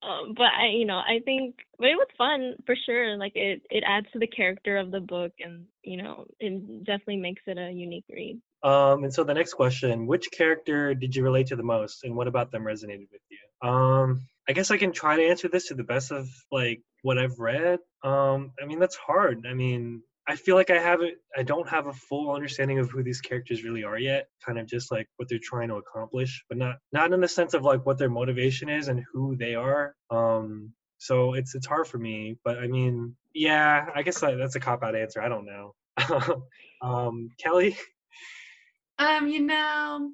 Um, 0.07 0.35
but 0.37 0.47
I, 0.47 0.69
you 0.69 0.85
know, 0.85 0.99
I 0.99 1.21
think, 1.25 1.57
but 1.79 1.89
it 1.89 1.97
was 1.97 2.07
fun 2.17 2.55
for 2.65 2.77
sure. 2.87 3.17
Like 3.17 3.33
it, 3.35 3.63
it 3.71 3.83
adds 3.87 4.07
to 4.13 4.19
the 4.19 4.27
character 4.27 4.77
of 4.77 4.91
the 4.91 5.01
book, 5.01 5.33
and 5.41 5.65
you 5.83 6.01
know, 6.01 6.27
it 6.39 6.85
definitely 6.85 7.17
makes 7.17 7.43
it 7.47 7.59
a 7.59 7.73
unique 7.73 8.05
read. 8.09 8.41
Um, 8.63 9.05
and 9.05 9.13
so 9.13 9.25
the 9.25 9.35
next 9.35 9.55
question, 9.55 10.07
which 10.07 10.31
character 10.31 10.95
did 10.95 11.15
you 11.15 11.23
relate 11.23 11.49
to 11.49 11.57
the 11.57 11.63
most 11.63 12.05
and 12.05 12.17
what 12.17 12.29
about 12.29 12.51
them 12.51 12.65
resonated 12.65 13.09
with 13.13 13.21
you? 13.31 13.69
Um, 13.69 14.27
I 14.49 14.53
guess 14.53 14.71
I 14.71 14.77
can 14.77 14.93
try 14.93 15.17
to 15.17 15.27
answer 15.27 15.49
this 15.49 15.69
to 15.69 15.75
the 15.75 15.85
best 15.85 16.13
of 16.13 16.29
like 16.51 16.83
what 17.03 17.19
I've 17.19 17.39
read. 17.39 17.81
Um, 18.03 18.53
I 18.61 18.67
mean, 18.67 18.79
that's 18.79 18.97
hard. 18.97 19.47
I 19.49 19.55
mean, 19.55 20.03
I 20.29 20.35
feel 20.37 20.57
like 20.57 20.71
I 20.71 20.79
haven't, 20.79 21.15
I 21.37 21.43
don't 21.43 21.69
have 21.69 21.87
a 21.87 21.93
full 21.93 22.35
understanding 22.35 22.79
of 22.79 22.91
who 22.91 23.03
these 23.03 23.21
characters 23.21 23.63
really 23.63 23.85
are 23.85 23.99
yet. 23.99 24.29
Kind 24.45 24.59
of 24.59 24.67
just 24.67 24.91
like 24.91 25.09
what 25.17 25.29
they're 25.29 25.39
trying 25.41 25.69
to 25.69 25.77
accomplish, 25.77 26.45
but 26.49 26.59
not, 26.59 26.77
not 26.93 27.13
in 27.13 27.21
the 27.21 27.29
sense 27.29 27.55
of 27.55 27.63
like 27.63 27.87
what 27.87 27.97
their 27.99 28.11
motivation 28.11 28.69
is 28.69 28.89
and 28.89 29.05
who 29.13 29.37
they 29.37 29.55
are. 29.55 29.95
Um, 30.11 30.73
so 30.99 31.35
it's, 31.35 31.55
it's 31.55 31.67
hard 31.67 31.87
for 31.87 31.99
me, 31.99 32.39
but 32.45 32.59
I 32.59 32.67
mean, 32.67 33.15
yeah, 33.35 33.87
I 33.95 34.03
guess 34.03 34.21
that's 34.21 34.57
a 34.57 34.61
cop 34.61 34.83
out 34.83 34.97
answer. 34.97 35.23
I 35.23 35.29
don't 35.29 35.47
know. 35.47 35.75
um, 36.83 37.29
Kelly? 37.39 37.77
Um, 38.99 39.29
you 39.29 39.41
know, 39.43 40.11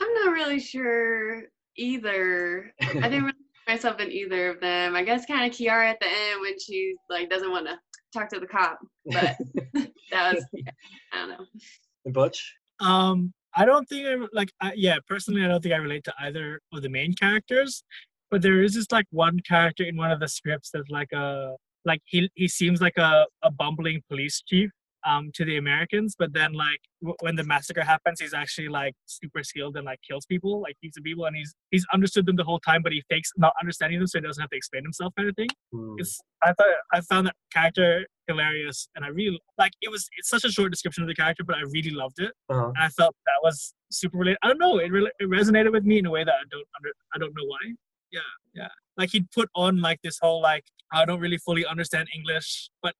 I'm 0.00 0.14
not 0.14 0.32
really 0.32 0.60
sure 0.60 1.42
either. 1.76 2.72
I 2.80 2.86
didn't 2.86 3.02
really 3.24 3.32
put 3.32 3.72
myself 3.72 4.00
in 4.00 4.12
either 4.12 4.50
of 4.50 4.60
them. 4.60 4.94
I 4.94 5.02
guess 5.02 5.26
kind 5.26 5.50
of 5.50 5.56
Chiara 5.56 5.90
at 5.90 6.00
the 6.00 6.06
end 6.06 6.40
when 6.40 6.58
she 6.58 6.94
like 7.10 7.28
doesn't 7.28 7.50
want 7.50 7.66
to 7.66 7.78
talk 8.12 8.28
to 8.30 8.40
the 8.40 8.46
cop, 8.46 8.78
but 9.06 9.36
that 10.10 10.34
was 10.34 10.44
yeah, 10.52 10.70
I 11.12 11.16
don't 11.18 11.28
know. 11.30 12.12
Butch? 12.12 12.54
Um, 12.80 13.32
I 13.54 13.64
don't 13.64 13.88
think 13.88 14.06
I 14.06 14.16
like. 14.32 14.52
I, 14.60 14.72
yeah, 14.76 14.96
personally, 15.06 15.44
I 15.44 15.48
don't 15.48 15.62
think 15.62 15.74
I 15.74 15.78
relate 15.78 16.04
to 16.04 16.14
either 16.20 16.60
of 16.72 16.82
the 16.82 16.88
main 16.88 17.14
characters. 17.14 17.82
But 18.30 18.42
there 18.42 18.62
is 18.62 18.74
just 18.74 18.92
like 18.92 19.06
one 19.10 19.40
character 19.40 19.84
in 19.84 19.96
one 19.96 20.10
of 20.10 20.20
the 20.20 20.28
scripts 20.28 20.70
that's 20.70 20.90
like 20.90 21.12
a 21.12 21.56
like 21.84 22.02
he 22.04 22.30
he 22.34 22.48
seems 22.48 22.80
like 22.80 22.98
a, 22.98 23.26
a 23.42 23.50
bumbling 23.50 24.02
police 24.08 24.42
chief 24.46 24.70
um 25.06 25.30
to 25.34 25.44
the 25.44 25.56
Americans, 25.56 26.14
but 26.18 26.32
then 26.32 26.52
like 26.52 26.80
w- 27.02 27.16
when 27.20 27.36
the 27.36 27.44
massacre 27.44 27.82
happens, 27.84 28.20
he's 28.20 28.34
actually 28.34 28.68
like 28.68 28.94
super 29.06 29.42
skilled 29.42 29.76
and 29.76 29.84
like 29.84 30.00
kills 30.08 30.26
people, 30.26 30.60
like 30.60 30.76
beats 30.82 30.96
the 30.96 31.02
people, 31.02 31.24
and 31.26 31.36
he's 31.36 31.54
he's 31.70 31.86
understood 31.92 32.26
them 32.26 32.36
the 32.36 32.44
whole 32.44 32.60
time, 32.60 32.82
but 32.82 32.92
he 32.92 33.02
fakes 33.10 33.30
not 33.36 33.52
understanding 33.60 33.98
them, 33.98 34.06
so 34.08 34.18
he 34.18 34.26
doesn't 34.26 34.40
have 34.40 34.50
to 34.50 34.56
explain 34.56 34.82
himself, 34.82 35.12
kind 35.16 35.28
of 35.28 35.36
thing. 35.36 35.48
Hmm. 35.72 35.94
It's 35.98 36.18
I 36.42 36.52
thought 36.52 36.66
I 36.92 37.00
found 37.02 37.26
that 37.28 37.36
character 37.52 38.06
hilarious, 38.26 38.88
and 38.94 39.04
I 39.04 39.08
really 39.08 39.40
like 39.58 39.72
it 39.82 39.90
was 39.90 40.08
it's 40.18 40.28
such 40.28 40.44
a 40.44 40.50
short 40.50 40.70
description 40.70 41.02
of 41.02 41.08
the 41.08 41.14
character, 41.14 41.44
but 41.44 41.56
I 41.56 41.62
really 41.72 41.90
loved 41.90 42.18
it 42.20 42.32
Uh-huh. 42.50 42.66
and 42.68 42.76
I 42.78 42.88
felt 42.88 43.14
that 43.26 43.40
was 43.42 43.72
super 43.90 44.18
related. 44.18 44.38
I 44.42 44.48
don't 44.48 44.58
know, 44.58 44.78
it 44.78 44.90
really 44.92 45.10
it 45.18 45.28
resonated 45.30 45.72
with 45.72 45.84
me 45.84 45.98
in 45.98 46.06
a 46.06 46.10
way 46.10 46.24
that 46.24 46.34
I 46.34 46.44
don't 46.50 46.66
under 46.78 46.90
I 47.14 47.18
don't 47.18 47.34
know 47.36 47.44
why. 47.46 47.74
Yeah, 48.10 48.20
yeah. 48.54 48.68
Like 48.96 49.10
he'd 49.12 49.30
put 49.30 49.48
on 49.54 49.80
like 49.80 50.00
this 50.02 50.18
whole 50.20 50.40
like 50.42 50.64
I 50.92 51.04
don't 51.04 51.20
really 51.20 51.36
fully 51.38 51.66
understand 51.66 52.08
English, 52.14 52.70
but 52.82 52.94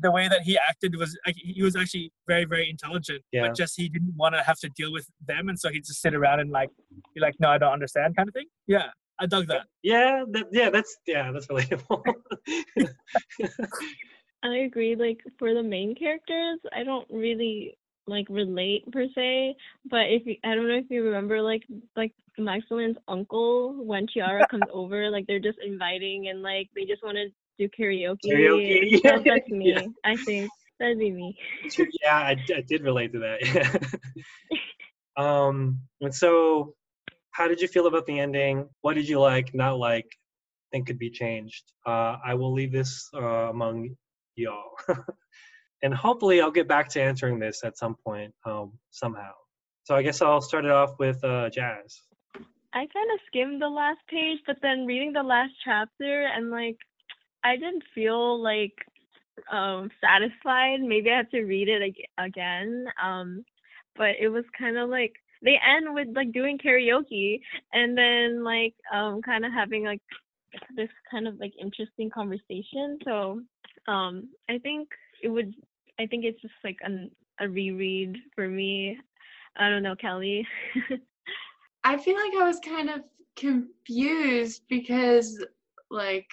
the 0.00 0.10
way 0.10 0.28
that 0.28 0.42
he 0.42 0.58
acted 0.58 0.96
was 0.96 1.18
like 1.26 1.36
he 1.36 1.62
was 1.62 1.76
actually 1.76 2.12
very 2.26 2.44
very 2.44 2.68
intelligent, 2.70 3.22
Yeah. 3.32 3.48
but 3.48 3.56
just 3.56 3.74
he 3.76 3.88
didn't 3.88 4.14
want 4.16 4.34
to 4.34 4.42
have 4.42 4.58
to 4.60 4.68
deal 4.70 4.92
with 4.92 5.06
them, 5.26 5.48
and 5.48 5.58
so 5.58 5.70
he'd 5.70 5.84
just 5.84 6.00
sit 6.00 6.14
around 6.14 6.40
and 6.40 6.50
like 6.50 6.70
be 7.14 7.20
like, 7.20 7.34
no, 7.40 7.48
I 7.50 7.58
don't 7.58 7.72
understand, 7.72 8.16
kind 8.16 8.28
of 8.28 8.34
thing. 8.34 8.46
Yeah, 8.66 8.86
I 9.18 9.26
dug 9.26 9.46
that. 9.48 9.66
Yeah, 9.82 10.24
that, 10.30 10.46
yeah, 10.52 10.70
that's 10.70 10.96
yeah, 11.06 11.30
that's 11.32 11.46
relatable. 11.46 12.02
I 14.44 14.56
agree. 14.56 14.96
Like 14.96 15.20
for 15.38 15.54
the 15.54 15.62
main 15.62 15.94
characters, 15.94 16.58
I 16.74 16.82
don't 16.82 17.06
really 17.10 17.76
like 18.06 18.26
relate 18.28 18.90
per 18.90 19.06
se. 19.14 19.54
But 19.88 20.10
if 20.10 20.26
you, 20.26 20.36
I 20.44 20.54
don't 20.54 20.68
know 20.68 20.74
if 20.74 20.86
you 20.90 21.04
remember, 21.04 21.40
like 21.42 21.62
like 21.96 22.12
Magsalin's 22.40 22.98
uncle 23.08 23.84
when 23.84 24.06
Chiara 24.08 24.46
comes 24.48 24.64
over, 24.72 25.10
like 25.10 25.26
they're 25.26 25.38
just 25.38 25.58
inviting 25.64 26.28
and 26.28 26.42
like 26.42 26.68
they 26.74 26.84
just 26.84 27.02
want 27.04 27.16
to 27.16 27.28
do 27.58 27.68
karaoke. 27.68 28.18
Karaoke, 28.26 29.02
That- 29.02 29.24
that's 29.24 29.44
yeah. 29.48 29.56
me. 29.56 29.88
I 30.04 30.16
think 30.16 30.50
that'd 30.78 30.98
be 30.98 31.10
me. 31.10 31.36
yeah, 32.02 32.16
I 32.16 32.36
did 32.68 32.82
relate 32.82 33.12
to 33.12 33.18
that. 33.20 33.38
Yeah. 33.44 34.58
um, 35.16 35.80
and 36.00 36.14
so, 36.14 36.74
how 37.32 37.48
did 37.48 37.60
you 37.60 37.68
feel 37.68 37.86
about 37.86 38.06
the 38.06 38.18
ending? 38.18 38.68
What 38.80 38.94
did 38.94 39.08
you 39.08 39.20
like, 39.20 39.54
not 39.54 39.78
like, 39.78 40.06
think 40.70 40.86
could 40.86 40.98
be 40.98 41.10
changed? 41.10 41.64
Uh, 41.86 42.16
I 42.24 42.34
will 42.34 42.52
leave 42.52 42.72
this 42.72 43.08
uh, 43.14 43.50
among 43.50 43.96
y'all, 44.36 44.72
and 45.82 45.94
hopefully, 45.94 46.40
I'll 46.40 46.50
get 46.50 46.68
back 46.68 46.88
to 46.90 47.02
answering 47.02 47.38
this 47.38 47.62
at 47.64 47.78
some 47.78 47.96
point, 48.06 48.32
um, 48.46 48.72
somehow. 48.90 49.32
So 49.84 49.96
I 49.96 50.02
guess 50.02 50.22
I'll 50.22 50.40
start 50.40 50.64
it 50.64 50.70
off 50.70 50.92
with 50.98 51.22
uh, 51.24 51.50
Jazz. 51.50 52.00
I 52.74 52.86
kind 52.86 53.10
of 53.12 53.20
skimmed 53.26 53.60
the 53.60 53.68
last 53.68 53.98
page, 54.08 54.38
but 54.46 54.56
then 54.62 54.86
reading 54.86 55.12
the 55.12 55.22
last 55.22 55.52
chapter 55.64 56.24
and 56.34 56.50
like 56.50 56.76
I 57.44 57.56
didn't 57.56 57.84
feel 57.94 58.42
like 58.42 58.72
um 59.52 59.90
satisfied. 60.00 60.80
Maybe 60.80 61.10
I 61.10 61.18
have 61.18 61.30
to 61.30 61.42
read 61.42 61.68
it 61.68 61.82
ag- 61.82 62.08
again. 62.26 62.86
Um 63.02 63.44
but 63.96 64.12
it 64.20 64.28
was 64.28 64.44
kind 64.58 64.78
of 64.78 64.88
like 64.88 65.12
they 65.42 65.56
end 65.66 65.94
with 65.94 66.08
like 66.14 66.32
doing 66.32 66.58
karaoke 66.58 67.40
and 67.72 67.96
then 67.96 68.44
like 68.44 68.74
um 68.92 69.22
kind 69.22 69.44
of 69.44 69.52
having 69.52 69.84
like 69.84 70.00
this 70.76 70.88
kind 71.10 71.26
of 71.28 71.38
like 71.40 71.52
interesting 71.60 72.10
conversation. 72.10 72.98
So 73.04 73.40
um 73.88 74.28
I 74.48 74.58
think 74.58 74.88
it 75.22 75.28
would 75.28 75.54
I 75.98 76.06
think 76.06 76.24
it's 76.24 76.40
just 76.42 76.54
like 76.64 76.76
an 76.82 77.10
a 77.40 77.48
reread 77.48 78.16
for 78.34 78.48
me. 78.48 78.98
I 79.56 79.68
don't 79.68 79.82
know, 79.82 79.96
Kelly. 79.96 80.46
I 81.84 81.96
feel 81.96 82.14
like 82.16 82.32
I 82.34 82.46
was 82.46 82.60
kind 82.60 82.90
of 82.90 83.02
confused 83.36 84.62
because 84.68 85.44
like 85.90 86.26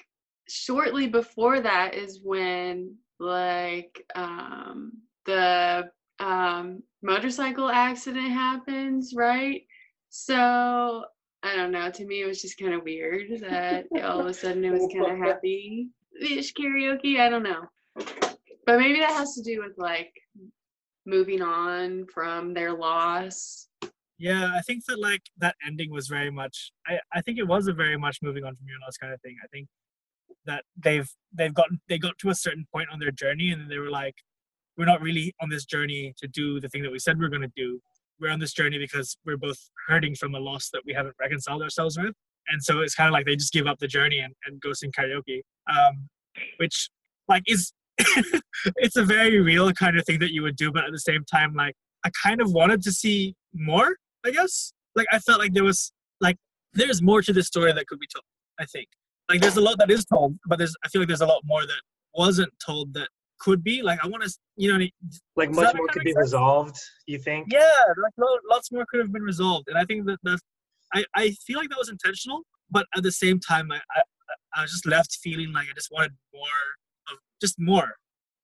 shortly 0.50 1.08
before 1.08 1.62
that 1.62 1.95
is 1.95 2.20
when 2.24 2.95
like 3.20 4.04
um 4.16 4.93
the 5.26 5.89
um 6.20 6.84
motorcycle 7.02 7.70
accident 7.70 8.32
happens, 8.32 9.14
right? 9.16 9.64
So 10.10 11.06
I 11.43 11.56
don't 11.56 11.72
know, 11.72 11.89
to 11.89 12.06
me 12.06 12.22
it 12.22 12.28
was 12.28 12.41
just 12.41 12.58
kind 12.58 12.74
of 12.74 12.84
weird 12.84 13.39
that 13.41 13.86
all 14.04 14.20
of 14.20 14.26
a 14.26 14.34
sudden 14.34 14.66
it 14.66 14.72
was 14.72 14.89
kind 14.91 15.12
of 15.12 15.18
happy 15.18 15.89
ish 16.22 16.54
karaoke. 16.54 17.20
I 17.20 17.30
don't 17.30 17.43
know. 17.43 17.64
But 18.66 18.80
maybe 18.80 19.00
that 19.00 19.14
has 19.14 19.34
to 19.36 19.43
do 19.43 19.62
with 19.64 19.78
like 19.78 20.14
moving 21.06 21.41
on 21.41 22.06
from 22.14 22.54
their 22.54 22.74
loss. 22.74 23.68
Yeah, 24.18 24.52
I 24.54 24.62
think 24.62 24.86
that 24.86 25.00
like 25.00 25.22
that 25.38 25.56
ending 25.66 25.91
was 25.91 26.08
very 26.08 26.30
much. 26.30 26.72
I 26.86 27.00
I 27.14 27.22
think 27.22 27.39
it 27.39 27.47
was 27.47 27.68
a 27.68 27.74
very 27.74 27.97
much 27.97 28.20
moving 28.22 28.43
on 28.43 28.56
from 28.56 28.68
your 28.68 28.80
loss 28.82 28.97
kind 28.97 29.14
of 29.14 29.22
thing. 29.22 29.38
I 29.43 29.47
think 29.47 29.68
that 30.46 30.64
they've 30.78 31.10
they've 31.34 31.54
gotten 31.54 31.80
they 31.90 31.98
got 31.98 32.18
to 32.20 32.30
a 32.30 32.36
certain 32.36 32.66
point 32.74 32.90
on 32.92 33.00
their 33.00 33.12
journey 33.12 33.52
and 33.52 33.70
they 33.70 33.78
were 33.78 33.90
like, 33.90 34.16
we're 34.78 34.86
not 34.86 35.02
really 35.02 35.34
on 35.42 35.50
this 35.50 35.66
journey 35.66 36.14
to 36.18 36.28
do 36.28 36.60
the 36.60 36.70
thing 36.70 36.84
that 36.84 36.92
we 36.92 37.00
said 37.00 37.20
we're 37.20 37.30
gonna 37.30 37.52
do. 37.56 37.80
We're 38.20 38.32
on 38.32 38.40
this 38.40 38.54
journey 38.54 38.78
because 38.78 39.18
we're 39.26 39.38
both 39.38 39.58
hurting 39.88 40.16
from 40.16 40.36
a 40.36 40.40
loss 40.40 40.70
that 40.74 40.82
we 40.86 40.94
haven't 40.94 41.16
reconciled 41.20 41.62
ourselves 41.62 41.98
with. 41.98 42.14
And 42.50 42.62
so 42.64 42.80
it's 42.80 42.96
kind 42.96 43.08
of 43.08 43.14
like 43.14 43.26
they 43.26 43.36
just 43.36 43.54
give 43.54 43.68
up 43.68 43.80
the 43.80 43.88
journey 43.88 44.20
and, 44.20 44.34
and 44.46 44.60
go 44.60 44.74
sing 44.74 44.92
karaoke. 44.92 45.42
Um, 45.70 46.10
which 46.58 46.90
like 47.28 47.44
is 47.48 47.72
it's 48.78 48.96
a 48.96 49.04
very 49.04 49.40
real 49.40 49.72
kind 49.74 49.98
of 49.98 50.06
thing 50.06 50.20
that 50.20 50.32
you 50.32 50.42
would 50.42 50.56
do, 50.56 50.72
but 50.72 50.86
at 50.86 50.92
the 50.92 51.00
same 51.00 51.24
time, 51.26 51.54
like 51.54 51.76
I 52.06 52.12
kind 52.24 52.42
of 52.42 52.52
wanted 52.52 52.82
to 52.84 52.92
see 52.92 53.36
more, 53.54 53.98
I 54.26 54.32
guess. 54.32 54.74
Like 54.96 55.08
I 55.12 55.20
felt 55.20 55.40
like 55.40 55.54
there 55.54 55.64
was 55.64 55.92
like 56.22 56.38
there's 56.74 57.02
more 57.02 57.22
to 57.22 57.34
this 57.34 57.48
story 57.48 57.74
that 57.74 57.88
could 57.88 58.00
be 58.00 58.08
told, 58.14 58.24
I 58.60 58.66
think. 58.66 58.88
Like 59.30 59.41
there's 59.41 59.57
a 59.57 59.61
lot 59.61 59.77
that 59.77 59.91
is 59.91 60.05
told, 60.05 60.38
but 60.47 60.57
there's 60.57 60.75
I 60.84 60.88
feel 60.88 61.01
like 61.01 61.07
there's 61.07 61.21
a 61.21 61.27
lot 61.27 61.41
more 61.45 61.61
that 61.61 61.82
wasn't 62.13 62.51
told 62.65 62.93
that 62.95 63.09
could 63.39 63.63
be. 63.63 63.82
Like 63.82 64.03
I 64.03 64.07
want 64.07 64.23
to, 64.23 64.34
you 64.57 64.75
know, 64.75 64.86
like 65.36 65.51
much 65.51 65.75
more 65.75 65.88
could 65.88 66.03
be 66.03 66.11
sense? 66.11 66.23
resolved. 66.23 66.77
You 67.07 67.19
think? 67.19 67.47
yeah, 67.51 67.59
like 68.01 68.13
lo- 68.17 68.39
lots 68.49 68.71
more 68.71 68.86
could 68.89 68.99
have 68.99 69.11
been 69.11 69.23
resolved, 69.23 69.67
and 69.69 69.77
I 69.77 69.86
think 69.86 70.05
that 70.07 70.17
that's 70.23 70.41
I 70.93 71.05
I 71.15 71.32
feel 71.45 71.57
like 71.57 71.69
that 71.69 71.77
was 71.77 71.89
intentional, 71.89 72.43
but 72.69 72.86
at 72.95 73.03
the 73.03 73.11
same 73.11 73.39
time, 73.39 73.71
I 73.71 73.77
I, 73.95 74.01
I 74.55 74.61
was 74.63 74.71
just 74.71 74.86
left 74.86 75.17
feeling 75.21 75.53
like 75.53 75.67
I 75.69 75.73
just 75.75 75.89
wanted 75.91 76.11
more 76.34 77.11
of 77.11 77.17
just 77.41 77.55
more, 77.59 77.95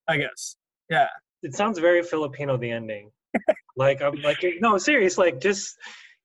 I 0.07 0.17
guess. 0.17 0.55
Yeah. 0.89 1.07
It 1.43 1.53
sounds 1.53 1.79
very 1.79 2.01
Filipino. 2.03 2.57
The 2.57 2.71
ending. 2.71 3.11
like 3.77 4.01
I'm 4.01 4.21
like 4.21 4.43
no 4.61 4.77
serious. 4.77 5.17
Like 5.17 5.39
just 5.39 5.75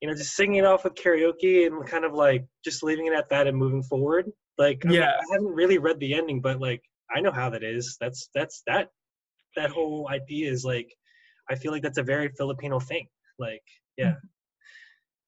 you 0.00 0.08
know 0.08 0.14
just 0.14 0.34
singing 0.34 0.56
it 0.56 0.64
off 0.64 0.84
with 0.84 0.94
karaoke 0.94 1.66
and 1.66 1.86
kind 1.86 2.04
of 2.04 2.14
like 2.14 2.44
just 2.64 2.82
leaving 2.82 3.06
it 3.06 3.12
at 3.12 3.28
that 3.30 3.46
and 3.46 3.56
moving 3.56 3.82
forward. 3.82 4.30
Like 4.64 4.80
I'm- 4.84 4.94
Yeah. 4.94 5.12
I 5.22 5.24
haven't 5.32 5.54
really 5.60 5.78
read 5.86 5.98
the 6.00 6.12
ending, 6.20 6.40
but 6.48 6.56
like 6.68 6.82
I 7.14 7.20
know 7.24 7.32
how 7.40 7.48
that 7.54 7.64
is. 7.76 7.84
That's 8.02 8.20
that's 8.36 8.56
that 8.70 8.84
that 9.56 9.70
whole 9.76 10.08
idea 10.18 10.46
is 10.54 10.62
like 10.74 10.90
I 11.50 11.54
feel 11.60 11.72
like 11.72 11.82
that's 11.86 11.98
a 12.04 12.10
very 12.14 12.28
Filipino 12.40 12.78
thing. 12.90 13.06
Like 13.46 13.66
yeah. 14.02 14.14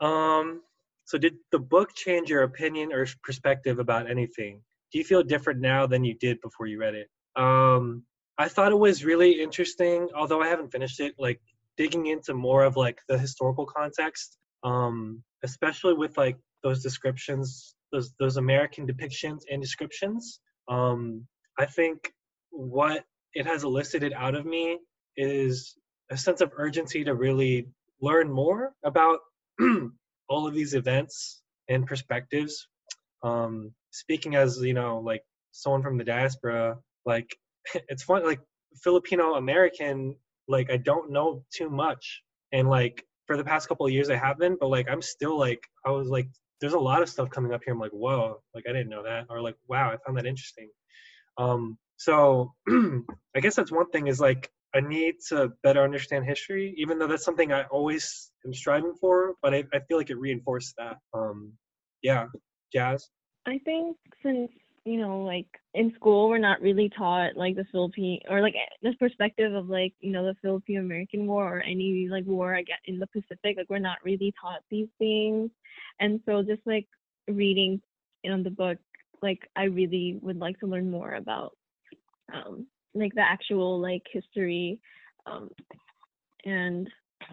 Um. 0.00 0.62
So 1.04 1.18
did 1.18 1.34
the 1.50 1.58
book 1.74 1.88
change 1.94 2.30
your 2.30 2.44
opinion 2.44 2.92
or 2.92 3.06
perspective 3.28 3.78
about 3.78 4.08
anything? 4.08 4.62
Do 4.92 4.98
you 4.98 5.04
feel 5.04 5.22
different 5.22 5.60
now 5.60 5.86
than 5.86 6.04
you 6.04 6.14
did 6.26 6.36
before 6.40 6.66
you 6.66 6.78
read 6.78 6.94
it? 7.02 7.08
Um. 7.36 8.04
I 8.38 8.48
thought 8.48 8.72
it 8.72 8.78
was 8.88 9.04
really 9.04 9.32
interesting, 9.46 10.08
although 10.16 10.42
I 10.42 10.48
haven't 10.48 10.72
finished 10.72 11.00
it. 11.00 11.14
Like 11.18 11.40
digging 11.76 12.06
into 12.06 12.32
more 12.34 12.64
of 12.64 12.76
like 12.76 12.98
the 13.08 13.18
historical 13.18 13.66
context, 13.66 14.38
um, 14.64 15.22
especially 15.42 15.94
with 15.94 16.16
like 16.16 16.36
those 16.62 16.82
descriptions, 16.82 17.74
those 17.93 18.12
those 18.18 18.36
American 18.36 18.86
depictions 18.86 19.40
and 19.51 19.61
descriptions. 19.61 20.40
Um, 20.68 21.26
I 21.59 21.66
think 21.66 22.12
what 22.51 23.05
it 23.34 23.47
has 23.47 23.64
elicited 23.64 24.12
out 24.12 24.34
of 24.34 24.47
me 24.47 24.78
is 25.16 25.74
a 26.11 26.16
sense 26.16 26.40
of 26.40 26.53
urgency 26.57 27.05
to 27.05 27.14
really 27.14 27.68
learn 28.01 28.30
more 28.30 28.72
about 28.84 29.20
all 30.28 30.47
of 30.47 30.55
these 30.55 30.74
events 30.74 31.43
and 31.68 31.86
perspectives. 31.86 32.68
Um, 33.22 33.72
speaking 33.90 34.34
as 34.34 34.61
you 34.61 34.74
know, 34.74 34.99
like 34.99 35.22
someone 35.53 35.82
from 35.82 35.99
the 35.99 36.05
diaspora, 36.05 36.78
like 37.07 37.36
it's 37.88 38.03
fun. 38.03 38.24
Like 38.24 38.40
Filipino 38.82 39.34
American, 39.34 40.16
like 40.49 40.70
I 40.70 40.76
don't 40.76 41.11
know 41.11 41.45
too 41.55 41.70
much, 41.70 42.22
and 42.53 42.68
like 42.68 43.05
for 43.26 43.36
the 43.36 43.45
past 43.45 43.68
couple 43.68 43.86
of 43.86 43.93
years 43.93 44.11
I 44.11 44.16
haven't, 44.16 44.59
but 44.61 44.68
like 44.68 44.88
I'm 44.90 45.03
still 45.03 45.38
like 45.38 45.62
I 45.86 45.90
was 45.90 46.09
like, 46.09 46.28
there's 46.62 46.72
a 46.72 46.78
lot 46.78 47.02
of 47.02 47.08
stuff 47.08 47.28
coming 47.28 47.52
up 47.52 47.60
here. 47.64 47.74
I'm 47.74 47.80
like, 47.80 47.90
whoa, 47.90 48.40
like 48.54 48.64
I 48.68 48.72
didn't 48.72 48.88
know 48.88 49.02
that, 49.02 49.26
or 49.28 49.42
like, 49.42 49.56
wow, 49.68 49.90
I 49.90 49.96
found 50.06 50.16
that 50.16 50.26
interesting. 50.26 50.70
Um, 51.36 51.76
so 51.96 52.52
I 52.68 53.40
guess 53.40 53.56
that's 53.56 53.72
one 53.72 53.90
thing 53.90 54.06
is 54.06 54.20
like 54.20 54.48
I 54.74 54.80
need 54.80 55.16
to 55.28 55.50
better 55.62 55.82
understand 55.82 56.24
history, 56.24 56.72
even 56.78 56.98
though 56.98 57.08
that's 57.08 57.24
something 57.24 57.52
I 57.52 57.64
always 57.64 58.30
am 58.46 58.54
striving 58.54 58.94
for. 59.00 59.34
But 59.42 59.54
I, 59.54 59.64
I 59.74 59.80
feel 59.88 59.98
like 59.98 60.10
it 60.10 60.18
reinforced 60.18 60.74
that. 60.78 60.96
Um, 61.12 61.52
yeah, 62.02 62.26
Jazz. 62.72 63.08
I 63.46 63.58
think 63.64 63.96
since 64.22 64.50
you 64.84 64.98
know, 64.98 65.22
like 65.22 65.46
in 65.74 65.92
school, 65.94 66.28
we're 66.28 66.38
not 66.38 66.60
really 66.60 66.90
taught 66.96 67.36
like 67.36 67.54
the 67.54 67.66
Philippine 67.70 68.20
or 68.28 68.40
like 68.40 68.54
this 68.82 68.94
perspective 68.96 69.54
of 69.54 69.68
like 69.68 69.92
you 70.00 70.10
know 70.10 70.24
the 70.24 70.36
Philippine 70.42 70.78
American 70.78 71.26
War 71.26 71.58
or 71.58 71.60
any 71.60 72.08
like 72.10 72.24
war 72.26 72.54
I 72.54 72.62
get 72.62 72.78
in 72.86 72.98
the 72.98 73.06
Pacific. 73.06 73.56
Like 73.56 73.70
we're 73.70 73.78
not 73.78 73.98
really 74.04 74.34
taught 74.40 74.62
these 74.70 74.88
things, 74.98 75.50
and 76.00 76.20
so 76.26 76.42
just 76.42 76.62
like 76.66 76.86
reading 77.28 77.80
you 78.22 78.30
know 78.30 78.42
the 78.42 78.50
book, 78.50 78.78
like 79.22 79.40
I 79.56 79.64
really 79.64 80.18
would 80.20 80.38
like 80.38 80.58
to 80.60 80.66
learn 80.66 80.90
more 80.90 81.14
about 81.14 81.56
um 82.34 82.66
like 82.94 83.14
the 83.14 83.22
actual 83.22 83.80
like 83.80 84.02
history, 84.12 84.80
um 85.26 85.48
and 86.44 86.88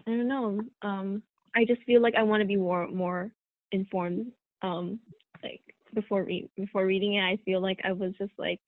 I 0.06 0.10
don't 0.10 0.28
know. 0.28 0.60
Um, 0.82 1.22
I 1.54 1.64
just 1.64 1.82
feel 1.82 2.00
like 2.00 2.14
I 2.14 2.22
want 2.22 2.42
to 2.42 2.46
be 2.46 2.56
more 2.56 2.88
more 2.88 3.30
informed. 3.72 4.32
Um, 4.62 5.00
like 5.42 5.62
before 5.94 6.24
read 6.24 6.48
before 6.56 6.86
reading 6.86 7.14
it, 7.14 7.22
I 7.22 7.38
feel 7.44 7.60
like 7.60 7.80
I 7.84 7.92
was 7.92 8.12
just 8.18 8.32
like 8.38 8.60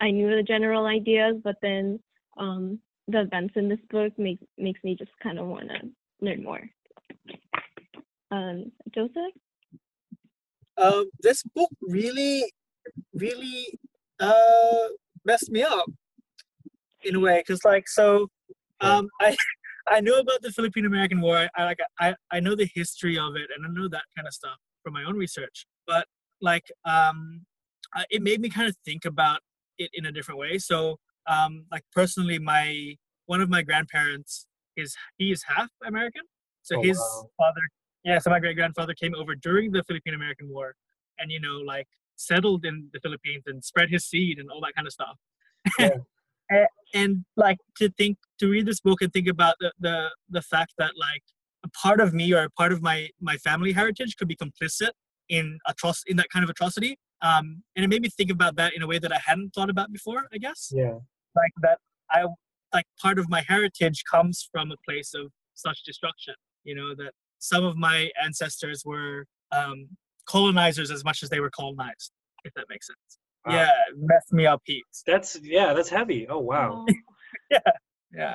I 0.00 0.10
knew 0.10 0.34
the 0.34 0.42
general 0.42 0.86
ideas, 0.86 1.36
but 1.42 1.56
then 1.62 1.98
um, 2.36 2.78
the 3.08 3.22
events 3.22 3.54
in 3.56 3.68
this 3.68 3.78
book 3.90 4.12
makes 4.18 4.42
makes 4.58 4.82
me 4.84 4.96
just 4.96 5.12
kind 5.22 5.38
of 5.38 5.46
want 5.46 5.68
to 5.68 5.88
learn 6.20 6.42
more. 6.42 6.62
Um, 8.30 8.72
Joseph, 8.94 9.32
Um, 10.76 11.10
this 11.20 11.42
book 11.54 11.70
really, 11.80 12.52
really 13.14 13.78
uh 14.18 14.88
messed 15.24 15.50
me 15.50 15.62
up 15.62 15.86
in 17.04 17.14
a 17.14 17.20
way, 17.20 17.42
cause 17.46 17.60
like 17.64 17.88
so, 17.88 18.28
um, 18.80 19.08
I 19.20 19.36
I 19.88 20.00
knew 20.00 20.18
about 20.18 20.42
the 20.42 20.50
Philippine 20.50 20.86
American 20.86 21.20
War. 21.20 21.36
I, 21.36 21.48
I 21.56 21.64
like 21.64 21.78
I 22.00 22.14
I 22.30 22.40
know 22.40 22.54
the 22.54 22.68
history 22.74 23.18
of 23.18 23.36
it, 23.36 23.48
and 23.56 23.64
I 23.64 23.68
know 23.70 23.88
that 23.88 24.04
kind 24.16 24.26
of 24.26 24.34
stuff 24.34 24.58
from 24.82 24.94
my 24.94 25.04
own 25.04 25.16
research. 25.16 25.66
But 25.86 26.06
like 26.40 26.70
um, 26.84 27.46
uh, 27.94 28.04
it 28.10 28.22
made 28.22 28.40
me 28.40 28.48
kind 28.48 28.68
of 28.68 28.76
think 28.84 29.04
about 29.04 29.40
it 29.78 29.90
in 29.94 30.06
a 30.06 30.12
different 30.12 30.38
way. 30.40 30.58
So 30.58 30.98
um, 31.28 31.66
like 31.70 31.82
personally, 31.92 32.38
my 32.38 32.96
one 33.26 33.40
of 33.40 33.48
my 33.48 33.62
grandparents 33.62 34.46
is 34.76 34.94
he 35.18 35.32
is 35.32 35.42
half 35.46 35.70
American. 35.84 36.22
So 36.62 36.78
Oh, 36.78 36.82
his 36.82 36.98
wow. 36.98 37.28
father, 37.38 37.60
yeah. 38.04 38.18
So 38.18 38.30
my 38.30 38.40
great 38.40 38.56
grandfather 38.56 38.94
came 38.94 39.14
over 39.14 39.34
during 39.34 39.72
the 39.72 39.82
Philippine 39.84 40.14
American 40.14 40.48
War, 40.48 40.74
and 41.18 41.30
you 41.30 41.40
know 41.40 41.58
like 41.58 41.86
settled 42.16 42.64
in 42.64 42.88
the 42.92 43.00
Philippines 43.00 43.44
and 43.46 43.64
spread 43.64 43.90
his 43.90 44.04
seed 44.06 44.38
and 44.38 44.50
all 44.50 44.60
that 44.62 44.74
kind 44.74 44.86
of 44.86 44.92
stuff. 44.92 45.16
Yeah. 45.78 45.90
and, 46.50 46.66
and 46.94 47.24
like 47.36 47.58
to 47.76 47.90
think 47.90 48.18
to 48.38 48.48
read 48.48 48.66
this 48.66 48.80
book 48.80 49.02
and 49.02 49.12
think 49.12 49.28
about 49.28 49.56
the, 49.60 49.72
the 49.80 50.10
the 50.30 50.42
fact 50.42 50.74
that 50.78 50.92
like 50.96 51.22
a 51.64 51.68
part 51.70 52.00
of 52.00 52.14
me 52.14 52.32
or 52.32 52.44
a 52.44 52.50
part 52.50 52.72
of 52.72 52.82
my 52.82 53.08
my 53.20 53.36
family 53.36 53.72
heritage 53.72 54.16
could 54.16 54.28
be 54.28 54.36
complicit 54.36 54.90
in 55.28 55.58
atroc 55.68 55.96
in 56.06 56.16
that 56.16 56.28
kind 56.32 56.42
of 56.44 56.50
atrocity 56.50 56.96
um 57.22 57.62
and 57.74 57.84
it 57.84 57.88
made 57.88 58.02
me 58.02 58.08
think 58.08 58.30
about 58.30 58.56
that 58.56 58.74
in 58.74 58.82
a 58.82 58.86
way 58.86 58.98
that 58.98 59.12
i 59.12 59.18
hadn't 59.24 59.50
thought 59.54 59.70
about 59.70 59.92
before 59.92 60.24
i 60.32 60.38
guess 60.38 60.70
Yeah. 60.74 60.94
like 61.34 61.52
that 61.62 61.78
i 62.10 62.24
like 62.74 62.86
part 63.00 63.18
of 63.18 63.28
my 63.28 63.42
heritage 63.46 64.02
comes 64.10 64.48
from 64.52 64.70
a 64.72 64.76
place 64.88 65.12
of 65.14 65.30
such 65.54 65.82
destruction 65.84 66.34
you 66.64 66.74
know 66.74 66.94
that 66.96 67.12
some 67.38 67.64
of 67.64 67.76
my 67.76 68.10
ancestors 68.22 68.82
were 68.84 69.24
um 69.52 69.88
colonizers 70.26 70.90
as 70.90 71.04
much 71.04 71.22
as 71.22 71.28
they 71.30 71.40
were 71.40 71.50
colonized 71.50 72.10
if 72.44 72.52
that 72.54 72.66
makes 72.68 72.86
sense 72.88 73.18
Wow. 73.46 73.52
yeah 73.54 73.70
it 73.88 73.94
messed 73.96 74.32
me 74.32 74.44
up 74.46 74.60
heaps 74.64 75.04
That's 75.06 75.38
yeah. 75.40 75.72
That's 75.72 75.88
heavy. 75.88 76.26
Oh 76.28 76.40
wow. 76.40 76.84
yeah, 77.50 77.58
yeah 78.12 78.34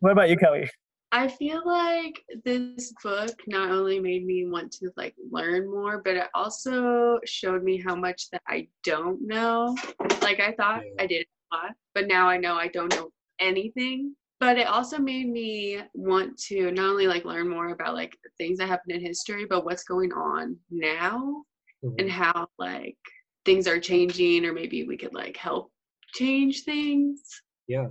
what 0.00 0.12
about 0.12 0.28
you 0.28 0.36
kelly 0.36 0.68
I 1.12 1.28
feel 1.28 1.62
like 1.64 2.22
this 2.44 2.92
book 3.02 3.34
not 3.46 3.70
only 3.70 4.00
made 4.00 4.26
me 4.26 4.46
want 4.46 4.72
to 4.72 4.90
like 4.96 5.14
learn 5.30 5.70
more, 5.70 6.02
but 6.04 6.16
it 6.16 6.28
also 6.34 7.18
showed 7.24 7.62
me 7.62 7.80
how 7.80 7.94
much 7.94 8.28
that 8.30 8.42
I 8.48 8.68
don't 8.84 9.26
know. 9.26 9.76
Like 10.20 10.40
I 10.40 10.52
thought 10.52 10.82
Yeah. 10.84 11.02
I 11.02 11.06
did 11.06 11.26
a 11.52 11.56
lot, 11.56 11.74
but 11.94 12.08
now 12.08 12.28
I 12.28 12.36
know 12.36 12.54
I 12.56 12.68
don't 12.68 12.92
know 12.94 13.10
anything. 13.38 14.14
But 14.38 14.58
it 14.58 14.66
also 14.66 14.98
made 14.98 15.28
me 15.30 15.80
want 15.94 16.36
to 16.48 16.70
not 16.70 16.90
only 16.90 17.06
like 17.06 17.24
learn 17.24 17.48
more 17.48 17.70
about 17.70 17.94
like 17.94 18.14
things 18.36 18.58
that 18.58 18.68
happened 18.68 18.92
in 18.96 19.00
history, 19.00 19.46
but 19.46 19.64
what's 19.64 19.84
going 19.84 20.12
on 20.12 20.58
now 20.70 21.44
Mhm. 21.84 21.94
and 22.00 22.10
how 22.10 22.48
like 22.58 22.98
things 23.44 23.66
are 23.68 23.80
changing 23.80 24.44
or 24.44 24.52
maybe 24.52 24.84
we 24.84 24.96
could 24.96 25.14
like 25.14 25.36
help 25.36 25.72
change 26.12 26.64
things. 26.64 27.42
Yeah. 27.68 27.88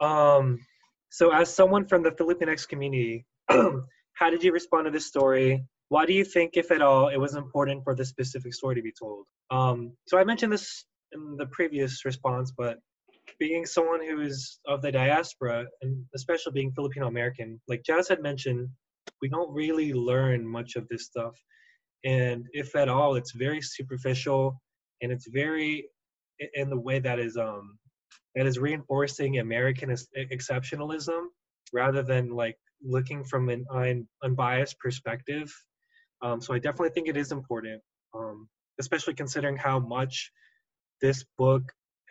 Um, 0.00 0.58
so 1.12 1.30
as 1.30 1.54
someone 1.54 1.86
from 1.86 2.02
the 2.02 2.10
Filipinx 2.10 2.66
community, 2.66 3.26
how 3.50 4.30
did 4.30 4.42
you 4.42 4.50
respond 4.50 4.86
to 4.86 4.90
this 4.90 5.06
story? 5.06 5.62
Why 5.90 6.06
do 6.06 6.14
you 6.14 6.24
think, 6.24 6.56
if 6.56 6.70
at 6.70 6.80
all, 6.80 7.08
it 7.08 7.18
was 7.18 7.34
important 7.34 7.84
for 7.84 7.94
this 7.94 8.08
specific 8.08 8.54
story 8.54 8.76
to 8.76 8.82
be 8.82 8.94
told? 8.98 9.26
Um, 9.50 9.92
so 10.08 10.16
I 10.16 10.24
mentioned 10.24 10.54
this 10.54 10.86
in 11.12 11.36
the 11.36 11.44
previous 11.46 12.06
response, 12.06 12.50
but 12.56 12.78
being 13.38 13.66
someone 13.66 14.00
who 14.02 14.22
is 14.22 14.58
of 14.66 14.80
the 14.80 14.90
diaspora 14.90 15.66
and 15.82 16.02
especially 16.14 16.52
being 16.52 16.72
Filipino 16.72 17.08
American, 17.08 17.60
like 17.68 17.82
Jazz 17.84 18.08
had 18.08 18.22
mentioned, 18.22 18.70
we 19.20 19.28
don't 19.28 19.52
really 19.52 19.92
learn 19.92 20.48
much 20.48 20.76
of 20.76 20.88
this 20.88 21.04
stuff. 21.04 21.34
And 22.06 22.46
if 22.54 22.74
at 22.74 22.88
all, 22.88 23.16
it's 23.16 23.32
very 23.32 23.60
superficial 23.60 24.62
and 25.02 25.12
it's 25.12 25.28
very 25.28 25.90
in 26.54 26.70
the 26.70 26.80
way 26.80 26.98
that 27.00 27.18
is 27.18 27.36
um 27.36 27.78
that 28.34 28.46
is 28.46 28.58
reinforcing 28.58 29.38
American 29.38 29.94
exceptionalism 30.16 31.26
rather 31.72 32.02
than 32.02 32.30
like 32.30 32.56
looking 32.82 33.24
from 33.24 33.48
an 33.48 33.64
un, 33.70 34.06
unbiased 34.22 34.78
perspective. 34.78 35.52
Um, 36.22 36.40
so 36.40 36.54
I 36.54 36.58
definitely 36.58 36.90
think 36.90 37.08
it 37.08 37.16
is 37.16 37.32
important, 37.32 37.82
um, 38.14 38.48
especially 38.80 39.14
considering 39.14 39.56
how 39.56 39.78
much 39.78 40.30
this 41.00 41.24
book 41.36 41.62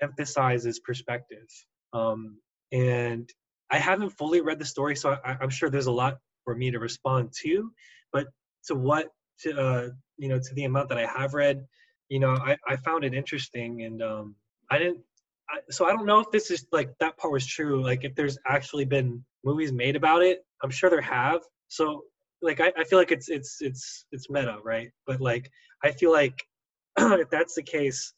emphasizes 0.01 0.79
perspective. 0.79 1.47
Um, 1.93 2.39
and 2.71 3.29
I 3.69 3.77
haven't 3.77 4.11
fully 4.11 4.41
read 4.41 4.59
the 4.59 4.65
story, 4.65 4.95
so 4.95 5.17
I, 5.23 5.37
am 5.41 5.49
sure 5.49 5.69
there's 5.69 5.87
a 5.87 5.91
lot 5.91 6.17
for 6.43 6.55
me 6.55 6.71
to 6.71 6.79
respond 6.79 7.31
to. 7.41 7.71
But 8.11 8.27
to 8.67 8.75
what, 8.75 9.09
to 9.41 9.59
uh, 9.59 9.89
you 10.17 10.27
know, 10.27 10.39
to 10.39 10.53
the 10.53 10.65
amount 10.65 10.89
that 10.89 10.97
I 10.97 11.05
have 11.05 11.33
read, 11.33 11.65
you 12.09 12.19
know, 12.19 12.31
I, 12.31 12.57
I 12.67 12.75
found 12.75 13.05
it 13.05 13.13
interesting, 13.13 13.83
and 13.83 14.01
um, 14.01 14.35
I 14.69 14.77
didn't. 14.77 14.99
I, 15.51 15.59
so 15.69 15.85
I 15.85 15.91
don't 15.91 16.05
know 16.05 16.19
if 16.19 16.31
this 16.31 16.51
is 16.51 16.65
like 16.71 16.91
that 16.99 17.17
part 17.17 17.33
was 17.33 17.45
true. 17.45 17.83
Like 17.83 18.03
if 18.03 18.15
there's 18.15 18.37
actually 18.47 18.85
been 18.85 19.23
movies 19.43 19.71
made 19.71 19.95
about 19.95 20.23
it, 20.23 20.45
I'm 20.63 20.69
sure 20.69 20.89
there 20.89 21.01
have. 21.01 21.41
So 21.67 22.03
like 22.41 22.59
I, 22.59 22.71
I 22.77 22.83
feel 22.83 22.99
like 22.99 23.11
it's 23.11 23.29
it's 23.29 23.57
it's 23.61 24.05
it's 24.11 24.29
meta, 24.29 24.57
right? 24.63 24.89
But 25.05 25.21
like 25.21 25.49
I 25.83 25.91
feel 25.91 26.11
like 26.11 26.41
if 26.97 27.29
that's 27.29 27.55
the 27.55 27.63
case, 27.63 28.13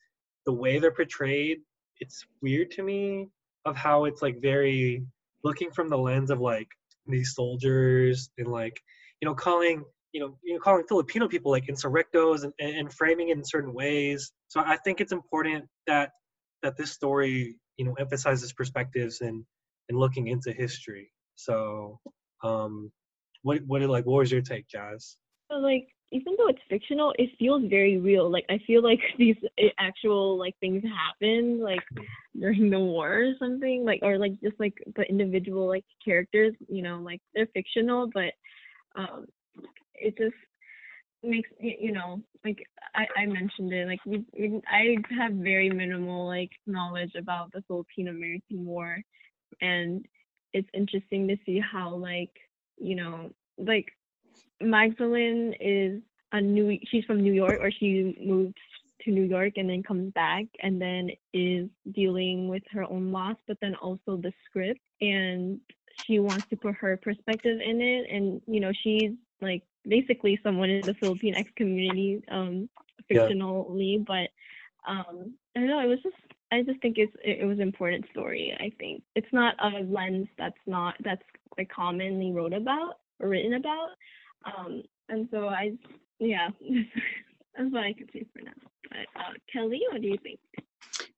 the 0.46 0.54
way 0.54 0.80
they're 0.80 0.92
portrayed 0.92 1.60
it's 2.00 2.26
weird 2.42 2.70
to 2.72 2.84
me 2.84 3.30
of 3.66 3.76
how 3.76 4.06
it's 4.06 4.22
like 4.22 4.42
very 4.42 5.06
looking 5.44 5.72
from 5.72 5.90
the 5.90 5.98
lens 5.98 6.30
of 6.30 6.40
like 6.40 6.68
these 7.08 7.34
soldiers 7.34 8.30
and 8.38 8.48
like 8.48 8.80
you 9.22 9.28
know 9.28 9.34
calling 9.34 9.84
you 10.12 10.20
know 10.20 10.38
you 10.44 10.54
know 10.54 10.60
calling 10.60 10.84
Filipino 10.88 11.28
people 11.28 11.52
like 11.52 11.68
insurrectos 11.68 12.44
and, 12.44 12.54
and 12.60 12.92
framing 12.94 13.30
it 13.30 13.38
in 13.38 13.46
certain 13.46 13.74
ways. 13.74 14.32
So 14.48 14.62
I 14.62 14.78
think 14.78 15.02
it's 15.02 15.12
important 15.12 15.66
that 15.88 16.12
that 16.64 16.78
this 16.78 16.91
story 16.91 17.55
you 17.78 17.86
know 17.86 17.93
emphasizes 17.93 18.53
perspectives 18.53 19.22
and 19.22 19.45
and 19.89 19.97
looking 19.97 20.28
into 20.28 20.51
history. 20.51 21.11
So 21.36 21.99
um 22.43 22.91
what 23.43 23.61
what 23.68 23.82
like 23.82 24.05
what 24.05 24.20
was 24.20 24.32
your 24.32 24.41
take, 24.41 24.68
Jazz? 24.68 25.18
Like 25.49 25.88
even 26.11 26.36
though 26.38 26.47
it's 26.47 26.61
fictional, 26.70 27.14
it 27.18 27.32
feels 27.39 27.64
very 27.70 27.97
real. 27.97 28.30
Like 28.32 28.45
I 28.49 28.59
feel 28.66 28.84
like 28.84 28.99
these 29.18 29.36
eh, 29.57 29.70
actual 29.80 30.38
like 30.38 30.55
things 30.59 30.84
happen 30.84 31.61
like 31.61 31.84
during 32.39 32.70
the 32.70 32.80
war 32.80 33.24
or 33.24 33.34
something. 33.39 33.84
Like 33.84 33.99
or 34.03 34.18
like 34.18 34.39
just 34.41 34.59
like 34.59 34.76
the 34.95 35.03
individual 35.03 35.68
like 35.68 35.86
characters, 36.03 36.53
you 36.70 36.82
know, 36.82 36.99
like 36.99 37.20
they're 37.34 37.47
fictional, 37.53 38.09
but 38.14 38.32
um, 38.95 39.26
it 39.95 40.18
just 40.18 40.36
makes 41.24 41.50
you 41.60 41.92
know 41.92 42.22
like 42.44 42.64
I, 42.96 43.22
I 43.22 43.26
mentioned 43.26 43.74
it 43.74 43.88
like 43.88 44.00
we, 44.06 44.26
we, 44.38 44.62
I 44.68 44.98
have 45.18 45.34
very 45.34 45.70
minimal 45.70 46.28
like 46.28 46.52
knowledge 46.68 47.14
about 47.18 47.52
the 47.52 47.64
Philippine 47.68 48.10
American 48.10 48.66
War, 48.66 48.98
and 49.62 50.06
it's 50.54 50.70
interesting 50.74 51.28
to 51.28 51.38
see 51.46 51.60
how 51.60 51.96
like 51.96 52.32
you 52.78 52.96
know 52.96 53.32
like 53.58 53.88
Magsalin 54.62 55.56
is 55.60 56.02
a 56.32 56.42
new 56.42 56.78
she's 56.90 57.06
from 57.06 57.22
New 57.22 57.34
York 57.34 57.60
or 57.62 57.72
she 57.72 58.18
moved 58.24 58.58
to 59.04 59.12
New 59.12 59.24
York 59.24 59.54
and 59.58 59.70
then 59.70 59.84
comes 59.84 60.12
back 60.14 60.46
and 60.62 60.82
then 60.82 61.10
is 61.34 61.70
dealing 61.94 62.48
with 62.48 62.64
her 62.72 62.84
own 62.84 63.12
loss 63.12 63.36
but 63.48 63.58
then 63.62 63.76
also 63.76 64.18
the 64.18 64.32
script. 64.46 64.80
And 65.02 65.60
she 66.06 66.20
wants 66.20 66.50
to 66.50 66.58
put 66.58 66.76
her 66.76 66.98
perspective 66.98 67.60
in 67.64 67.82
it. 67.82 68.08
And 68.10 68.42
you 68.48 68.60
know 68.60 68.72
she's 68.84 69.12
like 69.42 69.64
basically 69.88 70.40
someone 70.44 70.70
in 70.70 70.82
the 70.82 70.94
Filipinx 70.94 71.54
community 71.56 72.24
um 72.30 72.70
fictionally 73.12 73.98
yeah. 73.98 74.04
but 74.06 74.92
um 74.92 75.34
I 75.56 75.60
don't 75.60 75.68
know 75.68 75.80
it 75.80 75.88
was 75.88 76.02
just 76.02 76.16
I 76.52 76.62
just 76.62 76.82
think 76.82 76.98
it's 76.98 77.14
it, 77.24 77.40
it 77.42 77.46
was 77.46 77.58
an 77.58 77.64
important 77.64 78.06
story 78.12 78.56
I 78.60 78.72
think 78.80 79.04
it's 79.16 79.32
not 79.32 79.56
a 79.60 79.84
lens 79.84 80.28
that's 80.38 80.60
not 80.66 80.96
that's 81.04 81.24
like 81.58 81.70
commonly 81.70 82.32
wrote 82.32 82.54
about 82.54 83.00
or 83.20 83.30
written 83.30 83.54
about 83.54 83.90
um, 84.46 84.84
and 85.10 85.28
so 85.32 85.48
I, 85.48 85.74
yeah, 86.20 86.50
that's 87.58 87.72
what 87.72 87.84
I 87.84 87.94
can 87.94 88.08
say 88.12 88.26
for 88.34 88.44
now. 88.44 88.52
But 88.90 89.20
uh, 89.20 89.34
Kelly, 89.52 89.82
what 89.92 90.02
do 90.02 90.08
you 90.08 90.18
think? 90.22 90.40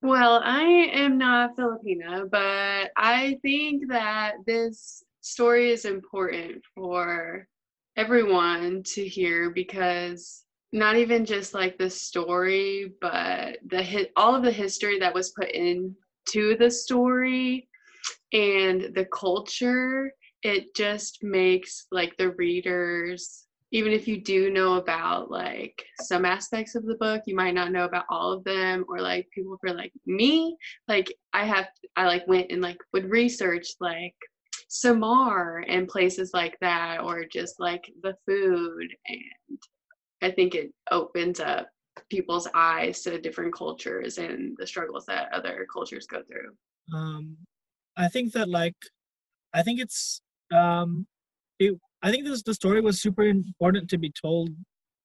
Well, 0.01 0.41
I 0.43 0.63
am 0.93 1.17
not 1.17 1.55
Filipina, 1.57 2.29
but 2.29 2.91
I 2.95 3.39
think 3.41 3.87
that 3.89 4.35
this 4.45 5.03
story 5.21 5.71
is 5.71 5.85
important 5.85 6.61
for 6.75 7.47
everyone 7.97 8.83
to 8.83 9.07
hear 9.07 9.49
because 9.49 10.43
not 10.71 10.97
even 10.97 11.25
just 11.25 11.53
like 11.53 11.77
the 11.77 11.89
story, 11.89 12.93
but 12.99 13.57
the 13.67 13.81
hit 13.81 14.11
all 14.15 14.35
of 14.35 14.43
the 14.43 14.51
history 14.51 14.99
that 14.99 15.13
was 15.13 15.31
put 15.31 15.49
into 15.51 16.57
the 16.57 16.69
story 16.69 17.69
and 18.33 18.93
the 18.95 19.05
culture 19.05 20.11
it 20.43 20.75
just 20.75 21.23
makes 21.23 21.87
like 21.91 22.15
the 22.17 22.31
readers 22.31 23.47
even 23.71 23.91
if 23.91 24.07
you 24.07 24.21
do 24.21 24.51
know 24.51 24.75
about 24.75 25.31
like 25.31 25.83
some 26.01 26.23
aspects 26.23 26.75
of 26.75 26.85
the 26.85 26.95
book 26.95 27.21
you 27.25 27.35
might 27.35 27.53
not 27.53 27.71
know 27.71 27.85
about 27.85 28.05
all 28.09 28.31
of 28.31 28.43
them 28.43 28.85
or 28.87 29.01
like 29.01 29.27
people 29.33 29.57
for 29.59 29.73
like 29.73 29.91
me? 30.05 30.55
Like 30.87 31.13
i 31.33 31.45
have 31.45 31.67
i 31.95 32.05
like 32.05 32.27
went 32.27 32.51
and 32.51 32.61
like 32.61 32.77
would 32.93 33.09
research 33.09 33.67
like 33.79 34.15
samar 34.81 35.63
and 35.67 35.87
places 35.87 36.31
like 36.33 36.57
that 36.59 37.01
or 37.01 37.23
just 37.31 37.59
like 37.59 37.89
the 38.03 38.13
food 38.27 38.87
and 39.07 39.59
i 40.21 40.29
think 40.29 40.53
it 40.55 40.71
opens 40.91 41.39
up 41.39 41.67
people's 42.09 42.47
eyes 42.53 43.01
to 43.01 43.21
different 43.21 43.53
cultures 43.53 44.17
and 44.17 44.55
the 44.57 44.67
struggles 44.67 45.05
that 45.05 45.31
other 45.31 45.65
cultures 45.71 46.05
go 46.07 46.21
through 46.29 46.51
um 46.97 47.37
i 47.95 48.07
think 48.07 48.33
that 48.33 48.49
like 48.49 48.75
i 49.53 49.61
think 49.63 49.79
it's 49.79 50.21
um, 50.53 51.07
it, 51.59 51.73
I 52.01 52.11
think 52.11 52.25
this 52.25 52.43
the 52.43 52.53
story 52.53 52.81
was 52.81 53.01
super 53.01 53.23
important 53.23 53.89
to 53.89 53.97
be 53.97 54.11
told. 54.11 54.49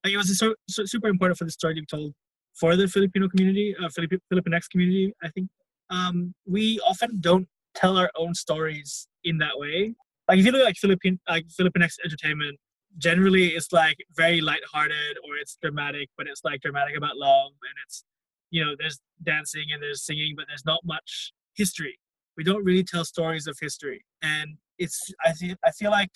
Like 0.04 0.12
it 0.12 0.16
was 0.16 0.38
so, 0.38 0.54
so 0.68 0.84
super 0.84 1.08
important 1.08 1.38
for 1.38 1.44
the 1.44 1.50
story 1.50 1.74
to 1.74 1.80
be 1.80 1.86
told 1.86 2.12
for 2.54 2.76
the 2.76 2.88
Filipino 2.88 3.28
community, 3.28 3.74
uh, 3.82 3.88
Filip- 3.88 4.22
Filipinx 4.32 4.68
community. 4.70 5.14
I 5.22 5.28
think 5.28 5.48
um, 5.90 6.34
we 6.46 6.80
often 6.80 7.20
don't 7.20 7.48
tell 7.74 7.96
our 7.96 8.10
own 8.16 8.34
stories 8.34 9.06
in 9.24 9.38
that 9.38 9.58
way. 9.58 9.94
Like 10.28 10.38
if 10.38 10.46
you 10.46 10.52
look 10.52 10.60
at 10.60 10.64
like 10.64 10.76
Philippine 10.76 11.18
like 11.28 11.46
Filipinx 11.48 11.94
entertainment, 12.04 12.58
generally 12.98 13.48
it's 13.48 13.72
like 13.72 13.96
very 14.16 14.40
lighthearted 14.40 15.18
or 15.24 15.36
it's 15.36 15.56
dramatic, 15.60 16.08
but 16.16 16.26
it's 16.26 16.42
like 16.44 16.60
dramatic 16.60 16.96
about 16.96 17.16
love 17.16 17.52
and 17.62 17.74
it's 17.84 18.04
you 18.50 18.64
know 18.64 18.74
there's 18.78 19.00
dancing 19.22 19.66
and 19.72 19.82
there's 19.82 20.04
singing, 20.04 20.34
but 20.36 20.46
there's 20.48 20.64
not 20.64 20.80
much 20.84 21.32
history. 21.54 21.98
We 22.36 22.44
don't 22.44 22.64
really 22.64 22.84
tell 22.84 23.04
stories 23.04 23.46
of 23.46 23.56
history, 23.60 24.04
and 24.22 24.56
it's 24.78 25.12
I 25.24 25.32
feel 25.32 25.56
I 25.64 25.70
feel 25.72 25.90
like 25.90 26.10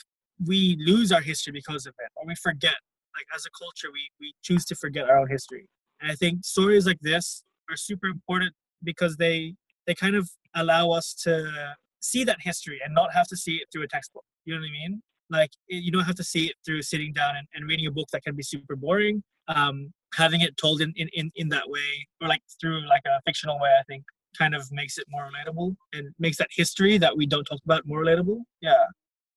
we 0.44 0.76
lose 0.80 1.12
our 1.12 1.20
history 1.20 1.52
because 1.52 1.86
of 1.86 1.94
it, 1.98 2.11
or 2.16 2.26
we 2.26 2.34
forget. 2.34 2.76
Like 3.14 3.26
as 3.34 3.46
a 3.46 3.50
culture, 3.57 3.88
we 3.92 4.09
we 4.20 4.34
choose 4.42 4.64
to 4.66 4.74
forget 4.74 5.09
our 5.09 5.18
own 5.18 5.28
history. 5.28 5.68
And 6.00 6.11
I 6.11 6.14
think 6.14 6.44
stories 6.44 6.86
like 6.86 6.98
this 7.00 7.44
are 7.70 7.76
super 7.76 8.07
important 8.09 8.55
because 8.82 9.16
they 9.16 9.55
they 9.86 9.94
kind 9.94 10.16
of 10.16 10.28
allow 10.55 10.90
us 10.90 11.14
to 11.22 11.74
see 12.05 12.22
that 12.24 12.38
history 12.40 12.78
and 12.84 12.94
not 12.94 13.12
have 13.12 13.26
to 13.28 13.36
see 13.36 13.57
it 13.57 13.68
through 13.72 13.82
a 13.82 13.88
textbook. 13.88 14.24
You 14.44 14.55
know 14.55 14.61
what 14.61 14.68
I 14.68 14.72
mean? 14.72 15.02
Like 15.30 15.50
you 15.68 15.90
don't 15.90 16.05
have 16.05 16.16
to 16.16 16.24
see 16.24 16.46
it 16.46 16.57
through 16.64 16.82
sitting 16.82 17.12
down 17.12 17.36
and, 17.36 17.46
and 17.55 17.66
reading 17.66 17.86
a 17.86 17.90
book 17.90 18.09
that 18.12 18.22
can 18.22 18.36
be 18.36 18.42
super 18.42 18.76
boring. 18.76 19.22
Um, 19.48 19.92
having 20.14 20.40
it 20.42 20.57
told 20.57 20.80
in, 20.80 20.92
in, 20.96 21.09
in, 21.14 21.30
in 21.36 21.48
that 21.48 21.68
way 21.68 22.07
or 22.20 22.28
like 22.28 22.42
through 22.61 22.86
like 22.88 23.02
a 23.07 23.20
fictional 23.26 23.59
way, 23.59 23.70
I 23.78 23.82
think 23.84 24.05
kind 24.38 24.55
of 24.55 24.66
makes 24.70 24.98
it 24.98 25.07
more 25.09 25.28
relatable 25.30 25.74
and 25.92 26.09
makes 26.18 26.36
that 26.38 26.48
history 26.50 26.98
that 26.98 27.16
we 27.16 27.26
don't 27.26 27.44
talk 27.44 27.61
about 27.64 27.82
more 27.86 28.02
relatable. 28.05 28.40
Yeah. 28.61 28.84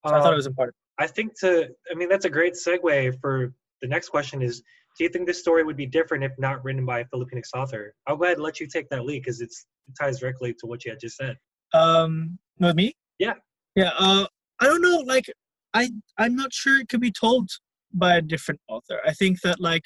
So 0.05 0.13
um, 0.13 0.19
I 0.19 0.23
thought 0.23 0.33
it 0.33 0.37
was 0.37 0.47
um, 0.47 0.51
important. 0.51 0.75
I 0.99 1.07
think 1.07 1.39
to, 1.39 1.69
I 1.91 1.95
mean, 1.95 2.09
that's 2.09 2.25
a 2.25 2.29
great 2.29 2.53
segue 2.53 3.19
for 3.21 3.53
the 3.81 3.87
next 3.87 4.09
question 4.09 4.41
is, 4.41 4.61
do 4.97 5.03
you 5.03 5.09
think 5.09 5.27
this 5.27 5.39
story 5.39 5.63
would 5.63 5.77
be 5.77 5.85
different 5.85 6.23
if 6.23 6.31
not 6.39 6.63
written 6.63 6.85
by 6.85 6.99
a 7.01 7.05
Filipinx 7.05 7.49
author? 7.53 7.93
I'll 8.07 8.17
go 8.17 8.23
ahead 8.25 8.37
and 8.37 8.43
let 8.43 8.59
you 8.59 8.67
take 8.67 8.89
that 8.89 9.05
lead 9.05 9.21
because 9.23 9.41
it 9.41 9.53
ties 9.99 10.19
directly 10.19 10.53
to 10.59 10.65
what 10.65 10.83
you 10.83 10.91
had 10.91 10.99
just 10.99 11.17
said. 11.17 11.37
Um, 11.73 12.39
with 12.59 12.75
me? 12.75 12.95
Yeah. 13.19 13.33
Yeah. 13.75 13.91
Uh, 13.97 14.25
I 14.59 14.65
don't 14.65 14.81
know. 14.81 15.03
Like, 15.05 15.31
I 15.73 15.89
I'm 16.17 16.35
not 16.35 16.53
sure 16.53 16.79
it 16.79 16.89
could 16.89 17.01
be 17.01 17.11
told 17.11 17.49
by 17.93 18.17
a 18.17 18.21
different 18.21 18.61
author. 18.67 18.99
I 19.05 19.13
think 19.13 19.41
that 19.41 19.59
like 19.59 19.83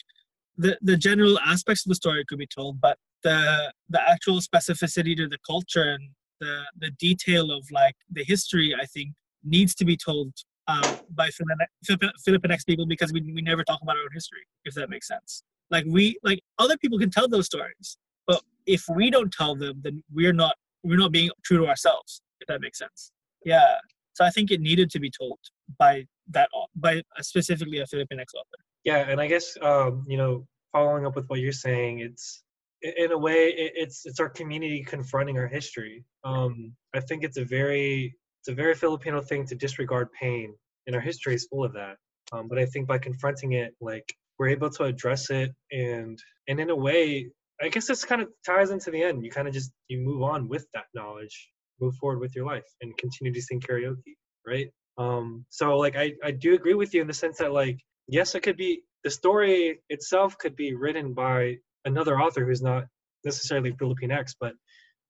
the 0.58 0.78
the 0.82 0.98
general 0.98 1.40
aspects 1.40 1.86
of 1.86 1.90
the 1.90 1.96
story 1.96 2.24
could 2.28 2.40
be 2.40 2.48
told, 2.48 2.80
but 2.80 2.98
the 3.24 3.72
the 3.90 4.02
actual 4.10 4.40
specificity 4.40 5.16
to 5.16 5.28
the 5.28 5.38
culture 5.46 5.92
and 5.94 6.10
the 6.40 6.64
the 6.80 6.92
detail 6.92 7.52
of 7.52 7.66
like 7.72 7.96
the 8.12 8.24
history 8.24 8.76
i 8.80 8.86
think 8.86 9.14
needs 9.44 9.74
to 9.74 9.86
be 9.86 9.98
told 9.98 10.34
um, 10.68 10.84
by 11.10 11.28
Filipinx 11.30 12.66
people 12.66 12.86
because 12.86 13.12
we, 13.12 13.20
we 13.34 13.42
never 13.42 13.64
talk 13.64 13.82
about 13.82 13.96
our 13.98 14.04
own 14.04 14.14
history 14.14 14.46
if 14.64 14.76
that 14.76 14.90
makes 14.90 15.08
sense 15.08 15.44
like 15.72 15.86
we 15.88 16.18
like 16.24 16.40
other 16.60 16.78
people 16.78 17.00
can 17.00 17.10
tell 17.10 17.28
those 17.28 17.48
stories 17.48 17.98
but 18.28 18.42
if 18.68 18.84
we 18.96 19.10
don't 19.10 19.34
tell 19.34 19.56
them 19.56 19.82
then 19.84 20.04
we're 20.14 20.34
not 20.34 20.56
we're 20.84 20.98
not 20.98 21.12
being 21.12 21.30
true 21.44 21.58
to 21.58 21.68
ourselves 21.68 22.22
if 22.40 22.48
that 22.48 22.62
makes 22.62 22.80
sense 22.80 23.12
yeah 23.46 23.76
so 24.14 24.26
i 24.26 24.30
think 24.30 24.52
it 24.52 24.62
needed 24.62 24.90
to 24.90 25.00
be 25.00 25.10
told 25.10 25.40
by 25.78 26.06
that 26.30 26.50
by 26.76 27.02
specifically 27.20 27.80
a 27.80 27.86
filipinx 27.86 28.34
author 28.36 28.62
Yeah, 28.84 29.10
and 29.10 29.20
I 29.22 29.28
guess 29.28 29.58
um, 29.62 30.04
you 30.08 30.18
know, 30.18 30.46
following 30.72 31.06
up 31.06 31.16
with 31.16 31.28
what 31.28 31.40
you're 31.40 31.52
saying, 31.52 32.00
it's 32.00 32.44
in 32.82 33.12
a 33.12 33.18
way 33.18 33.54
it's 33.56 34.06
it's 34.06 34.20
our 34.20 34.30
community 34.30 34.84
confronting 34.84 35.38
our 35.38 35.48
history. 35.48 36.04
Um, 36.24 36.74
I 36.96 37.00
think 37.00 37.24
it's 37.24 37.38
a 37.38 37.46
very 37.46 38.16
it's 38.42 38.50
a 38.50 38.56
very 38.56 38.74
Filipino 38.74 39.22
thing 39.22 39.46
to 39.48 39.56
disregard 39.56 40.08
pain, 40.20 40.56
and 40.88 40.96
our 40.96 41.02
history 41.02 41.36
is 41.36 41.48
full 41.48 41.64
of 41.64 41.74
that. 41.74 41.98
Um, 42.32 42.48
but 42.48 42.58
I 42.58 42.66
think 42.66 42.88
by 42.88 42.98
confronting 42.98 43.54
it, 43.54 43.76
like 43.82 44.12
we're 44.40 44.50
able 44.50 44.70
to 44.72 44.86
address 44.86 45.30
it, 45.30 45.54
and 45.72 46.18
and 46.48 46.60
in 46.60 46.70
a 46.72 46.76
way, 46.76 47.30
I 47.62 47.70
guess 47.70 47.88
this 47.88 48.06
kind 48.06 48.22
of 48.22 48.30
ties 48.46 48.72
into 48.72 48.92
the 48.92 49.04
end. 49.04 49.24
You 49.24 49.32
kind 49.32 49.48
of 49.48 49.54
just 49.54 49.72
you 49.88 50.00
move 50.00 50.24
on 50.24 50.48
with 50.48 50.66
that 50.74 50.86
knowledge, 50.94 51.50
move 51.80 51.96
forward 51.96 52.20
with 52.20 52.36
your 52.36 52.46
life, 52.46 52.66
and 52.82 52.98
continue 52.98 53.34
to 53.34 53.42
sing 53.42 53.60
karaoke, 53.60 54.16
right? 54.48 54.68
Um, 54.98 55.46
so 55.50 55.78
like 55.78 55.96
I 55.96 56.14
I 56.24 56.32
do 56.32 56.54
agree 56.54 56.74
with 56.74 56.94
you 56.94 57.02
in 57.02 57.08
the 57.08 57.14
sense 57.14 57.38
that 57.38 57.52
like 57.52 57.80
yes, 58.08 58.36
it 58.36 58.42
could 58.42 58.58
be 58.58 58.84
the 59.04 59.10
story 59.10 59.82
itself 59.90 60.38
could 60.38 60.56
be 60.56 60.74
written 60.76 61.14
by 61.14 61.58
another 61.86 62.20
author 62.20 62.46
who's 62.46 62.62
not 62.62 62.86
necessarily 63.26 63.72
Filipinx, 63.74 64.36
but 64.40 64.54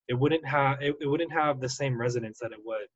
it 0.08 0.14
wouldn't 0.14 0.46
have 0.46 0.82
it, 0.82 0.96
it 1.02 1.08
wouldn't 1.08 1.32
have 1.32 1.60
the 1.60 1.70
same 1.70 2.00
resonance 2.00 2.40
that 2.42 2.52
it 2.52 2.60
would 2.64 2.88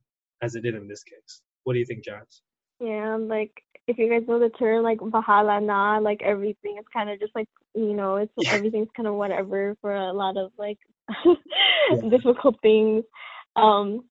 as 0.42 0.56
it 0.56 0.62
did 0.62 0.76
in 0.76 0.88
this 0.88 1.04
case. 1.04 1.42
What 1.64 1.74
do 1.74 1.80
you 1.80 1.86
think, 1.86 2.04
Jazz? 2.04 2.42
Yeah, 2.80 3.16
like 3.20 3.52
if 3.88 3.98
you 3.98 4.10
guys 4.10 4.28
know 4.28 4.40
the 4.40 4.50
term 4.50 4.84
like 4.84 5.00
bahala 5.00 5.64
na, 5.64 6.00
like 6.00 6.22
everything 6.24 6.78
is 6.80 6.86
kind 6.94 7.10
of 7.10 7.20
just 7.20 7.36
like 7.36 7.48
you 7.74 7.94
know, 7.94 8.16
it's 8.18 8.34
Yeah. 8.38 8.54
everything's 8.54 8.90
kind 8.96 9.08
of 9.08 9.16
whatever 9.16 9.76
for 9.82 9.96
a 9.96 10.14
lot 10.14 10.38
of 10.38 10.52
like 10.58 10.80
Yeah. 11.90 12.02
difficult 12.10 12.56
things. 12.62 13.04
Um, 13.56 14.06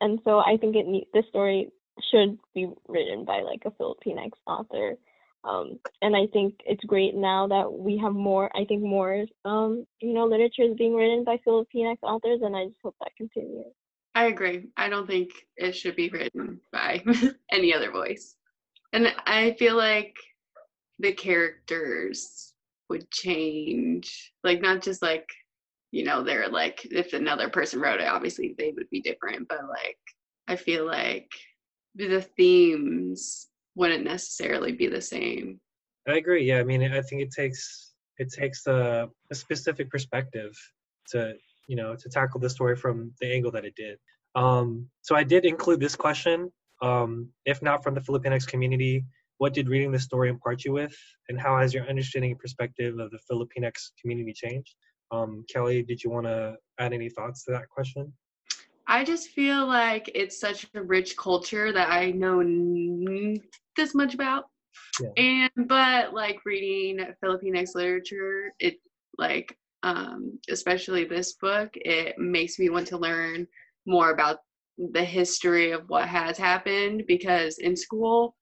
and 0.00 0.20
so 0.24 0.38
I 0.38 0.56
think 0.60 0.76
it 0.76 0.86
need 0.86 1.06
the 1.12 1.22
story 1.28 1.70
should 2.10 2.38
be 2.54 2.68
written 2.88 3.24
by 3.24 3.40
like 3.42 3.62
a 3.66 3.70
Filipinx 3.70 4.30
author. 4.46 4.96
Um, 5.44 5.78
and 6.02 6.14
I 6.16 6.26
think 6.32 6.56
it's 6.66 6.84
great 6.84 7.14
now 7.14 7.46
that 7.48 7.72
we 7.72 7.96
have 7.98 8.12
more. 8.14 8.50
I 8.54 8.64
think 8.66 8.82
more, 8.82 9.24
um, 9.46 9.86
you 10.00 10.12
know, 10.12 10.26
literature 10.26 10.64
is 10.64 10.76
being 10.76 10.94
written 10.94 11.24
by 11.24 11.38
Filipinx 11.46 11.96
authors, 12.02 12.40
and 12.42 12.54
I 12.56 12.66
just 12.66 12.76
hope 12.82 12.96
that 13.00 13.16
continues. 13.16 13.72
I 14.14 14.26
agree. 14.26 14.68
I 14.76 14.88
don't 14.88 15.06
think 15.06 15.30
it 15.56 15.72
should 15.72 15.96
be 15.96 16.10
written 16.10 16.60
by 16.72 17.04
any 17.52 17.74
other 17.74 17.90
voice. 17.90 18.36
And 18.92 19.12
I 19.26 19.52
feel 19.52 19.76
like 19.76 20.16
the 20.98 21.12
characters 21.12 22.54
would 22.88 23.10
change. 23.10 24.32
Like 24.42 24.60
not 24.60 24.82
just 24.82 25.00
like, 25.00 25.28
you 25.92 26.04
know, 26.04 26.22
they're 26.22 26.48
like 26.48 26.86
if 26.90 27.12
another 27.12 27.48
person 27.48 27.80
wrote 27.80 28.00
it, 28.00 28.08
obviously 28.08 28.54
they 28.58 28.72
would 28.76 28.90
be 28.90 29.00
different, 29.00 29.48
but 29.48 29.60
like 29.68 29.98
I 30.48 30.56
feel 30.56 30.86
like 30.86 31.30
the 31.94 32.22
themes 32.36 33.48
wouldn't 33.76 34.04
necessarily 34.04 34.72
be 34.72 34.88
the 34.88 35.00
same. 35.00 35.60
I 36.08 36.16
agree. 36.16 36.44
Yeah, 36.44 36.58
I 36.58 36.64
mean, 36.64 36.82
I 36.82 37.00
think 37.02 37.22
it 37.22 37.30
takes 37.30 37.92
it 38.18 38.32
takes 38.32 38.66
a, 38.66 39.08
a 39.30 39.34
specific 39.34 39.88
perspective 39.88 40.52
to 41.10 41.34
you 41.70 41.76
know 41.76 41.94
to 42.02 42.08
tackle 42.08 42.40
the 42.40 42.50
story 42.50 42.76
from 42.82 43.12
the 43.20 43.32
angle 43.32 43.52
that 43.52 43.64
it 43.64 43.74
did. 43.76 43.96
Um, 44.34 44.88
so 45.02 45.14
I 45.14 45.22
did 45.22 45.44
include 45.44 45.80
this 45.80 45.96
question. 45.96 46.52
Um, 46.82 47.28
if 47.46 47.62
not 47.62 47.82
from 47.84 47.94
the 47.94 48.00
Filipinx 48.00 48.46
community, 48.46 49.04
what 49.38 49.54
did 49.54 49.68
reading 49.68 49.92
the 49.92 49.98
story 50.08 50.28
impart 50.28 50.64
you 50.64 50.72
with, 50.72 50.96
and 51.28 51.40
how 51.40 51.58
has 51.60 51.72
your 51.72 51.84
understanding 51.92 52.32
and 52.32 52.40
perspective 52.40 52.98
of 52.98 53.10
the 53.12 53.20
Filipinx 53.30 53.92
community 54.00 54.32
changed? 54.32 54.74
Um, 55.12 55.44
Kelly, 55.52 55.82
did 55.82 56.02
you 56.02 56.10
want 56.10 56.26
to 56.26 56.56
add 56.78 56.92
any 56.92 57.08
thoughts 57.08 57.44
to 57.44 57.52
that 57.52 57.68
question? 57.68 58.12
I 58.86 59.04
just 59.04 59.28
feel 59.28 59.66
like 59.66 60.10
it's 60.14 60.40
such 60.40 60.66
a 60.74 60.82
rich 60.82 61.16
culture 61.16 61.72
that 61.72 61.90
I 61.90 62.10
know 62.10 62.40
n- 62.40 63.40
this 63.76 63.94
much 63.94 64.14
about. 64.14 64.46
And 65.16 65.50
but 65.56 66.12
like 66.12 66.40
reading 66.44 67.06
Filipinx 67.22 67.74
literature, 67.74 68.52
it 68.58 68.76
like 69.18 69.56
um 69.82 70.38
especially 70.48 71.04
this 71.04 71.34
book, 71.34 71.70
it 71.74 72.18
makes 72.18 72.58
me 72.58 72.68
want 72.68 72.86
to 72.88 72.98
learn 72.98 73.46
more 73.86 74.10
about 74.10 74.38
the 74.92 75.04
history 75.04 75.72
of 75.72 75.88
what 75.88 76.08
has 76.08 76.38
happened 76.38 77.04
because 77.06 77.58
in 77.58 77.76
school 77.76 78.36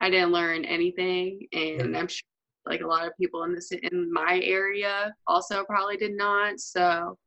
I 0.00 0.10
didn't 0.10 0.32
learn 0.32 0.64
anything 0.64 1.46
and 1.52 1.96
I'm 1.96 2.08
sure 2.08 2.22
like 2.66 2.80
a 2.80 2.86
lot 2.86 3.06
of 3.06 3.12
people 3.20 3.42
in 3.44 3.54
this 3.54 3.70
in 3.72 4.12
my 4.12 4.40
area 4.42 5.14
also 5.26 5.64
probably 5.64 5.96
did 5.96 6.16
not. 6.16 6.58
So 6.60 7.18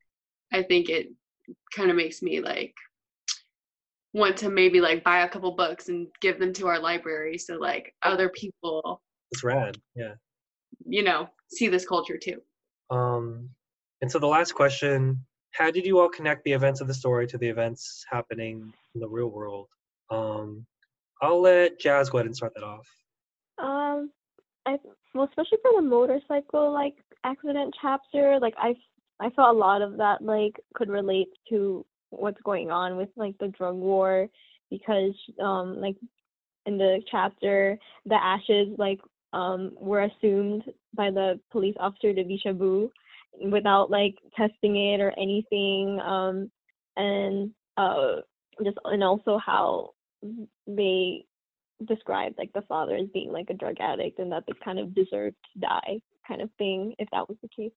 I 0.52 0.64
think 0.64 0.90
it 0.90 1.08
kind 1.76 1.90
of 1.90 1.96
makes 1.96 2.22
me 2.22 2.42
like 2.42 2.74
want 4.14 4.38
to 4.38 4.50
maybe 4.50 4.82
like 4.82 5.04
buy 5.04 5.20
a 5.22 5.30
couple 5.30 5.52
books 5.56 5.90
and 5.90 6.08
give 6.22 6.40
them 6.40 6.54
to 6.54 6.68
our 6.68 6.80
library 6.80 7.38
so 7.38 7.56
like 7.56 7.94
other 8.04 8.30
people 8.30 9.02
It's 9.32 9.44
rad. 9.44 9.78
Yeah. 9.96 10.14
you 10.86 11.04
know 11.04 11.30
see 11.50 11.68
this 11.68 11.86
culture 11.86 12.18
too 12.18 12.42
Um, 12.90 13.50
and 14.02 14.12
so 14.12 14.20
the 14.20 14.28
last 14.28 14.54
question: 14.54 15.26
How 15.52 15.72
did 15.72 15.86
you 15.86 16.00
all 16.00 16.10
connect 16.10 16.44
the 16.44 16.54
events 16.54 16.82
of 16.82 16.88
the 16.88 16.94
story 16.94 17.28
to 17.28 17.38
the 17.38 17.48
events 17.48 18.06
happening 18.10 18.74
in 18.96 19.02
the 19.02 19.10
real 19.10 19.30
world? 19.30 19.68
Um, 20.10 20.66
I'll 21.22 21.42
let 21.42 21.80
Jazz 21.80 22.10
go 22.10 22.20
ahead 22.20 22.28
and 22.28 22.36
start 22.36 22.54
that 22.56 22.64
off. 22.64 22.88
Um, 23.58 24.12
I 24.66 24.78
well, 25.14 25.28
especially 25.28 25.58
for 25.62 25.82
the 25.82 25.88
motorcycle 25.88 26.72
like 26.72 26.96
accident 27.24 27.76
chapter, 27.82 28.40
like 28.40 28.54
I 28.58 28.76
I 29.20 29.30
felt 29.32 29.56
a 29.56 29.58
lot 29.58 29.82
of 29.82 29.98
that 29.98 30.22
like 30.22 30.60
could 30.76 30.90
relate 30.90 31.30
to 31.50 31.86
what's 32.10 32.42
going 32.44 32.72
on 32.72 32.98
with 32.98 33.10
like 33.16 33.38
the 33.40 33.48
drug 33.50 33.76
war 33.76 34.28
because 34.70 35.14
um 35.42 35.82
like 35.82 35.96
in 36.66 36.78
the 36.78 37.02
chapter 37.10 37.78
the 38.06 38.16
ashes 38.16 38.68
like 38.78 39.00
um 39.34 39.72
were 39.76 40.04
assumed 40.04 40.64
by 40.94 41.12
the 41.12 41.40
police 41.52 41.76
officer 41.80 42.14
to 42.14 42.24
be 42.24 42.42
shabu 42.44 42.90
without 43.52 43.92
like 43.92 44.16
testing 44.36 44.76
it 44.76 45.02
or 45.02 45.12
anything 45.18 46.00
um 46.02 46.50
and 46.96 47.52
uh 47.78 48.16
just 48.64 48.78
and 48.86 49.04
also 49.04 49.38
how 49.44 49.92
they 50.66 51.24
described 51.88 52.36
like 52.38 52.52
the 52.54 52.64
father 52.64 52.96
as 52.96 53.08
being 53.14 53.32
like 53.32 53.50
a 53.50 53.54
drug 53.54 53.76
addict 53.80 54.18
and 54.20 54.32
that 54.32 54.44
they 54.48 54.54
kind 54.64 54.80
of 54.80 54.96
deserved 54.96 55.36
to 55.54 55.60
die 55.60 56.00
kind 56.28 56.42
of 56.42 56.50
thing 56.58 56.96
if 56.98 57.08
that 57.12 57.28
was 57.30 57.38
the 57.42 57.50
case. 57.56 57.72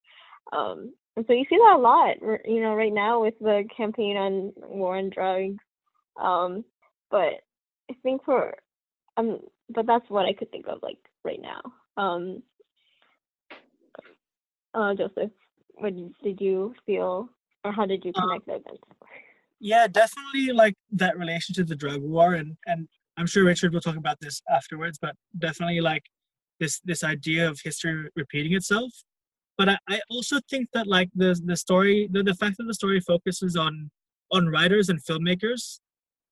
Um 0.52 0.94
and 1.16 1.26
so 1.26 1.34
you 1.34 1.44
see 1.50 1.56
that 1.56 1.76
a 1.76 1.78
lot 1.78 2.16
you 2.46 2.62
know 2.62 2.74
right 2.74 2.92
now 2.92 3.22
with 3.22 3.34
the 3.40 3.64
campaign 3.76 4.16
on 4.16 4.52
war 4.56 4.96
on 4.96 5.10
drugs 5.10 5.58
um 6.20 6.64
but 7.10 7.42
i 7.90 7.94
think 8.02 8.24
for 8.24 8.54
um 9.16 9.40
but 9.68 9.86
that's 9.86 10.08
what 10.08 10.26
i 10.26 10.32
could 10.32 10.50
think 10.50 10.66
of 10.66 10.78
like 10.82 10.98
right 11.24 11.40
now. 11.40 11.60
Um 11.96 12.42
uh 14.72 14.94
joseph 14.94 15.32
what 15.74 15.92
did 16.22 16.40
you 16.40 16.72
feel 16.86 17.28
or 17.64 17.72
how 17.72 17.84
did 17.84 18.04
you 18.04 18.12
connect 18.12 18.46
the 18.46 18.52
events 18.52 18.84
yeah 19.58 19.88
definitely 19.88 20.52
like 20.52 20.74
that 20.92 21.18
relation 21.18 21.52
to 21.52 21.64
the 21.64 21.74
drug 21.74 22.00
war 22.00 22.34
and 22.34 22.56
and 22.68 22.86
i'm 23.16 23.26
sure 23.26 23.44
richard 23.44 23.72
will 23.72 23.80
talk 23.80 23.96
about 23.96 24.16
this 24.20 24.40
afterwards 24.48 24.96
but 25.02 25.16
definitely 25.38 25.80
like 25.80 26.04
this 26.60 26.80
this 26.84 27.02
idea 27.02 27.48
of 27.48 27.58
history 27.64 28.08
repeating 28.14 28.52
itself. 28.52 28.92
But 29.58 29.70
i, 29.70 29.78
I 29.88 30.00
also 30.10 30.38
think 30.48 30.68
that 30.74 30.86
like 30.86 31.10
the 31.14 31.38
the 31.44 31.56
story 31.56 32.08
the, 32.12 32.22
the 32.22 32.34
fact 32.34 32.56
that 32.58 32.64
the 32.64 32.74
story 32.74 33.00
focuses 33.00 33.56
on 33.56 33.90
on 34.30 34.46
writers 34.46 34.88
and 34.90 35.02
filmmakers 35.02 35.80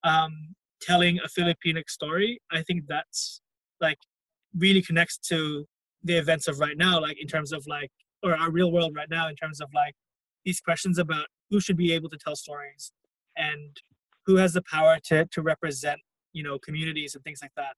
um 0.05 0.55
telling 0.81 1.19
a 1.19 1.27
filipinx 1.27 1.89
story 1.89 2.41
i 2.51 2.61
think 2.63 2.85
that's 2.87 3.41
like 3.81 3.97
really 4.57 4.81
connects 4.81 5.17
to 5.17 5.65
the 6.03 6.15
events 6.17 6.47
of 6.47 6.59
right 6.59 6.77
now 6.77 6.99
like 6.99 7.21
in 7.21 7.27
terms 7.27 7.51
of 7.51 7.65
like 7.67 7.91
or 8.23 8.35
our 8.35 8.51
real 8.51 8.71
world 8.71 8.93
right 8.95 9.09
now 9.09 9.27
in 9.27 9.35
terms 9.35 9.61
of 9.61 9.69
like 9.73 9.93
these 10.45 10.59
questions 10.59 10.97
about 10.97 11.27
who 11.49 11.59
should 11.59 11.77
be 11.77 11.93
able 11.93 12.09
to 12.09 12.17
tell 12.17 12.35
stories 12.35 12.91
and 13.35 13.77
who 14.25 14.35
has 14.35 14.53
the 14.53 14.61
power 14.61 14.97
to 15.03 15.25
to 15.25 15.41
represent 15.41 15.99
you 16.33 16.43
know 16.43 16.59
communities 16.59 17.15
and 17.15 17.23
things 17.23 17.39
like 17.41 17.51
that. 17.55 17.73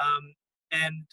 Um, 0.00 0.34
and 0.70 1.06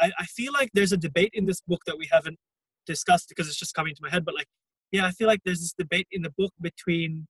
I, 0.00 0.10
I 0.18 0.24
feel 0.24 0.52
like 0.52 0.70
there's 0.72 0.92
a 0.92 0.96
debate 0.96 1.30
in 1.34 1.46
this 1.46 1.60
book 1.60 1.82
that 1.86 1.98
we 1.98 2.08
haven't 2.10 2.38
discussed 2.86 3.28
because 3.28 3.46
it's 3.46 3.58
just 3.58 3.74
coming 3.74 3.94
to 3.94 4.00
my 4.02 4.10
head 4.10 4.24
but 4.24 4.34
like 4.34 4.46
yeah 4.90 5.06
i 5.06 5.10
feel 5.10 5.28
like 5.28 5.40
there's 5.44 5.60
this 5.60 5.74
debate 5.76 6.08
in 6.10 6.22
the 6.22 6.32
book 6.36 6.52
between 6.60 7.26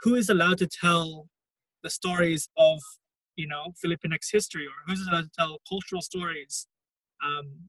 who 0.00 0.14
is 0.14 0.30
allowed 0.30 0.58
to 0.58 0.66
tell 0.66 1.26
the 1.82 1.90
stories 1.90 2.48
of 2.56 2.78
you 3.36 3.46
know 3.46 3.72
filipinx 3.84 4.28
history 4.32 4.66
or 4.66 4.72
who's 4.86 5.06
allowed 5.08 5.22
to 5.22 5.30
tell 5.38 5.58
cultural 5.68 6.02
stories 6.02 6.66
um, 7.24 7.68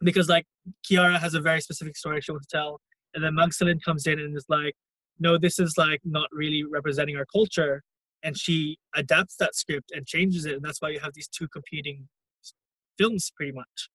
because 0.00 0.28
like 0.28 0.46
chiara 0.84 1.18
has 1.18 1.34
a 1.34 1.40
very 1.40 1.60
specific 1.60 1.96
story 1.96 2.20
she 2.20 2.32
wants 2.32 2.46
to 2.46 2.56
tell 2.56 2.80
and 3.14 3.24
then 3.24 3.32
Magsalin 3.32 3.82
comes 3.82 4.06
in 4.06 4.18
and 4.18 4.36
is 4.36 4.44
like 4.48 4.74
no, 5.18 5.38
this 5.38 5.58
is 5.58 5.74
like 5.76 6.00
not 6.04 6.28
really 6.32 6.64
representing 6.64 7.16
our 7.16 7.26
culture. 7.26 7.82
And 8.22 8.36
she 8.36 8.78
adapts 8.94 9.36
that 9.36 9.54
script 9.54 9.92
and 9.94 10.06
changes 10.06 10.44
it. 10.44 10.54
And 10.54 10.62
that's 10.62 10.80
why 10.80 10.90
you 10.90 11.00
have 11.00 11.14
these 11.14 11.28
two 11.28 11.48
competing 11.48 12.08
films 12.98 13.30
pretty 13.36 13.52
much. 13.52 13.88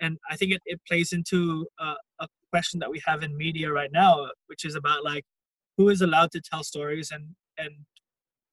And 0.00 0.18
I 0.28 0.36
think 0.36 0.52
it, 0.52 0.62
it 0.66 0.80
plays 0.88 1.12
into 1.12 1.66
uh, 1.80 1.94
a 2.20 2.28
question 2.50 2.80
that 2.80 2.90
we 2.90 3.00
have 3.06 3.22
in 3.22 3.36
media 3.36 3.70
right 3.70 3.90
now, 3.92 4.28
which 4.46 4.64
is 4.64 4.74
about 4.74 5.04
like 5.04 5.24
who 5.76 5.88
is 5.88 6.00
allowed 6.00 6.32
to 6.32 6.40
tell 6.40 6.64
stories 6.64 7.10
and 7.12 7.34
and 7.58 7.70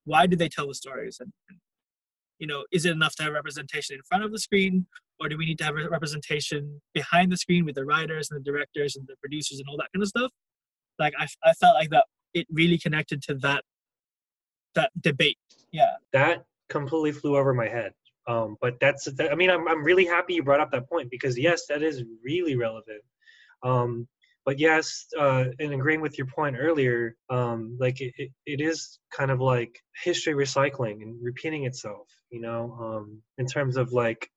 why 0.06 0.28
do 0.28 0.36
they 0.36 0.50
tell 0.50 0.68
the 0.68 0.74
stories 0.74 1.18
and, 1.20 1.32
and 1.50 1.58
you 2.40 2.48
know 2.48 2.64
is 2.72 2.86
it 2.86 2.92
enough 2.92 3.16
to 3.16 3.24
have 3.24 3.34
representation 3.34 3.96
in 3.96 4.02
front 4.04 4.24
of 4.24 4.32
the 4.32 4.40
screen 4.40 4.86
or 5.20 5.30
do 5.30 5.38
we 5.38 5.46
need 5.46 5.58
to 5.58 5.64
have 5.66 5.76
representation 5.76 6.82
behind 6.94 7.32
the 7.32 7.38
screen 7.38 7.66
with 7.66 7.76
the 7.76 7.86
writers 7.86 8.30
and 8.32 8.40
the 8.40 8.44
directors 8.44 8.96
and 8.96 9.06
the 9.08 9.16
producers 9.22 9.60
and 9.60 9.68
all 9.70 9.78
that 9.78 9.90
kind 9.94 10.02
of 10.02 10.10
stuff? 10.10 10.32
Like 10.98 11.14
i, 11.20 11.28
I 11.44 11.54
felt 11.54 11.76
like 11.76 11.90
that 11.92 12.06
it 12.34 12.48
really 12.52 12.78
connected 12.78 13.22
to 13.24 13.36
that 13.36 13.64
that 14.76 14.92
debate. 15.02 15.38
Yeah. 15.72 15.94
That 16.14 16.46
completely 16.70 17.12
flew 17.12 17.36
over 17.36 17.54
my 17.54 17.68
head. 17.68 17.94
Um, 18.28 18.58
but 18.62 18.80
that's 18.80 19.06
that, 19.06 19.32
i 19.32 19.36
mean 19.36 19.50
I'm, 19.50 19.68
I'm 19.68 19.84
really 19.84 20.06
happy 20.06 20.36
you 20.36 20.44
brought 20.44 20.60
up 20.60 20.72
that 20.72 20.88
point 20.88 21.10
because 21.10 21.38
yes 21.38 21.66
that 21.68 21.82
is 21.82 22.04
really 22.24 22.56
relevant. 22.56 23.02
Um, 23.64 24.08
but 24.46 24.58
yes, 24.58 25.06
uh, 25.20 25.46
in 25.60 25.74
agreeing 25.74 26.02
with 26.02 26.18
your 26.18 26.28
point 26.28 26.56
earlier, 26.58 27.16
um, 27.30 27.78
like 27.80 28.02
it, 28.02 28.14
it, 28.18 28.32
it 28.46 28.62
is 28.62 29.00
kind 29.12 29.32
of 29.32 29.42
like 29.42 29.80
history 30.04 30.34
recycling 30.34 31.04
and 31.04 31.16
repeating 31.22 31.66
itself, 31.66 32.08
you 32.30 32.42
know, 32.42 32.78
um, 32.80 33.22
in 33.38 33.46
terms 33.46 33.78
of 33.78 33.92
like 33.92 34.30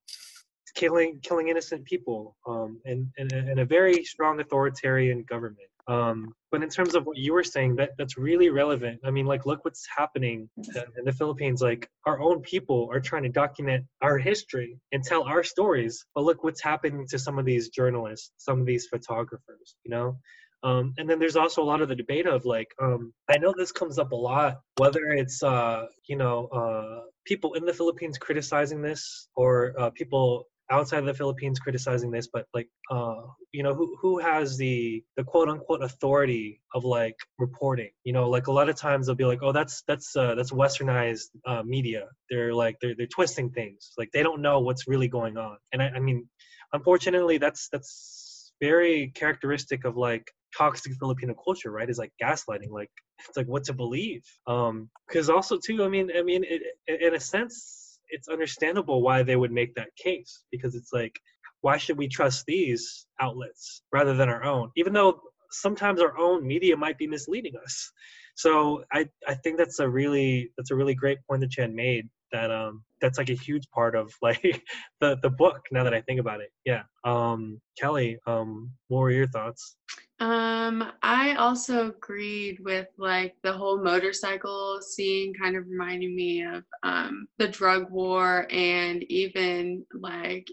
killing 0.74 1.20
killing 1.22 1.48
innocent 1.48 1.84
people 1.84 2.36
um, 2.46 2.80
and, 2.84 3.08
and, 3.18 3.32
and 3.32 3.60
a 3.60 3.64
very 3.64 4.04
strong 4.04 4.40
authoritarian 4.40 5.22
government. 5.28 5.68
Um, 5.88 6.32
but 6.50 6.62
in 6.62 6.68
terms 6.68 6.94
of 6.94 7.04
what 7.04 7.16
you 7.16 7.32
were 7.32 7.42
saying, 7.42 7.76
that 7.76 7.90
that's 7.98 8.16
really 8.16 8.50
relevant. 8.50 9.00
I 9.04 9.10
mean, 9.10 9.26
like, 9.26 9.46
look 9.46 9.64
what's 9.64 9.84
happening 9.96 10.48
in 10.56 11.04
the 11.04 11.12
Philippines. 11.12 11.60
Like, 11.60 11.88
our 12.06 12.20
own 12.20 12.40
people 12.40 12.88
are 12.92 13.00
trying 13.00 13.24
to 13.24 13.28
document 13.28 13.84
our 14.00 14.16
history 14.16 14.78
and 14.92 15.02
tell 15.02 15.24
our 15.24 15.42
stories. 15.42 16.04
But 16.14 16.24
look 16.24 16.44
what's 16.44 16.62
happening 16.62 17.06
to 17.08 17.18
some 17.18 17.38
of 17.38 17.44
these 17.44 17.70
journalists, 17.70 18.30
some 18.36 18.60
of 18.60 18.66
these 18.66 18.86
photographers. 18.86 19.74
You 19.84 19.90
know. 19.90 20.18
Um, 20.64 20.94
and 20.96 21.10
then 21.10 21.18
there's 21.18 21.34
also 21.34 21.60
a 21.60 21.64
lot 21.64 21.82
of 21.82 21.88
the 21.88 21.96
debate 21.96 22.26
of 22.26 22.44
like, 22.44 22.68
um, 22.80 23.12
I 23.28 23.38
know 23.38 23.52
this 23.56 23.72
comes 23.72 23.98
up 23.98 24.12
a 24.12 24.16
lot, 24.16 24.60
whether 24.76 25.08
it's 25.08 25.42
uh, 25.42 25.86
you 26.06 26.16
know 26.16 26.46
uh, 26.46 27.00
people 27.24 27.54
in 27.54 27.64
the 27.64 27.72
Philippines 27.72 28.18
criticizing 28.18 28.82
this 28.82 29.28
or 29.36 29.74
uh, 29.78 29.90
people 29.90 30.46
outside 30.70 31.00
of 31.00 31.06
the 31.06 31.14
Philippines 31.14 31.58
criticizing 31.58 32.10
this, 32.10 32.28
but 32.32 32.46
like, 32.54 32.68
uh, 32.90 33.22
you 33.52 33.62
know, 33.62 33.74
who 33.74 33.96
who 34.00 34.18
has 34.18 34.56
the 34.56 35.04
the 35.16 35.24
quote 35.24 35.48
unquote 35.48 35.82
authority 35.82 36.60
of 36.74 36.84
like 36.84 37.16
reporting? 37.38 37.90
You 38.04 38.12
know, 38.14 38.28
like 38.28 38.46
a 38.46 38.52
lot 38.52 38.68
of 38.68 38.76
times 38.76 39.06
they'll 39.06 39.14
be 39.14 39.24
like, 39.24 39.42
oh, 39.42 39.52
that's 39.52 39.82
that's 39.86 40.16
uh, 40.16 40.34
that's 40.34 40.50
westernized 40.50 41.28
uh, 41.46 41.62
media. 41.62 42.06
They're 42.30 42.54
like 42.54 42.76
they're 42.80 42.94
they're 42.96 43.06
twisting 43.06 43.50
things. 43.50 43.92
Like 43.98 44.10
they 44.12 44.22
don't 44.22 44.40
know 44.40 44.60
what's 44.60 44.88
really 44.88 45.08
going 45.08 45.36
on. 45.36 45.58
And 45.72 45.82
I, 45.82 45.90
I 45.96 46.00
mean, 46.00 46.28
unfortunately, 46.72 47.38
that's 47.38 47.68
that's 47.70 48.52
very 48.60 49.12
characteristic 49.14 49.84
of 49.84 49.96
like 49.96 50.30
toxic 50.56 50.92
Filipino 50.98 51.34
culture, 51.34 51.70
right? 51.70 51.88
Is 51.88 51.98
like 51.98 52.12
gaslighting. 52.22 52.70
Like 52.70 52.90
it's 53.28 53.36
like 53.36 53.46
what 53.46 53.64
to 53.64 53.72
believe. 53.72 54.22
Um, 54.46 54.90
because 55.06 55.30
also 55.30 55.58
too, 55.58 55.84
I 55.84 55.88
mean, 55.88 56.10
I 56.16 56.22
mean, 56.22 56.44
it, 56.44 56.62
in 56.86 57.14
a 57.14 57.20
sense 57.20 57.82
it's 58.12 58.28
understandable 58.28 59.02
why 59.02 59.22
they 59.22 59.36
would 59.36 59.50
make 59.50 59.74
that 59.74 59.88
case 59.96 60.44
because 60.52 60.76
it's 60.76 60.92
like 60.92 61.18
why 61.62 61.76
should 61.76 61.96
we 61.98 62.06
trust 62.06 62.44
these 62.46 63.06
outlets 63.20 63.82
rather 63.92 64.14
than 64.14 64.28
our 64.28 64.44
own 64.44 64.70
even 64.76 64.92
though 64.92 65.20
sometimes 65.50 66.00
our 66.00 66.16
own 66.18 66.46
media 66.46 66.76
might 66.76 66.98
be 66.98 67.06
misleading 67.06 67.54
us 67.62 67.90
so 68.36 68.84
i 68.92 69.06
i 69.26 69.34
think 69.34 69.58
that's 69.58 69.80
a 69.80 69.88
really 69.88 70.50
that's 70.56 70.70
a 70.70 70.76
really 70.76 70.94
great 70.94 71.18
point 71.28 71.40
that 71.40 71.50
chen 71.50 71.74
made 71.74 72.08
that 72.30 72.50
um 72.50 72.82
that's 73.00 73.18
like 73.18 73.28
a 73.28 73.34
huge 73.34 73.68
part 73.70 73.94
of 73.96 74.12
like 74.22 74.62
the 75.00 75.18
the 75.22 75.30
book 75.30 75.60
now 75.72 75.82
that 75.82 75.94
i 75.94 76.00
think 76.02 76.20
about 76.20 76.40
it 76.40 76.50
yeah 76.64 76.82
um 77.04 77.60
kelly 77.78 78.18
um 78.26 78.70
what 78.88 79.00
were 79.00 79.10
your 79.10 79.28
thoughts 79.28 79.76
um 80.22 80.92
i 81.02 81.34
also 81.34 81.88
agreed 81.88 82.60
with 82.60 82.86
like 82.96 83.34
the 83.42 83.52
whole 83.52 83.82
motorcycle 83.82 84.80
scene 84.80 85.34
kind 85.34 85.56
of 85.56 85.66
reminding 85.66 86.14
me 86.14 86.44
of 86.44 86.62
um 86.84 87.26
the 87.38 87.48
drug 87.48 87.90
war 87.90 88.46
and 88.50 89.02
even 89.10 89.84
like 89.94 90.46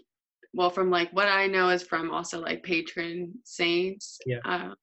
well 0.54 0.70
from 0.70 0.90
like 0.90 1.08
what 1.12 1.28
i 1.28 1.46
know 1.46 1.68
is 1.68 1.84
from 1.84 2.10
also 2.10 2.40
like 2.40 2.64
patron 2.64 3.32
saints 3.44 4.18
yeah. 4.26 4.40
uh, 4.44 4.74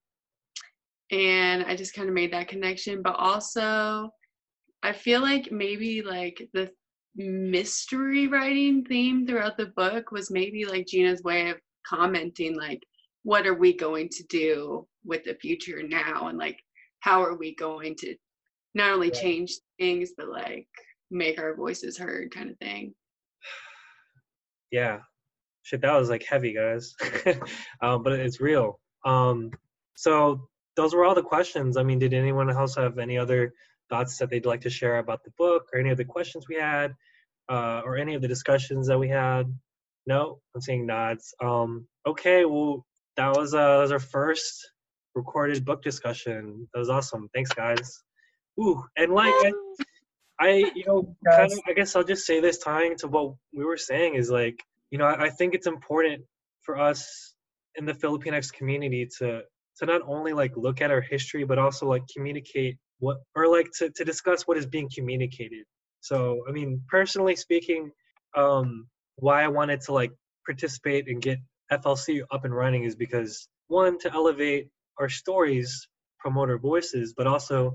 and 1.11 1.65
i 1.65 1.75
just 1.75 1.93
kind 1.93 2.07
of 2.07 2.15
made 2.15 2.31
that 2.31 2.47
connection 2.47 3.01
but 3.01 3.15
also 3.17 4.09
i 4.83 4.93
feel 4.93 5.21
like 5.21 5.51
maybe 5.51 6.01
like 6.01 6.47
the 6.53 6.71
mystery 7.17 8.27
writing 8.27 8.85
theme 8.85 9.27
throughout 9.27 9.57
the 9.57 9.73
book 9.75 10.11
was 10.11 10.29
maybe 10.29 10.65
like 10.65 10.85
Gina's 10.85 11.23
way 11.23 11.49
of 11.49 11.57
commenting 11.85 12.55
like 12.55 12.83
what 13.23 13.45
are 13.47 13.53
we 13.53 13.73
going 13.73 14.09
to 14.09 14.23
do 14.29 14.87
with 15.05 15.23
the 15.23 15.35
future 15.35 15.81
now? 15.83 16.27
And 16.27 16.37
like 16.37 16.59
how 16.99 17.23
are 17.23 17.35
we 17.35 17.55
going 17.55 17.95
to 17.95 18.15
not 18.73 18.91
only 18.91 19.11
change 19.11 19.53
things 19.79 20.11
but 20.17 20.27
like 20.27 20.67
make 21.09 21.39
our 21.39 21.55
voices 21.55 21.97
heard 21.97 22.31
kind 22.31 22.49
of 22.49 22.57
thing? 22.57 22.93
Yeah. 24.71 24.99
Shit 25.63 25.81
that 25.81 25.97
was 25.97 26.09
like 26.09 26.23
heavy 26.23 26.53
guys. 26.53 26.95
Um, 27.81 28.03
but 28.03 28.13
it's 28.13 28.41
real. 28.41 28.79
Um 29.05 29.51
so 29.95 30.47
those 30.75 30.93
were 30.93 31.05
all 31.05 31.15
the 31.15 31.23
questions. 31.23 31.77
I 31.77 31.83
mean 31.83 31.99
did 31.99 32.13
anyone 32.13 32.49
else 32.49 32.75
have 32.75 32.97
any 32.97 33.17
other 33.17 33.53
thoughts 33.89 34.17
that 34.17 34.29
they'd 34.29 34.45
like 34.45 34.61
to 34.61 34.69
share 34.69 34.97
about 34.97 35.23
the 35.23 35.31
book 35.37 35.67
or 35.73 35.79
any 35.79 35.89
of 35.89 35.97
the 35.97 36.05
questions 36.05 36.45
we 36.47 36.55
had 36.55 36.93
uh, 37.49 37.81
or 37.85 37.97
any 37.97 38.15
of 38.15 38.21
the 38.21 38.27
discussions 38.27 38.87
that 38.87 38.99
we 38.99 39.09
had? 39.09 39.53
No, 40.05 40.39
I'm 40.55 40.61
seeing 40.61 40.85
nods. 40.85 41.33
Um, 41.41 41.87
okay, 42.05 42.45
well, 42.45 42.85
that 43.17 43.35
was, 43.35 43.53
uh, 43.53 43.57
that 43.57 43.81
was 43.81 43.91
our 43.91 43.99
first 43.99 44.71
recorded 45.15 45.65
book 45.65 45.83
discussion. 45.83 46.67
That 46.73 46.79
was 46.79 46.89
awesome. 46.89 47.29
Thanks, 47.33 47.51
guys. 47.51 48.03
Ooh, 48.59 48.83
and 48.95 49.13
like, 49.13 49.33
I, 49.33 49.51
I 50.39 50.71
you 50.75 50.83
know, 50.85 51.15
kind 51.29 51.51
of, 51.51 51.59
I 51.67 51.73
guess 51.73 51.95
I'll 51.95 52.03
just 52.03 52.25
say 52.25 52.39
this 52.39 52.59
tying 52.59 52.95
to 52.97 53.07
what 53.07 53.33
we 53.53 53.65
were 53.65 53.77
saying 53.77 54.15
is 54.15 54.29
like, 54.29 54.63
you 54.91 54.97
know, 54.97 55.05
I, 55.05 55.25
I 55.25 55.29
think 55.29 55.53
it's 55.53 55.67
important 55.67 56.23
for 56.61 56.79
us 56.79 57.33
in 57.75 57.85
the 57.85 57.93
Filipinx 57.93 58.51
community 58.53 59.07
to 59.19 59.41
to 59.77 59.85
not 59.85 60.01
only 60.07 60.33
like 60.33 60.57
look 60.57 60.81
at 60.81 60.89
our 60.89 61.01
history, 61.01 61.43
but 61.43 61.59
also 61.59 61.87
like 61.87 62.01
communicate 62.15 62.77
what 62.99 63.17
or 63.35 63.47
like 63.47 63.67
to, 63.77 63.91
to 63.91 64.03
discuss 64.03 64.47
what 64.47 64.57
is 64.57 64.65
being 64.65 64.89
communicated 64.95 65.65
so, 66.01 66.43
I 66.47 66.51
mean, 66.51 66.81
personally 66.87 67.35
speaking, 67.35 67.91
um, 68.35 68.87
why 69.15 69.43
I 69.43 69.47
wanted 69.47 69.81
to 69.81 69.93
like 69.93 70.11
participate 70.45 71.07
and 71.07 71.21
get 71.21 71.39
FLC 71.71 72.21
up 72.31 72.45
and 72.45 72.55
running 72.55 72.83
is 72.83 72.95
because 72.95 73.47
one 73.67 73.99
to 73.99 74.13
elevate 74.13 74.69
our 74.99 75.09
stories, 75.09 75.87
promote 76.19 76.49
our 76.49 76.57
voices, 76.57 77.13
but 77.15 77.27
also 77.27 77.73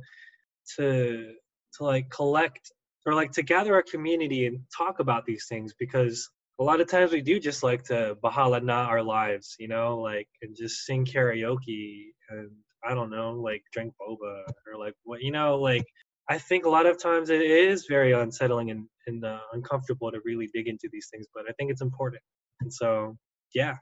to 0.77 1.32
to 1.77 1.85
like 1.85 2.10
collect 2.10 2.70
or 3.06 3.14
like 3.14 3.32
to 3.32 3.43
gather 3.43 3.74
our 3.74 3.82
community 3.82 4.47
and 4.47 4.60
talk 4.77 5.01
about 5.01 5.24
these 5.24 5.47
things 5.48 5.74
because 5.78 6.28
a 6.60 6.64
lot 6.64 6.81
of 6.81 6.89
times 6.89 7.12
we 7.12 7.23
do 7.23 7.40
just 7.40 7.62
like 7.62 7.82
to 7.85 8.16
bahala 8.23 8.62
na 8.62 8.85
our 8.85 9.02
lives, 9.02 9.56
you 9.59 9.69
know, 9.69 9.98
like 9.98 10.28
and 10.43 10.55
just 10.56 10.85
sing 10.85 11.05
karaoke 11.05 12.10
and 12.31 12.51
I 12.85 12.94
don't 12.94 13.10
know, 13.10 13.32
like 13.32 13.62
drink 13.73 13.94
boba 14.01 14.44
or 14.66 14.78
like 14.78 14.94
what 15.05 15.23
you 15.23 15.32
know, 15.32 15.56
like 15.56 15.86
I 16.28 16.39
think 16.39 16.64
a 16.64 16.69
lot 16.69 16.86
of 16.86 17.02
times 17.02 17.31
it 17.31 17.43
is 17.43 17.86
very 17.89 18.12
unsettling 18.12 18.70
and, 18.70 18.86
and 19.06 19.24
uh, 19.24 19.40
uncomfortable 19.52 20.10
to 20.12 20.20
really 20.24 20.48
dig 20.55 20.69
into 20.69 20.89
these 20.93 21.09
things, 21.12 21.27
but 21.35 21.44
I 21.48 21.52
think 21.52 21.70
it's 21.70 21.82
important. 21.82 22.23
And 22.60 22.73
so, 22.73 23.16
yeah. 23.54 23.76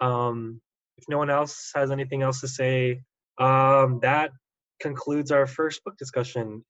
Um, 0.00 0.60
if 0.96 1.04
no 1.08 1.18
one 1.18 1.30
else 1.30 1.70
has 1.74 1.90
anything 1.90 2.22
else 2.22 2.40
to 2.40 2.48
say, 2.48 3.02
um, 3.38 4.00
that 4.02 4.30
concludes 4.80 5.30
our 5.30 5.46
first 5.46 5.82
book 5.84 5.96
discussion. 5.96 6.64